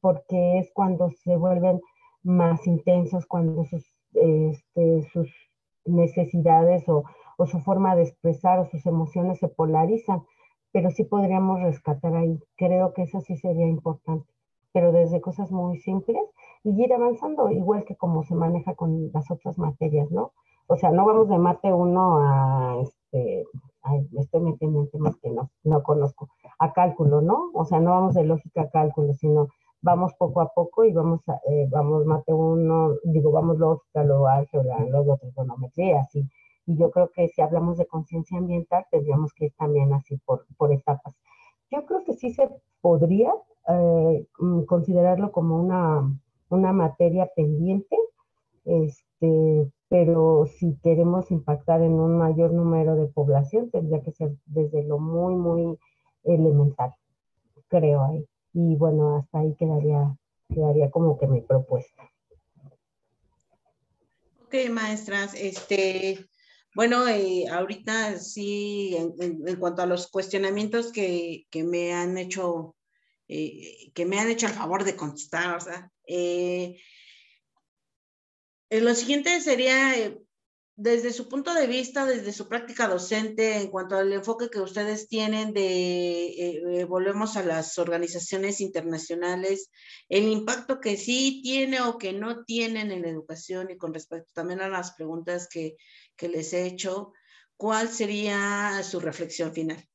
porque 0.00 0.58
es 0.58 0.70
cuando 0.72 1.10
se 1.10 1.36
vuelven 1.36 1.80
más 2.22 2.66
intensos, 2.66 3.26
cuando 3.26 3.64
sus, 3.64 3.84
este, 4.14 5.02
sus 5.12 5.30
necesidades 5.84 6.88
o, 6.88 7.04
su 7.46 7.58
forma 7.58 7.96
de 7.96 8.04
expresar 8.04 8.60
o 8.60 8.66
sus 8.66 8.86
emociones 8.86 9.40
se 9.40 9.48
polarizan, 9.48 10.22
pero 10.70 10.92
sí 10.92 11.02
podríamos 11.02 11.60
rescatar 11.60 12.14
ahí. 12.14 12.38
Creo 12.56 12.94
que 12.94 13.02
eso 13.02 13.20
sí 13.20 13.36
sería 13.36 13.66
importante, 13.66 14.32
pero 14.72 14.92
desde 14.92 15.20
cosas 15.20 15.50
muy 15.50 15.78
simples 15.78 16.22
y 16.62 16.80
ir 16.80 16.92
avanzando, 16.92 17.50
igual 17.50 17.84
que 17.84 17.96
como 17.96 18.22
se 18.22 18.36
maneja 18.36 18.76
con 18.76 19.10
las 19.12 19.28
otras 19.28 19.58
materias, 19.58 20.08
¿no? 20.12 20.30
O 20.68 20.76
sea, 20.76 20.92
no 20.92 21.04
vamos 21.04 21.28
de 21.28 21.38
mate 21.38 21.72
uno 21.72 22.18
a, 22.20 22.80
este, 22.80 23.44
ay, 23.82 24.06
me 24.12 24.20
estoy 24.20 24.40
metiendo 24.40 24.80
en 24.80 24.90
temas 24.90 25.16
que 25.16 25.30
no, 25.30 25.50
no 25.64 25.82
conozco, 25.82 26.28
a 26.58 26.72
cálculo, 26.72 27.20
¿no? 27.20 27.50
O 27.54 27.64
sea, 27.64 27.80
no 27.80 27.90
vamos 27.90 28.14
de 28.14 28.24
lógica 28.24 28.62
a 28.62 28.70
cálculo, 28.70 29.12
sino 29.14 29.48
vamos 29.82 30.14
poco 30.14 30.40
a 30.40 30.48
poco 30.48 30.84
y 30.84 30.92
vamos, 30.92 31.20
a, 31.28 31.40
eh, 31.50 31.66
vamos 31.70 32.06
mate 32.06 32.32
uno, 32.32 32.94
digo, 33.04 33.32
vamos 33.32 33.58
lógica, 33.58 34.04
luego 34.04 34.28
álgebra, 34.28 34.78
luego 34.88 35.18
trigonometría, 35.18 36.00
así. 36.00 36.28
Y 36.66 36.76
yo 36.76 36.90
creo 36.90 37.10
que 37.12 37.28
si 37.28 37.42
hablamos 37.42 37.76
de 37.78 37.86
conciencia 37.86 38.38
ambiental, 38.38 38.86
tendríamos 38.90 39.32
que 39.34 39.46
ir 39.46 39.52
también 39.58 39.92
así 39.92 40.16
por, 40.24 40.46
por 40.56 40.72
etapas. 40.72 41.14
Yo 41.70 41.84
creo 41.84 42.04
que 42.04 42.14
sí 42.14 42.32
se 42.32 42.48
podría 42.80 43.32
eh, 43.68 44.26
mm, 44.38 44.62
considerarlo 44.62 45.32
como 45.32 45.60
una, 45.60 46.08
una 46.50 46.72
materia 46.72 47.28
pendiente, 47.34 47.96
este, 48.64 49.70
pero 49.88 50.46
si 50.58 50.76
queremos 50.82 51.30
impactar 51.30 51.82
en 51.82 51.92
un 51.92 52.16
mayor 52.16 52.52
número 52.52 52.96
de 52.96 53.06
población, 53.08 53.70
tendría 53.70 54.02
que 54.02 54.12
ser 54.12 54.36
desde 54.46 54.84
lo 54.84 54.98
muy, 54.98 55.34
muy 55.34 55.78
elemental, 56.24 56.94
creo 57.68 58.02
ahí. 58.04 58.24
Y 58.54 58.76
bueno, 58.76 59.16
hasta 59.16 59.40
ahí 59.40 59.54
quedaría, 59.58 60.16
quedaría 60.48 60.90
como 60.90 61.18
que 61.18 61.26
mi 61.26 61.40
propuesta. 61.40 62.10
Ok, 64.46 64.70
maestras, 64.70 65.34
este, 65.34 66.26
bueno, 66.74 67.06
eh, 67.06 67.46
ahorita 67.50 68.18
sí, 68.18 68.96
en, 68.96 69.56
cuanto 69.56 69.82
a 69.82 69.86
los 69.86 70.08
cuestionamientos 70.08 70.90
que, 70.90 71.46
que 71.50 71.64
me 71.64 71.92
han 71.92 72.16
hecho, 72.16 72.76
eh, 73.28 73.90
que 73.94 74.06
me 74.06 74.18
han 74.18 74.30
hecho 74.30 74.46
el 74.46 74.52
favor 74.52 74.84
de 74.84 74.96
contestar, 74.96 75.56
o 75.56 75.60
sea, 75.60 75.90
eh, 76.06 76.78
eh, 78.72 78.80
lo 78.80 78.94
siguiente 78.94 79.38
sería, 79.42 79.98
eh, 79.98 80.18
desde 80.76 81.12
su 81.12 81.28
punto 81.28 81.52
de 81.52 81.66
vista, 81.66 82.06
desde 82.06 82.32
su 82.32 82.48
práctica 82.48 82.88
docente, 82.88 83.58
en 83.58 83.68
cuanto 83.70 83.96
al 83.96 84.10
enfoque 84.10 84.48
que 84.48 84.60
ustedes 84.60 85.08
tienen 85.08 85.52
de, 85.52 86.28
eh, 86.78 86.84
volvemos 86.86 87.36
a 87.36 87.42
las 87.42 87.78
organizaciones 87.78 88.62
internacionales, 88.62 89.70
el 90.08 90.24
impacto 90.24 90.80
que 90.80 90.96
sí 90.96 91.42
tiene 91.44 91.82
o 91.82 91.98
que 91.98 92.14
no 92.14 92.44
tienen 92.44 92.90
en 92.90 93.02
la 93.02 93.08
educación 93.08 93.70
y 93.70 93.76
con 93.76 93.92
respecto 93.92 94.30
también 94.32 94.62
a 94.62 94.70
las 94.70 94.92
preguntas 94.92 95.48
que, 95.50 95.76
que 96.16 96.30
les 96.30 96.54
he 96.54 96.64
hecho, 96.64 97.12
¿cuál 97.58 97.90
sería 97.90 98.82
su 98.84 99.00
reflexión 99.00 99.52
final? 99.52 99.86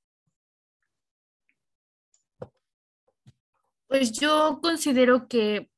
Pues 3.87 4.11
yo 4.11 4.59
considero 4.61 5.27
que 5.27 5.71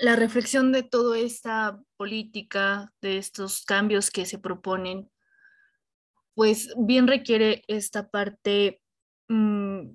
la 0.00 0.16
reflexión 0.16 0.72
de 0.72 0.82
toda 0.82 1.18
esta 1.18 1.80
política, 1.96 2.92
de 3.00 3.18
estos 3.18 3.64
cambios 3.64 4.10
que 4.10 4.24
se 4.24 4.38
proponen, 4.38 5.10
pues 6.34 6.72
bien 6.78 7.06
requiere 7.06 7.62
esta 7.68 8.08
parte, 8.08 8.80
mm, 9.28 9.90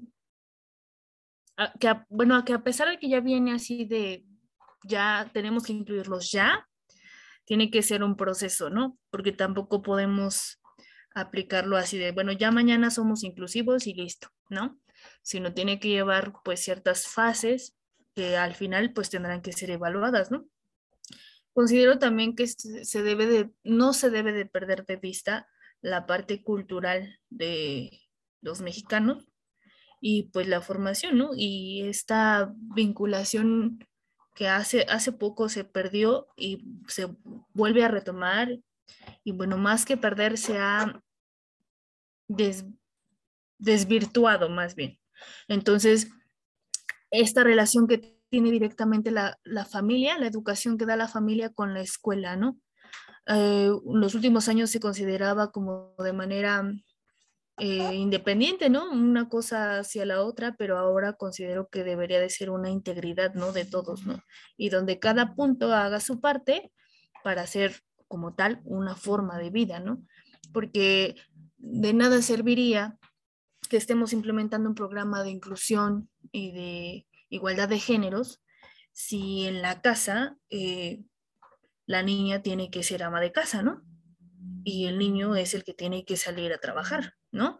que, 1.79 1.93
bueno, 2.09 2.43
que 2.45 2.53
a 2.53 2.63
pesar 2.63 2.89
de 2.89 2.99
que 2.99 3.09
ya 3.09 3.19
viene 3.19 3.53
así 3.53 3.85
de, 3.85 4.25
ya 4.83 5.29
tenemos 5.33 5.63
que 5.63 5.73
incluirlos 5.73 6.31
ya, 6.31 6.67
tiene 7.45 7.71
que 7.71 7.81
ser 7.81 8.03
un 8.03 8.15
proceso, 8.15 8.69
¿no? 8.69 8.97
Porque 9.09 9.31
tampoco 9.31 9.81
podemos 9.81 10.61
aplicarlo 11.15 11.77
así 11.77 11.97
de, 11.97 12.11
bueno, 12.11 12.31
ya 12.31 12.51
mañana 12.51 12.91
somos 12.91 13.23
inclusivos 13.23 13.87
y 13.87 13.93
listo, 13.93 14.29
¿no? 14.49 14.79
Sino 15.23 15.53
tiene 15.53 15.79
que 15.79 15.89
llevar 15.89 16.33
pues 16.43 16.59
ciertas 16.59 17.07
fases 17.07 17.75
que 18.15 18.37
al 18.37 18.55
final 18.55 18.93
pues 18.93 19.09
tendrán 19.09 19.41
que 19.41 19.53
ser 19.53 19.69
evaluadas, 19.71 20.31
¿no? 20.31 20.47
Considero 21.53 21.99
también 21.99 22.35
que 22.35 22.47
se 22.47 23.03
debe 23.03 23.25
de, 23.27 23.51
no 23.63 23.93
se 23.93 24.09
debe 24.09 24.33
de 24.33 24.45
perder 24.45 24.85
de 24.85 24.97
vista 24.97 25.47
la 25.81 26.05
parte 26.05 26.43
cultural 26.43 27.19
de 27.29 28.01
los 28.41 28.61
mexicanos 28.61 29.25
y 30.01 30.23
pues 30.23 30.47
la 30.47 30.61
formación, 30.61 31.17
¿no? 31.17 31.31
Y 31.35 31.83
esta 31.87 32.53
vinculación 32.57 33.79
que 34.33 34.49
hace, 34.49 34.85
hace 34.89 35.11
poco 35.11 35.47
se 35.47 35.63
perdió 35.63 36.27
y 36.35 36.65
se 36.87 37.07
vuelve 37.53 37.83
a 37.83 37.87
retomar 37.87 38.59
y 39.23 39.31
bueno, 39.31 39.57
más 39.57 39.85
que 39.85 39.97
perder 39.97 40.37
se 40.37 40.57
ha 40.57 41.01
desvirtuado 43.57 44.49
más 44.49 44.75
bien. 44.75 44.99
Entonces, 45.47 46.09
esta 47.19 47.43
relación 47.43 47.87
que 47.87 48.19
tiene 48.29 48.51
directamente 48.51 49.11
la, 49.11 49.37
familia, 49.69 50.17
la 50.17 50.27
educación 50.27 50.77
que 50.77 50.85
da 50.85 50.95
la 50.95 51.07
familia 51.07 51.49
con 51.49 51.73
la 51.73 51.81
escuela, 51.81 52.35
¿no? 52.35 52.57
Eh, 53.27 53.71
los 53.85 54.13
últimos 54.13 54.47
años 54.49 54.69
se 54.69 54.79
consideraba 54.79 55.51
como 55.51 55.95
de 55.97 56.13
manera 56.13 56.63
eh, 57.57 57.95
independiente, 57.95 58.69
¿no? 58.69 58.91
Una 58.91 59.29
cosa 59.29 59.79
hacia 59.79 60.05
la 60.05 60.21
otra, 60.23 60.55
pero 60.57 60.77
ahora 60.77 61.13
considero 61.13 61.69
que 61.69 61.83
debería 61.83 62.19
de 62.19 62.29
ser 62.29 62.49
una 62.49 62.69
integridad, 62.69 63.33
¿no? 63.33 63.51
De 63.51 63.65
todos, 63.65 64.05
¿no? 64.05 64.21
Y 64.57 64.69
donde 64.69 64.99
cada 64.99 65.35
punto 65.35 65.73
haga 65.73 65.99
su 65.99 66.19
parte 66.19 66.71
para 67.23 67.43
hacer 67.43 67.81
como 68.07 68.35
tal 68.35 68.61
una 68.65 68.95
forma 68.95 69.37
de 69.37 69.49
vida, 69.49 69.79
¿no? 69.79 70.03
Porque 70.53 71.15
de 71.57 71.93
nada 71.93 72.21
serviría 72.21 72.99
que 73.67 73.77
estemos 73.77 74.13
implementando 74.13 74.69
un 74.69 74.75
programa 74.75 75.23
de 75.23 75.29
inclusión 75.29 76.09
y 76.31 76.51
de 76.51 77.07
igualdad 77.29 77.69
de 77.69 77.79
géneros 77.79 78.41
si 78.91 79.45
en 79.45 79.61
la 79.61 79.81
casa 79.81 80.37
eh, 80.49 81.03
la 81.85 82.01
niña 82.01 82.41
tiene 82.41 82.71
que 82.71 82.81
ser 82.81 83.03
ama 83.03 83.19
de 83.19 83.33
casa, 83.33 83.61
¿no? 83.61 83.83
Y 84.63 84.85
el 84.85 84.97
niño 84.97 85.35
es 85.35 85.53
el 85.53 85.63
que 85.63 85.73
tiene 85.73 86.05
que 86.05 86.15
salir 86.15 86.53
a 86.53 86.59
trabajar, 86.59 87.13
¿no? 87.31 87.59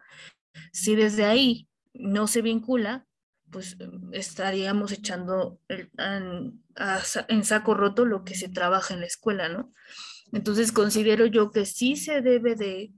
Si 0.71 0.95
desde 0.95 1.25
ahí 1.25 1.67
no 1.93 2.27
se 2.27 2.41
vincula, 2.41 3.05
pues 3.51 3.77
estaríamos 4.13 4.91
echando 4.91 5.59
en 5.97 7.43
saco 7.43 7.73
roto 7.73 8.05
lo 8.05 8.23
que 8.23 8.35
se 8.35 8.49
trabaja 8.49 8.93
en 8.93 9.01
la 9.01 9.05
escuela, 9.05 9.49
¿no? 9.49 9.73
Entonces 10.31 10.71
considero 10.71 11.25
yo 11.25 11.51
que 11.51 11.65
sí 11.65 11.95
se 11.95 12.21
debe 12.21 12.55
de 12.55 12.91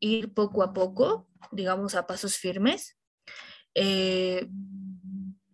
ir 0.00 0.34
poco 0.34 0.62
a 0.62 0.72
poco, 0.72 1.28
digamos 1.50 1.94
a 1.94 2.06
pasos 2.06 2.36
firmes, 2.36 2.98
eh, 3.74 4.48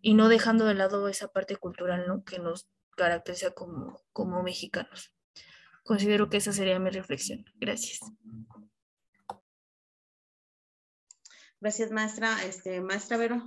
y 0.00 0.14
no 0.14 0.28
dejando 0.28 0.64
de 0.64 0.74
lado 0.74 1.08
esa 1.08 1.28
parte 1.28 1.56
cultural 1.56 2.06
¿no? 2.06 2.24
que 2.24 2.38
nos 2.38 2.68
caracteriza 2.96 3.52
como, 3.52 4.00
como 4.12 4.42
mexicanos. 4.42 5.14
Considero 5.84 6.28
que 6.28 6.36
esa 6.36 6.52
sería 6.52 6.78
mi 6.78 6.90
reflexión. 6.90 7.44
Gracias. 7.56 8.00
Gracias, 11.60 11.90
maestra. 11.90 12.44
Este, 12.44 12.80
maestra 12.80 13.16
Vero. 13.16 13.42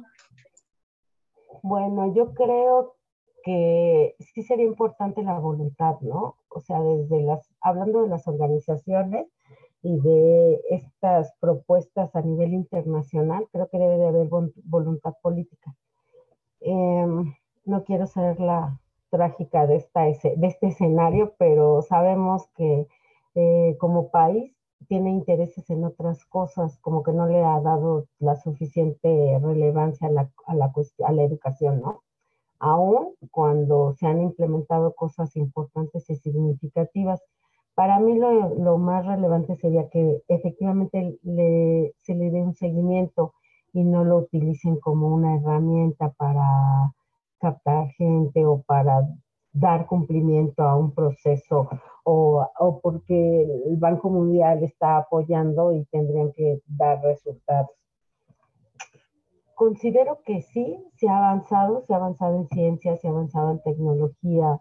Bueno, 1.62 2.14
yo 2.16 2.34
creo 2.34 2.98
que 3.44 4.16
sí 4.34 4.44
sería 4.44 4.66
importante 4.66 5.22
la 5.24 5.40
voluntad, 5.40 6.00
¿no? 6.02 6.38
O 6.50 6.60
sea, 6.62 6.80
desde 6.80 7.22
las, 7.24 7.48
hablando 7.62 8.04
de 8.04 8.10
las 8.10 8.28
organizaciones 8.28 9.28
y 9.84 10.00
de 10.00 10.62
estas 10.70 11.34
propuestas 11.40 12.16
a 12.16 12.22
nivel 12.22 12.54
internacional, 12.54 13.48
creo 13.52 13.68
que 13.70 13.80
debe 13.80 13.98
de 13.98 14.08
haber 14.08 14.30
voluntad 14.64 15.16
política. 15.22 15.76
Em, 16.62 17.34
no 17.66 17.84
quiero 17.84 18.06
ser 18.06 18.40
la 18.40 18.80
trágica 19.10 19.68
de, 19.68 19.78
esta, 19.78 20.02
de 20.04 20.48
este 20.48 20.68
escenario, 20.68 21.34
pero 21.38 21.82
sabemos 21.82 22.48
que 22.56 22.88
eh, 23.36 23.76
como 23.80 24.10
país 24.10 24.54
tiene 24.88 25.12
intereses 25.12 25.70
en 25.70 25.84
otras 25.84 26.26
cosas, 26.26 26.78
como 26.80 27.04
que 27.04 27.12
no 27.12 27.28
le 27.28 27.44
ha 27.44 27.60
dado 27.62 28.06
la 28.20 28.36
suficiente 28.36 29.40
relevancia 29.42 30.08
a 30.08 30.12
la, 30.12 30.32
a 30.46 30.56
la, 30.56 30.72
a 31.06 31.12
la 31.12 31.24
educación, 31.24 31.82
¿no? 31.82 32.04
Aún 32.60 33.16
cuando 33.32 33.94
se 33.94 34.06
han 34.08 34.22
implementado 34.22 34.94
cosas 34.94 35.36
importantes 35.36 36.10
y 36.10 36.16
significativas. 36.16 37.22
Para 37.76 38.00
mí 38.00 38.18
lo, 38.18 38.78
más 38.78 39.06
relevante 39.06 39.56
sería 39.56 39.90
que 39.90 40.24
efectivamente 40.28 41.18
le, 41.24 41.94
se 42.02 42.16
le 42.16 42.30
dé 42.30 42.42
un 42.42 42.54
seguimiento 42.54 43.34
y 43.74 43.84
no 43.84 44.04
lo 44.04 44.18
utilicen 44.18 44.80
como 44.80 45.08
una 45.08 45.38
herramienta 45.38 46.10
para 46.10 46.94
captar 47.40 47.88
gente 47.92 48.46
o 48.46 48.62
para 48.62 49.08
dar 49.54 49.86
cumplimiento 49.86 50.64
a 50.64 50.78
un 50.78 50.94
proceso 50.94 51.70
o, 52.04 52.48
o, 52.60 52.80
porque 52.82 53.42
el 53.44 53.78
Banco 53.78 54.10
Mundial 54.10 54.64
está 54.64 54.98
apoyando 54.98 55.74
y 55.74 55.86
tendrían 55.86 56.32
que 56.34 56.62
dar 56.68 57.02
resultados. 57.02 57.72
Considero 59.56 60.20
que 60.26 60.42
sí, 60.42 60.84
se 60.96 61.08
ha 61.08 61.18
avanzado, 61.18 61.84
se 61.86 61.94
ha 61.94 61.98
avanzado 61.98 62.38
en 62.38 62.48
ciencia, 62.48 62.98
se 62.98 63.08
ha 63.08 63.12
avanzado 63.12 63.52
en 63.52 63.62
tecnología, 63.62 64.60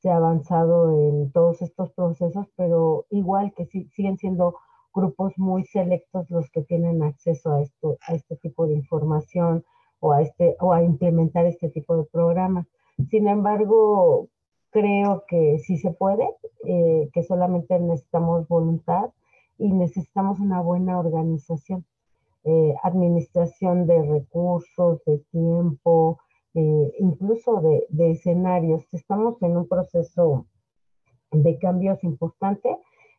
se 0.00 0.10
ha 0.10 0.16
avanzado 0.16 0.90
en 0.90 1.30
todos 1.32 1.62
estos 1.62 1.92
procesos, 1.92 2.46
pero 2.56 3.06
igual 3.10 3.52
que 3.54 3.66
siguen 3.66 4.16
siendo 4.18 4.56
grupos 4.94 5.34
muy 5.36 5.64
selectos 5.64 6.30
los 6.30 6.50
que 6.50 6.62
tienen 6.62 7.02
acceso 7.02 7.52
a, 7.52 7.62
esto, 7.62 7.98
a 8.06 8.14
este 8.14 8.36
tipo 8.36 8.66
de 8.66 8.74
información 8.74 9.64
o 10.00 10.12
a, 10.12 10.22
este, 10.22 10.56
o 10.60 10.72
a 10.72 10.82
implementar 10.82 11.46
este 11.46 11.68
tipo 11.68 11.96
de 11.96 12.04
programas. 12.04 12.66
Sin 13.10 13.28
embargo, 13.28 14.28
creo 14.70 15.24
que 15.28 15.58
sí 15.58 15.78
se 15.78 15.90
puede, 15.90 16.28
eh, 16.64 17.10
que 17.12 17.22
solamente 17.22 17.78
necesitamos 17.78 18.48
voluntad 18.48 19.10
y 19.58 19.72
necesitamos 19.72 20.40
una 20.40 20.60
buena 20.60 20.98
organización, 20.98 21.84
eh, 22.44 22.74
administración 22.82 23.86
de 23.86 24.02
recursos, 24.02 25.02
de 25.04 25.18
tiempo, 25.30 26.18
eh, 26.54 26.92
incluso 26.98 27.60
de, 27.60 28.10
escenarios. 28.10 28.86
Estamos 28.92 29.40
en 29.42 29.56
un 29.56 29.68
proceso 29.68 30.46
de 31.30 31.58
cambios 31.58 32.02
importante 32.02 32.76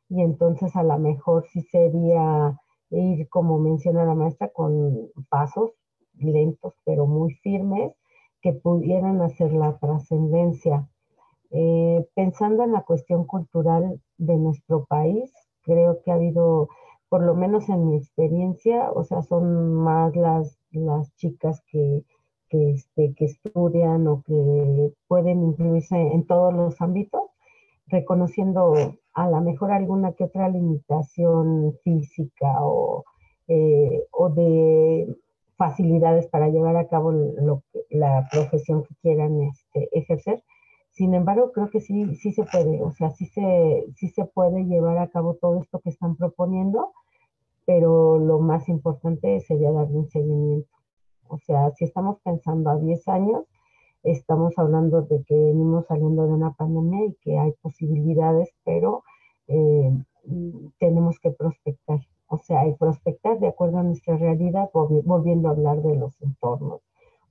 y 0.09 0.21
entonces 0.21 0.75
a 0.75 0.83
lo 0.83 0.97
mejor 0.99 1.45
sí 1.51 1.61
sería 1.61 2.59
ir, 2.89 3.29
como 3.29 3.57
menciona 3.59 4.03
la 4.03 4.15
maestra, 4.15 4.49
con 4.49 5.09
pasos 5.29 5.71
lentos 6.17 6.73
pero 6.85 7.07
muy 7.07 7.33
firmes 7.35 7.93
que 8.41 8.53
pudieran 8.53 9.21
hacer 9.21 9.53
la 9.53 9.77
trascendencia. 9.77 10.89
Eh, 11.51 12.05
pensando 12.15 12.63
en 12.63 12.73
la 12.73 12.83
cuestión 12.83 13.25
cultural 13.25 14.01
de 14.17 14.35
nuestro 14.37 14.85
país, 14.85 15.31
creo 15.61 16.01
que 16.01 16.11
ha 16.11 16.15
habido, 16.15 16.69
por 17.07 17.23
lo 17.23 17.35
menos 17.35 17.69
en 17.69 17.87
mi 17.87 17.97
experiencia, 17.97 18.91
o 18.91 19.03
sea, 19.03 19.21
son 19.21 19.73
más 19.75 20.15
las, 20.15 20.57
las 20.71 21.13
chicas 21.15 21.61
que, 21.67 22.03
que, 22.51 22.71
este, 22.71 23.13
que 23.15 23.25
estudian 23.25 24.05
o 24.07 24.21
que 24.23 24.93
pueden 25.07 25.41
incluirse 25.41 25.95
en 25.95 26.27
todos 26.27 26.53
los 26.53 26.79
ámbitos, 26.81 27.21
reconociendo 27.87 28.73
a 29.13 29.29
lo 29.29 29.41
mejor 29.41 29.71
alguna 29.71 30.11
que 30.13 30.25
otra 30.25 30.49
limitación 30.49 31.77
física 31.83 32.47
o, 32.59 33.05
eh, 33.47 34.03
o 34.11 34.29
de 34.29 35.15
facilidades 35.55 36.27
para 36.27 36.49
llevar 36.49 36.75
a 36.75 36.87
cabo 36.87 37.13
la 37.89 38.27
profesión 38.31 38.83
que 38.83 38.95
quieran 39.01 39.41
este, 39.43 39.89
ejercer. 39.97 40.43
Sin 40.91 41.13
embargo, 41.13 41.51
creo 41.53 41.69
que 41.69 41.79
sí, 41.79 42.15
sí 42.15 42.33
se 42.33 42.43
puede, 42.43 42.81
o 42.81 42.91
sea, 42.91 43.11
sí 43.11 43.25
se, 43.27 43.85
sí 43.95 44.09
se 44.09 44.25
puede 44.25 44.65
llevar 44.65 44.97
a 44.97 45.07
cabo 45.07 45.35
todo 45.35 45.61
esto 45.61 45.79
que 45.79 45.89
están 45.89 46.17
proponiendo, 46.17 46.91
pero 47.65 48.19
lo 48.19 48.39
más 48.39 48.67
importante 48.67 49.39
sería 49.41 49.71
darle 49.71 49.99
un 49.99 50.09
seguimiento. 50.09 50.80
O 51.31 51.37
sea, 51.39 51.71
si 51.71 51.85
estamos 51.85 52.19
pensando 52.23 52.69
a 52.69 52.77
10 52.77 53.07
años, 53.07 53.45
estamos 54.03 54.53
hablando 54.57 55.01
de 55.03 55.23
que 55.23 55.33
venimos 55.33 55.85
saliendo 55.87 56.27
de 56.27 56.33
una 56.33 56.51
pandemia 56.51 57.05
y 57.05 57.13
que 57.21 57.39
hay 57.39 57.53
posibilidades, 57.61 58.49
pero 58.65 59.03
eh, 59.47 59.91
tenemos 60.77 61.19
que 61.19 61.31
prospectar. 61.31 61.99
O 62.27 62.37
sea, 62.37 62.61
hay 62.61 62.73
prospectar 62.75 63.39
de 63.39 63.47
acuerdo 63.47 63.77
a 63.77 63.83
nuestra 63.83 64.17
realidad, 64.17 64.69
volviendo 64.73 65.47
a 65.47 65.51
hablar 65.51 65.81
de 65.81 65.95
los 65.95 66.21
entornos. 66.21 66.81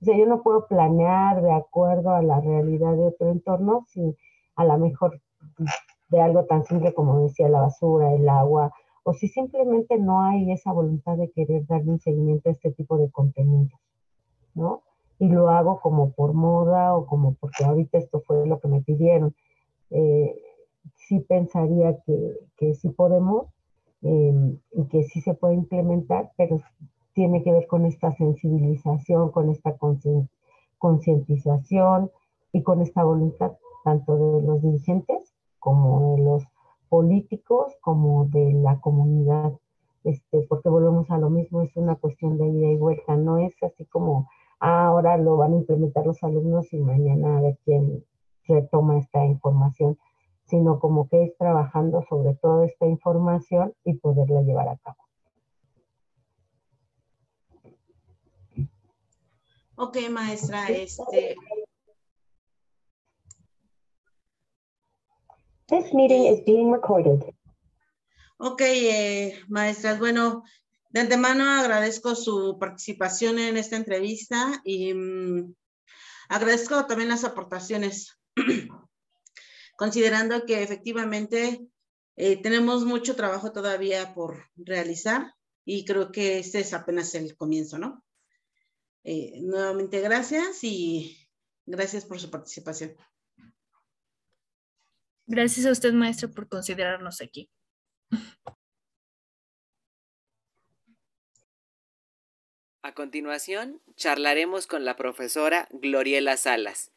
O 0.01 0.05
sea, 0.05 0.17
yo 0.17 0.25
no 0.25 0.41
puedo 0.41 0.65
planear 0.65 1.43
de 1.43 1.51
acuerdo 1.51 2.09
a 2.09 2.23
la 2.23 2.41
realidad 2.41 2.95
de 2.95 3.05
otro 3.05 3.29
entorno 3.29 3.85
si 3.87 4.17
a 4.55 4.65
lo 4.65 4.79
mejor 4.79 5.21
de 6.09 6.21
algo 6.21 6.45
tan 6.45 6.63
simple 6.65 6.91
como 6.95 7.21
decía 7.21 7.49
la 7.49 7.61
basura, 7.61 8.13
el 8.13 8.27
agua, 8.27 8.73
o 9.03 9.13
si 9.13 9.27
simplemente 9.27 9.97
no 9.97 10.21
hay 10.23 10.51
esa 10.51 10.71
voluntad 10.71 11.17
de 11.17 11.31
querer 11.31 11.65
darle 11.67 11.91
un 11.91 11.99
seguimiento 11.99 12.49
a 12.49 12.51
este 12.51 12.71
tipo 12.71 12.97
de 12.97 13.09
contenidos, 13.09 13.79
¿no? 14.55 14.81
y 15.21 15.29
lo 15.29 15.49
hago 15.49 15.79
como 15.81 16.13
por 16.13 16.33
moda 16.33 16.95
o 16.95 17.05
como 17.05 17.35
porque 17.35 17.63
ahorita 17.63 17.99
esto 17.99 18.23
fue 18.25 18.47
lo 18.47 18.59
que 18.59 18.67
me 18.67 18.81
pidieron. 18.81 19.35
Eh, 19.91 20.35
sí 20.95 21.19
pensaría 21.19 21.95
que, 22.01 22.39
que 22.57 22.73
sí 22.73 22.89
podemos 22.89 23.45
em, 24.01 24.57
y 24.71 24.85
que 24.85 25.03
sí 25.03 25.21
se 25.21 25.35
puede 25.35 25.53
implementar, 25.53 26.31
pero 26.37 26.59
tiene 27.13 27.43
que 27.43 27.51
ver 27.51 27.67
con 27.67 27.85
esta 27.85 28.11
sensibilización, 28.13 29.29
con 29.29 29.51
esta 29.51 29.77
concientización 30.79 32.09
y 32.51 32.63
con 32.63 32.81
esta 32.81 33.03
voluntad, 33.03 33.51
tanto 33.83 34.15
de 34.15 34.41
los 34.41 34.63
dirigentes 34.63 35.35
como 35.59 36.15
de 36.15 36.23
los 36.23 36.43
políticos, 36.89 37.77
como 37.81 38.25
de 38.25 38.53
la 38.53 38.79
comunidad, 38.79 39.53
este, 40.03 40.47
porque 40.49 40.69
volvemos 40.69 41.11
a 41.11 41.19
lo 41.19 41.29
mismo, 41.29 41.61
es 41.61 41.77
una 41.77 41.93
cuestión 41.93 42.39
de 42.39 42.47
ida 42.47 42.71
y 42.71 42.77
vuelta, 42.77 43.15
no 43.17 43.37
es 43.37 43.53
así 43.61 43.85
como 43.85 44.27
ahora 44.61 45.17
lo 45.17 45.37
van 45.37 45.53
a 45.53 45.57
implementar 45.57 46.05
los 46.05 46.23
alumnos 46.23 46.71
y 46.71 46.77
mañana 46.77 47.37
a 47.37 47.41
ver 47.41 47.57
quién 47.65 48.05
retoma 48.47 48.99
esta 48.99 49.25
información, 49.25 49.97
sino 50.45 50.79
como 50.79 51.09
que 51.09 51.23
es 51.23 51.37
trabajando 51.37 52.03
sobre 52.07 52.35
toda 52.35 52.65
esta 52.65 52.85
información 52.85 53.73
y 53.83 53.93
poderla 53.95 54.41
llevar 54.41 54.69
a 54.69 54.77
cabo. 54.77 54.97
Ok, 59.75 59.97
maestra, 60.11 60.67
este. 60.69 61.35
This 65.67 65.93
meeting 65.93 66.25
is 66.25 66.43
being 66.45 66.71
recorded. 66.71 67.23
Ok, 68.37 68.61
eh, 68.61 69.39
maestras, 69.47 69.97
bueno, 69.99 70.43
de 70.91 70.99
antemano 70.99 71.49
agradezco 71.49 72.15
su 72.15 72.57
participación 72.59 73.39
en 73.39 73.57
esta 73.57 73.77
entrevista 73.77 74.61
y 74.65 74.93
mm, 74.93 75.53
agradezco 76.29 76.85
también 76.85 77.09
las 77.09 77.23
aportaciones, 77.23 78.19
considerando 79.77 80.45
que 80.45 80.63
efectivamente 80.63 81.65
eh, 82.17 82.41
tenemos 82.41 82.83
mucho 82.83 83.15
trabajo 83.15 83.51
todavía 83.51 84.13
por 84.13 84.49
realizar 84.55 85.33
y 85.63 85.85
creo 85.85 86.11
que 86.11 86.39
este 86.39 86.59
es 86.59 86.73
apenas 86.73 87.15
el 87.15 87.35
comienzo, 87.37 87.77
¿no? 87.77 88.03
Eh, 89.03 89.39
nuevamente 89.41 90.01
gracias 90.01 90.63
y 90.63 91.17
gracias 91.65 92.05
por 92.05 92.19
su 92.19 92.29
participación. 92.29 92.95
Gracias 95.25 95.65
a 95.65 95.71
usted, 95.71 95.93
maestro, 95.93 96.29
por 96.29 96.49
considerarnos 96.49 97.21
aquí. 97.21 97.49
A 102.83 102.93
continuación, 102.93 103.81
charlaremos 103.95 104.67
con 104.67 104.85
la 104.85 104.95
profesora 104.95 105.67
Gloriela 105.71 106.37
Salas. 106.37 106.91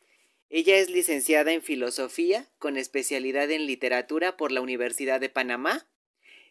Ella 0.51 0.76
es 0.76 0.91
licenciada 0.91 1.53
en 1.53 1.62
Filosofía 1.62 2.49
con 2.59 2.76
especialidad 2.76 3.51
en 3.51 3.66
Literatura 3.66 4.37
por 4.37 4.53
la 4.53 4.61
Universidad 4.61 5.20
de 5.20 5.28
Panamá. 5.28 5.87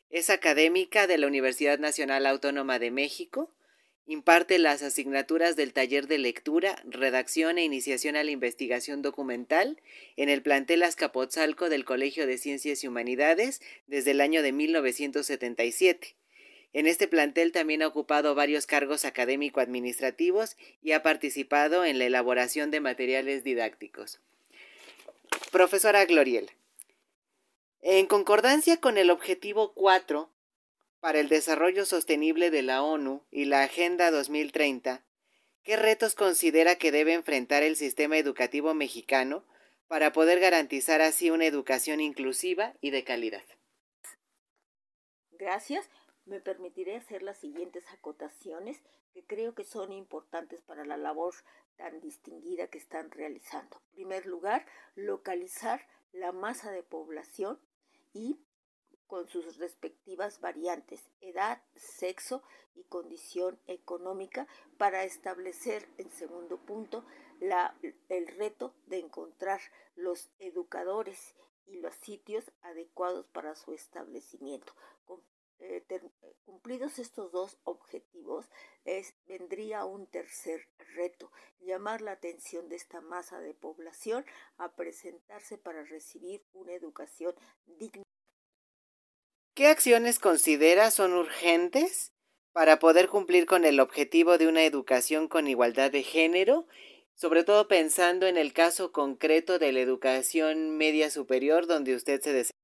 Es 0.09 0.29
académica 0.29 1.07
de 1.07 1.17
la 1.17 1.27
Universidad 1.27 1.79
Nacional 1.79 2.25
Autónoma 2.25 2.79
de 2.79 2.91
México 2.91 3.51
Imparte 4.05 4.59
las 4.59 4.84
asignaturas 4.84 5.55
del 5.55 5.71
taller 5.71 6.07
de 6.07 6.17
lectura, 6.17 6.75
redacción 6.84 7.57
e 7.57 7.63
iniciación 7.63 8.17
a 8.17 8.23
la 8.25 8.31
investigación 8.31 9.01
documental 9.01 9.81
en 10.17 10.27
el 10.27 10.41
plantel 10.41 10.84
Azcapotzalco 10.84 11.69
del 11.69 11.86
Colegio 11.86 12.27
de 12.27 12.38
Ciencias 12.38 12.84
y 12.84 12.88
Humanidades 12.88 13.61
desde 13.88 14.11
el 14.11 14.19
año 14.19 14.41
de 14.41 14.51
1977. 14.51 16.15
En 16.74 16.88
este 16.88 17.07
plantel 17.07 17.51
también 17.51 17.84
ha 17.84 17.88
ocupado 17.88 18.34
varios 18.34 18.65
cargos 18.65 19.05
académico-administrativos 19.05 20.57
y 20.82 20.93
ha 20.93 21.03
participado 21.03 21.86
en 21.86 21.99
la 21.99 22.05
elaboración 22.05 22.71
de 22.71 22.80
materiales 22.80 23.43
didácticos. 23.43 24.19
Profesora 25.51 26.03
Gloriel, 26.05 26.49
en 27.82 28.07
concordancia 28.07 28.78
con 28.78 28.97
el 28.97 29.11
objetivo 29.11 29.74
4 29.74 30.32
para 30.99 31.19
el 31.19 31.30
Desarrollo 31.30 31.86
Sostenible 31.86 32.49
de 32.49 32.63
la 32.63 32.82
ONU 32.82 33.24
y 33.30 33.45
la 33.45 33.61
Agenda 33.63 34.09
2030, 34.09 35.03
¿qué 35.63 35.76
retos 35.76 36.15
considera 36.15 36.78
que 36.78 36.91
debe 36.91 37.13
enfrentar 37.13 37.61
el 37.61 37.76
sistema 37.76 38.17
educativo 38.17 38.74
mexicano 38.74 39.43
para 39.88 40.11
poder 40.11 40.39
garantizar 40.39 41.01
así 41.01 41.30
una 41.30 41.45
educación 41.45 41.99
inclusiva 41.99 42.74
y 42.82 42.89
de 42.89 43.03
calidad? 43.03 43.43
Gracias. 45.34 45.88
Me 46.26 46.39
permitiré 46.39 46.95
hacer 46.95 47.21
las 47.21 47.38
siguientes 47.38 47.84
acotaciones 47.91 48.82
que 49.13 49.26
creo 49.26 49.53
que 49.53 49.65
son 49.65 49.91
importantes 49.91 50.61
para 50.61 50.86
la 50.86 50.97
labor 50.97 51.34
tan 51.76 51.99
distinguida 51.99 52.67
que 52.67 52.78
están 52.78 53.11
realizando. 53.11 53.78
En 53.78 53.95
primer 53.95 54.26
lugar, 54.26 54.65
localizar 54.95 55.88
la 56.13 56.32
masa 56.32 56.71
de 56.71 56.84
población 56.84 57.59
y 58.13 58.39
con 59.07 59.28
sus 59.28 59.57
respectivas 59.57 60.39
variantes, 60.39 61.01
edad, 61.21 61.61
sexo 61.76 62.41
y 62.76 62.84
condición 62.86 63.59
económica, 63.67 64.47
para 64.78 65.03
establecer, 65.03 65.88
en 65.97 66.09
segundo 66.11 66.57
punto, 66.57 67.05
la, 67.39 67.76
el 68.09 68.28
reto 68.28 68.74
de 68.88 68.99
encontrar 68.99 69.61
los 69.95 70.32
educadores 70.39 71.36
y 71.67 71.78
los 71.78 71.93
sitios 71.95 72.51
adecuados 72.61 73.28
para 73.28 73.55
su 73.55 73.74
establecimiento. 73.74 74.74
Eh, 75.59 75.83
cumplidos 76.45 76.99
estos 76.99 77.31
dos 77.31 77.57
objetivos, 77.63 78.45
es, 78.85 79.15
vendría 79.25 79.85
un 79.85 80.07
tercer 80.07 80.67
reto, 80.95 81.31
llamar 81.59 82.01
la 82.01 82.11
atención 82.11 82.69
de 82.69 82.75
esta 82.75 83.01
masa 83.01 83.39
de 83.39 83.53
población 83.53 84.25
a 84.57 84.75
presentarse 84.75 85.57
para 85.57 85.83
recibir 85.83 86.43
una 86.53 86.73
educación 86.73 87.33
digna 87.65 88.03
¿Qué 89.55 89.67
acciones 89.67 90.17
considera 90.17 90.89
son 90.89 91.13
urgentes 91.13 92.11
para 92.53 92.79
poder 92.79 93.07
cumplir 93.07 93.45
con 93.45 93.65
el 93.65 93.79
objetivo 93.79 94.39
de 94.39 94.47
una 94.47 94.63
educación 94.63 95.27
con 95.27 95.47
igualdad 95.47 95.91
de 95.91 96.01
género, 96.01 96.65
sobre 97.13 97.43
todo 97.43 97.67
pensando 97.67 98.25
en 98.25 98.37
el 98.37 98.51
caso 98.51 98.91
concreto 98.91 99.59
de 99.59 99.71
la 99.71 99.79
educación 99.79 100.75
media 100.75 101.11
superior 101.11 101.67
donde 101.67 101.93
usted 101.95 102.19
se 102.21 102.33
desea? 102.33 102.62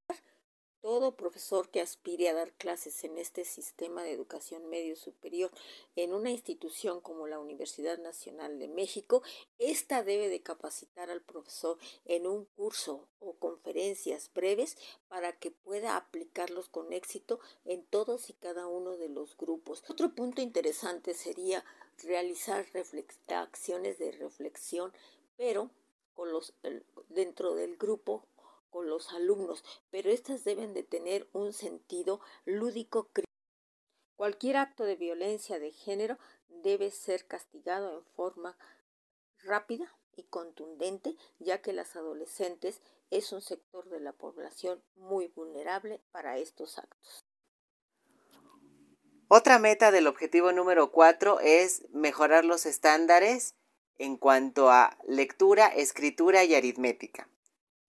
Todo 0.82 1.17
profesor 1.17 1.69
que 1.69 1.82
aspire 1.82 2.30
a 2.30 2.34
dar 2.34 2.53
clases 2.53 3.03
en 3.03 3.17
este 3.17 3.43
sistema 3.43 4.01
de 4.01 4.13
educación 4.13 4.69
medio 4.69 4.95
superior 4.95 5.51
en 5.97 6.13
una 6.13 6.32
institución 6.32 7.01
como 7.01 7.27
la 7.27 7.38
Universidad 7.38 7.97
Nacional 7.97 8.59
de 8.59 8.69
México, 8.69 9.21
ésta 9.57 10.03
debe 10.03 10.30
de 10.30 10.41
capacitar 10.41 11.09
al 11.09 11.21
profesor 11.21 11.77
en 12.05 12.25
un 12.27 12.45
curso 12.55 13.09
o 13.19 13.34
conferencias 13.34 14.32
breves 14.34 14.77
para 15.09 15.38
que 15.38 15.51
pueda 15.51 15.97
aplicarlos 15.97 16.69
con 16.69 16.93
éxito 16.93 17.41
en 17.65 17.84
todos 17.84 18.30
y 18.30 18.34
cada 18.34 18.67
uno 18.67 18.95
de 18.95 19.09
los 19.09 19.36
grupos. 19.36 19.84
Otro 19.89 20.15
punto 20.15 20.41
interesante 20.41 21.13
sería 21.13 21.65
realizar 22.03 22.65
acciones 23.27 23.99
de 23.99 24.13
reflexión, 24.13 24.93
pero 25.36 25.71
con 26.15 26.32
los, 26.32 26.53
dentro 27.09 27.55
del 27.55 27.75
grupo 27.77 28.25
con 28.70 28.89
los 28.89 29.11
alumnos, 29.11 29.63
pero 29.89 30.09
éstas 30.09 30.43
deben 30.43 30.74
de 30.74 30.84
tener 30.84 31.28
un 31.34 31.53
sentido 31.53 32.22
lúdico. 32.45 33.09
Cualquier 34.15 34.57
acto 34.57 34.84
de 34.84 34.95
violencia 34.95 35.59
de 35.59 35.72
género 35.72 36.17
debe 36.49 36.91
ser 36.91 37.26
castigado 37.26 37.97
en 37.97 38.03
forma 38.15 38.57
rápida 39.43 39.95
y 40.15 40.24
contundente, 40.24 41.15
ya 41.39 41.61
que 41.61 41.74
las 41.74 41.95
adolescentes 41.95 42.82
es 43.09 43.32
un 43.32 43.41
sector 43.41 43.89
de 43.89 43.99
la 43.99 44.11
población 44.11 44.84
muy 44.95 45.28
vulnerable 45.28 46.01
para 46.11 46.38
estos 46.38 46.78
actos. 46.78 47.24
Otra 49.30 49.59
meta 49.59 49.91
del 49.91 50.07
objetivo 50.07 50.51
número 50.51 50.91
4 50.91 51.39
es 51.39 51.88
mejorar 51.91 52.45
los 52.45 52.65
estándares 52.65 53.55
en 53.99 54.17
cuanto 54.17 54.70
a 54.70 54.97
lectura, 55.07 55.67
escritura 55.67 56.43
y 56.45 56.55
aritmética. 56.55 57.30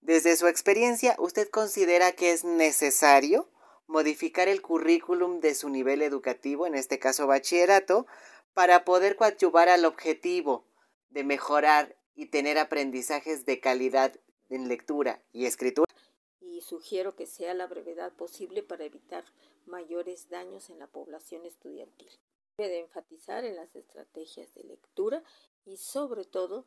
Desde 0.01 0.35
su 0.37 0.47
experiencia, 0.47 1.15
¿usted 1.19 1.49
considera 1.51 2.13
que 2.13 2.33
es 2.33 2.43
necesario 2.43 3.51
modificar 3.87 4.49
el 4.49 4.63
currículum 4.63 5.41
de 5.41 5.55
su 5.55 5.69
nivel 5.69 6.01
educativo, 6.01 6.67
en 6.67 6.75
este 6.75 6.99
caso 6.99 7.27
bachillerato, 7.27 8.07
para 8.55 8.85
poder 8.85 9.17
coadyuvar 9.17 9.69
al 9.69 9.85
objetivo 9.85 10.65
de 11.11 11.23
mejorar 11.25 11.97
y 12.15 12.27
tener 12.27 12.57
aprendizajes 12.57 13.45
de 13.45 13.61
calidad 13.61 14.19
en 14.49 14.69
lectura 14.69 15.23
y 15.33 15.45
escritura? 15.45 15.93
Y 16.41 16.63
sugiero 16.63 17.15
que 17.15 17.27
sea 17.27 17.53
la 17.53 17.67
brevedad 17.67 18.13
posible 18.15 18.63
para 18.63 18.85
evitar 18.85 19.25
mayores 19.67 20.31
daños 20.31 20.71
en 20.71 20.79
la 20.79 20.87
población 20.87 21.45
estudiantil. 21.45 22.11
Debe 22.57 22.81
enfatizar 22.81 23.45
en 23.45 23.57
las 23.57 23.77
estrategias 23.77 24.53
de 24.55 24.65
lectura 24.65 25.23
y 25.67 25.77
sobre 25.77 26.25
todo 26.25 26.67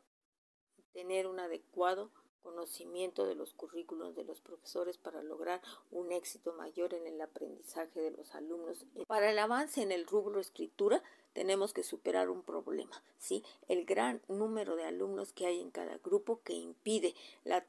tener 0.92 1.26
un 1.26 1.40
adecuado 1.40 2.12
conocimiento 2.44 3.26
de 3.26 3.34
los 3.34 3.54
currículos 3.54 4.14
de 4.14 4.22
los 4.22 4.40
profesores 4.40 4.98
para 4.98 5.22
lograr 5.22 5.60
un 5.90 6.12
éxito 6.12 6.52
mayor 6.52 6.94
en 6.94 7.06
el 7.06 7.20
aprendizaje 7.20 8.00
de 8.00 8.12
los 8.12 8.34
alumnos. 8.34 8.84
Para 9.08 9.30
el 9.30 9.38
avance 9.38 9.82
en 9.82 9.90
el 9.90 10.06
rubro 10.06 10.38
escritura 10.38 11.02
tenemos 11.32 11.72
que 11.72 11.82
superar 11.82 12.30
un 12.30 12.42
problema, 12.42 13.02
¿sí? 13.18 13.42
El 13.66 13.84
gran 13.84 14.20
número 14.28 14.76
de 14.76 14.84
alumnos 14.84 15.32
que 15.32 15.46
hay 15.46 15.60
en 15.60 15.70
cada 15.70 15.98
grupo 15.98 16.40
que 16.44 16.52
impide 16.52 17.14
la 17.44 17.64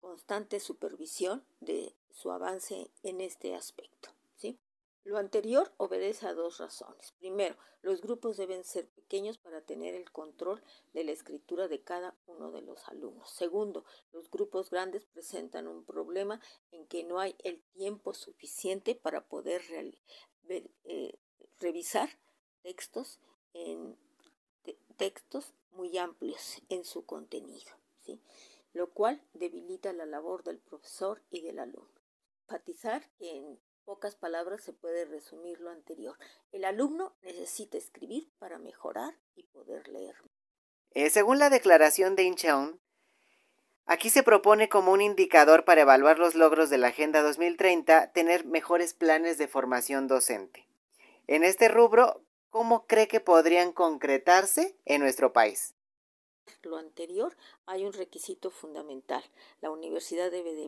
constante 0.00 0.60
supervisión 0.60 1.42
de 1.60 1.92
su 2.12 2.30
avance 2.30 2.90
en 3.02 3.20
este 3.20 3.54
aspecto. 3.54 4.10
Lo 5.08 5.16
anterior 5.16 5.72
obedece 5.78 6.26
a 6.26 6.34
dos 6.34 6.58
razones. 6.58 7.12
Primero, 7.12 7.56
los 7.80 8.02
grupos 8.02 8.36
deben 8.36 8.62
ser 8.62 8.86
pequeños 8.90 9.38
para 9.38 9.62
tener 9.62 9.94
el 9.94 10.12
control 10.12 10.62
de 10.92 11.02
la 11.02 11.12
escritura 11.12 11.66
de 11.66 11.80
cada 11.80 12.14
uno 12.26 12.52
de 12.52 12.60
los 12.60 12.86
alumnos. 12.88 13.30
Segundo, 13.30 13.86
los 14.12 14.30
grupos 14.30 14.68
grandes 14.68 15.06
presentan 15.06 15.66
un 15.66 15.82
problema 15.86 16.42
en 16.72 16.86
que 16.88 17.04
no 17.04 17.20
hay 17.20 17.34
el 17.42 17.62
tiempo 17.72 18.12
suficiente 18.12 18.94
para 18.94 19.26
poder 19.26 19.62
eh, 20.50 21.18
revisar 21.58 22.10
textos 22.62 23.18
en 23.54 23.96
textos 24.98 25.54
muy 25.70 25.96
amplios 25.96 26.60
en 26.68 26.84
su 26.84 27.06
contenido, 27.06 27.72
lo 28.74 28.92
cual 28.92 29.26
debilita 29.32 29.90
la 29.94 30.04
labor 30.04 30.44
del 30.44 30.58
profesor 30.58 31.22
y 31.30 31.40
del 31.40 31.60
alumno. 31.60 31.98
Enfatizar 32.42 33.10
que 33.16 33.36
en 33.36 33.67
pocas 33.88 34.16
palabras 34.16 34.62
se 34.62 34.74
puede 34.74 35.06
resumir 35.06 35.60
lo 35.60 35.70
anterior. 35.70 36.14
El 36.52 36.66
alumno 36.66 37.16
necesita 37.22 37.78
escribir 37.78 38.28
para 38.38 38.58
mejorar 38.58 39.14
y 39.34 39.44
poder 39.44 39.88
leer. 39.88 40.14
Eh, 40.90 41.08
según 41.08 41.38
la 41.38 41.48
declaración 41.48 42.14
de 42.14 42.24
Incheon, 42.24 42.78
aquí 43.86 44.10
se 44.10 44.22
propone 44.22 44.68
como 44.68 44.92
un 44.92 45.00
indicador 45.00 45.64
para 45.64 45.80
evaluar 45.80 46.18
los 46.18 46.34
logros 46.34 46.68
de 46.68 46.76
la 46.76 46.88
Agenda 46.88 47.22
2030 47.22 48.12
tener 48.12 48.44
mejores 48.44 48.92
planes 48.92 49.38
de 49.38 49.48
formación 49.48 50.06
docente. 50.06 50.68
En 51.26 51.42
este 51.42 51.68
rubro, 51.68 52.22
¿cómo 52.50 52.86
cree 52.86 53.08
que 53.08 53.20
podrían 53.20 53.72
concretarse 53.72 54.76
en 54.84 55.00
nuestro 55.00 55.32
país? 55.32 55.74
Lo 56.60 56.76
anterior, 56.76 57.38
hay 57.64 57.86
un 57.86 57.94
requisito 57.94 58.50
fundamental. 58.50 59.24
La 59.62 59.70
universidad 59.70 60.30
debe 60.30 60.52
de 60.52 60.64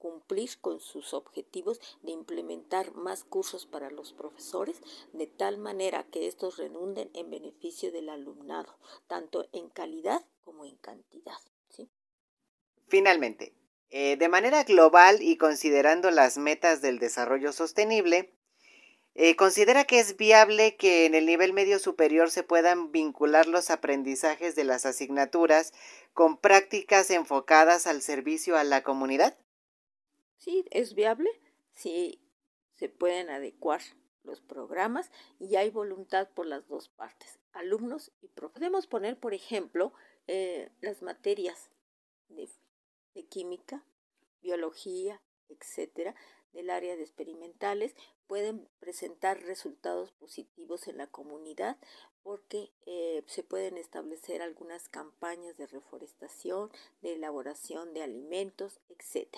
cumplir 0.00 0.50
con 0.60 0.80
sus 0.80 1.14
objetivos 1.14 1.78
de 2.02 2.10
implementar 2.10 2.92
más 2.94 3.22
cursos 3.22 3.66
para 3.66 3.90
los 3.90 4.12
profesores 4.12 4.80
de 5.12 5.28
tal 5.28 5.58
manera 5.58 6.04
que 6.10 6.26
estos 6.26 6.56
renunden 6.56 7.10
en 7.14 7.30
beneficio 7.30 7.92
del 7.92 8.08
alumnado, 8.08 8.76
tanto 9.06 9.46
en 9.52 9.68
calidad 9.68 10.24
como 10.42 10.64
en 10.64 10.76
cantidad. 10.76 11.38
Finalmente, 12.88 13.54
eh, 13.90 14.16
de 14.16 14.28
manera 14.28 14.64
global 14.64 15.22
y 15.22 15.36
considerando 15.36 16.10
las 16.10 16.38
metas 16.38 16.82
del 16.82 16.98
desarrollo 16.98 17.52
sostenible, 17.52 18.34
eh, 19.14 19.34
¿Considera 19.34 19.84
que 19.84 19.98
es 19.98 20.16
viable 20.16 20.76
que 20.76 21.04
en 21.04 21.14
el 21.14 21.26
nivel 21.26 21.52
medio 21.52 21.80
superior 21.80 22.30
se 22.30 22.44
puedan 22.44 22.92
vincular 22.92 23.46
los 23.48 23.68
aprendizajes 23.70 24.54
de 24.54 24.62
las 24.62 24.86
asignaturas 24.86 25.72
con 26.14 26.38
prácticas 26.38 27.10
enfocadas 27.10 27.88
al 27.88 28.02
servicio 28.02 28.56
a 28.56 28.62
la 28.62 28.82
comunidad? 28.82 29.36
Sí, 30.40 30.64
es 30.70 30.94
viable 30.94 31.30
si 31.74 32.18
se 32.72 32.88
pueden 32.88 33.28
adecuar 33.28 33.82
los 34.24 34.40
programas 34.40 35.10
y 35.38 35.56
hay 35.56 35.68
voluntad 35.68 36.30
por 36.30 36.46
las 36.46 36.66
dos 36.66 36.88
partes, 36.88 37.38
alumnos 37.52 38.10
y 38.22 38.28
profesores. 38.28 38.54
Podemos 38.54 38.86
poner, 38.86 39.20
por 39.20 39.34
ejemplo, 39.34 39.92
eh, 40.26 40.70
las 40.80 41.02
materias 41.02 41.68
de, 42.30 42.48
química, 43.28 43.84
biología, 44.40 45.20
etcétera, 45.50 46.14
del 46.54 46.70
área 46.70 46.96
de 46.96 47.02
experimentales 47.02 47.94
pueden 48.26 48.66
presentar 48.78 49.42
resultados 49.42 50.10
positivos 50.12 50.88
en 50.88 50.96
la 50.96 51.06
comunidad 51.06 51.76
porque 52.22 52.72
eh, 52.86 53.22
se 53.26 53.42
pueden 53.42 53.76
establecer 53.76 54.40
algunas 54.40 54.88
campañas 54.88 55.58
de 55.58 55.66
reforestación, 55.66 56.70
de 57.02 57.12
elaboración 57.14 57.92
de 57.92 58.02
alimentos, 58.02 58.80
etc. 58.88 59.36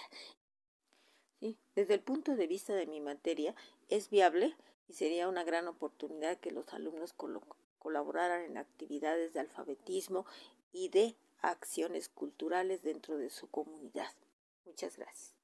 Desde 1.75 1.95
el 1.95 2.01
punto 2.01 2.37
de 2.37 2.47
vista 2.47 2.75
de 2.75 2.87
mi 2.87 3.01
materia, 3.01 3.55
es 3.89 4.11
viable 4.11 4.55
y 4.89 4.95
sería 4.95 5.29
una 5.29 5.45
gran 5.45 5.67
oportunidad 5.69 6.39
que 6.39 6.51
los 6.51 6.73
alumnos 6.73 7.15
colaboraran 7.79 8.43
en 8.43 8.59
actividades 8.59 9.33
de 9.33 9.41
alfabetismo 9.41 10.27
y 10.73 10.89
de 10.89 11.17
acciones 11.41 12.09
culturales 12.09 12.83
dentro 12.83 13.17
de 13.17 13.31
su 13.31 13.49
comunidad. 13.51 14.13
Muchas 14.65 14.97
gracias. 14.97 15.35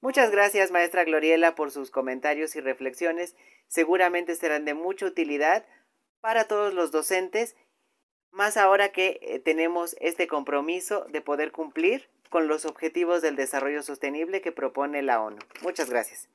Muchas 0.00 0.30
gracias, 0.30 0.70
maestra 0.70 1.04
Gloriela, 1.04 1.54
por 1.54 1.70
sus 1.70 1.90
comentarios 1.90 2.54
y 2.56 2.60
reflexiones. 2.60 3.34
Seguramente 3.66 4.34
serán 4.34 4.64
de 4.64 4.74
mucha 4.74 5.06
utilidad 5.06 5.66
para 6.20 6.44
todos 6.44 6.74
los 6.74 6.90
docentes, 6.90 7.56
más 8.30 8.56
ahora 8.56 8.92
que 8.92 9.18
eh, 9.22 9.38
tenemos 9.38 9.96
este 10.00 10.26
compromiso 10.26 11.06
de 11.10 11.22
poder 11.22 11.52
cumplir 11.52 12.08
con 12.30 12.48
los 12.48 12.64
objetivos 12.64 13.22
del 13.22 13.36
desarrollo 13.36 13.82
sostenible 13.82 14.40
que 14.40 14.52
propone 14.52 15.02
la 15.02 15.20
ONU. 15.20 15.38
Muchas 15.62 15.90
gracias. 15.90 16.28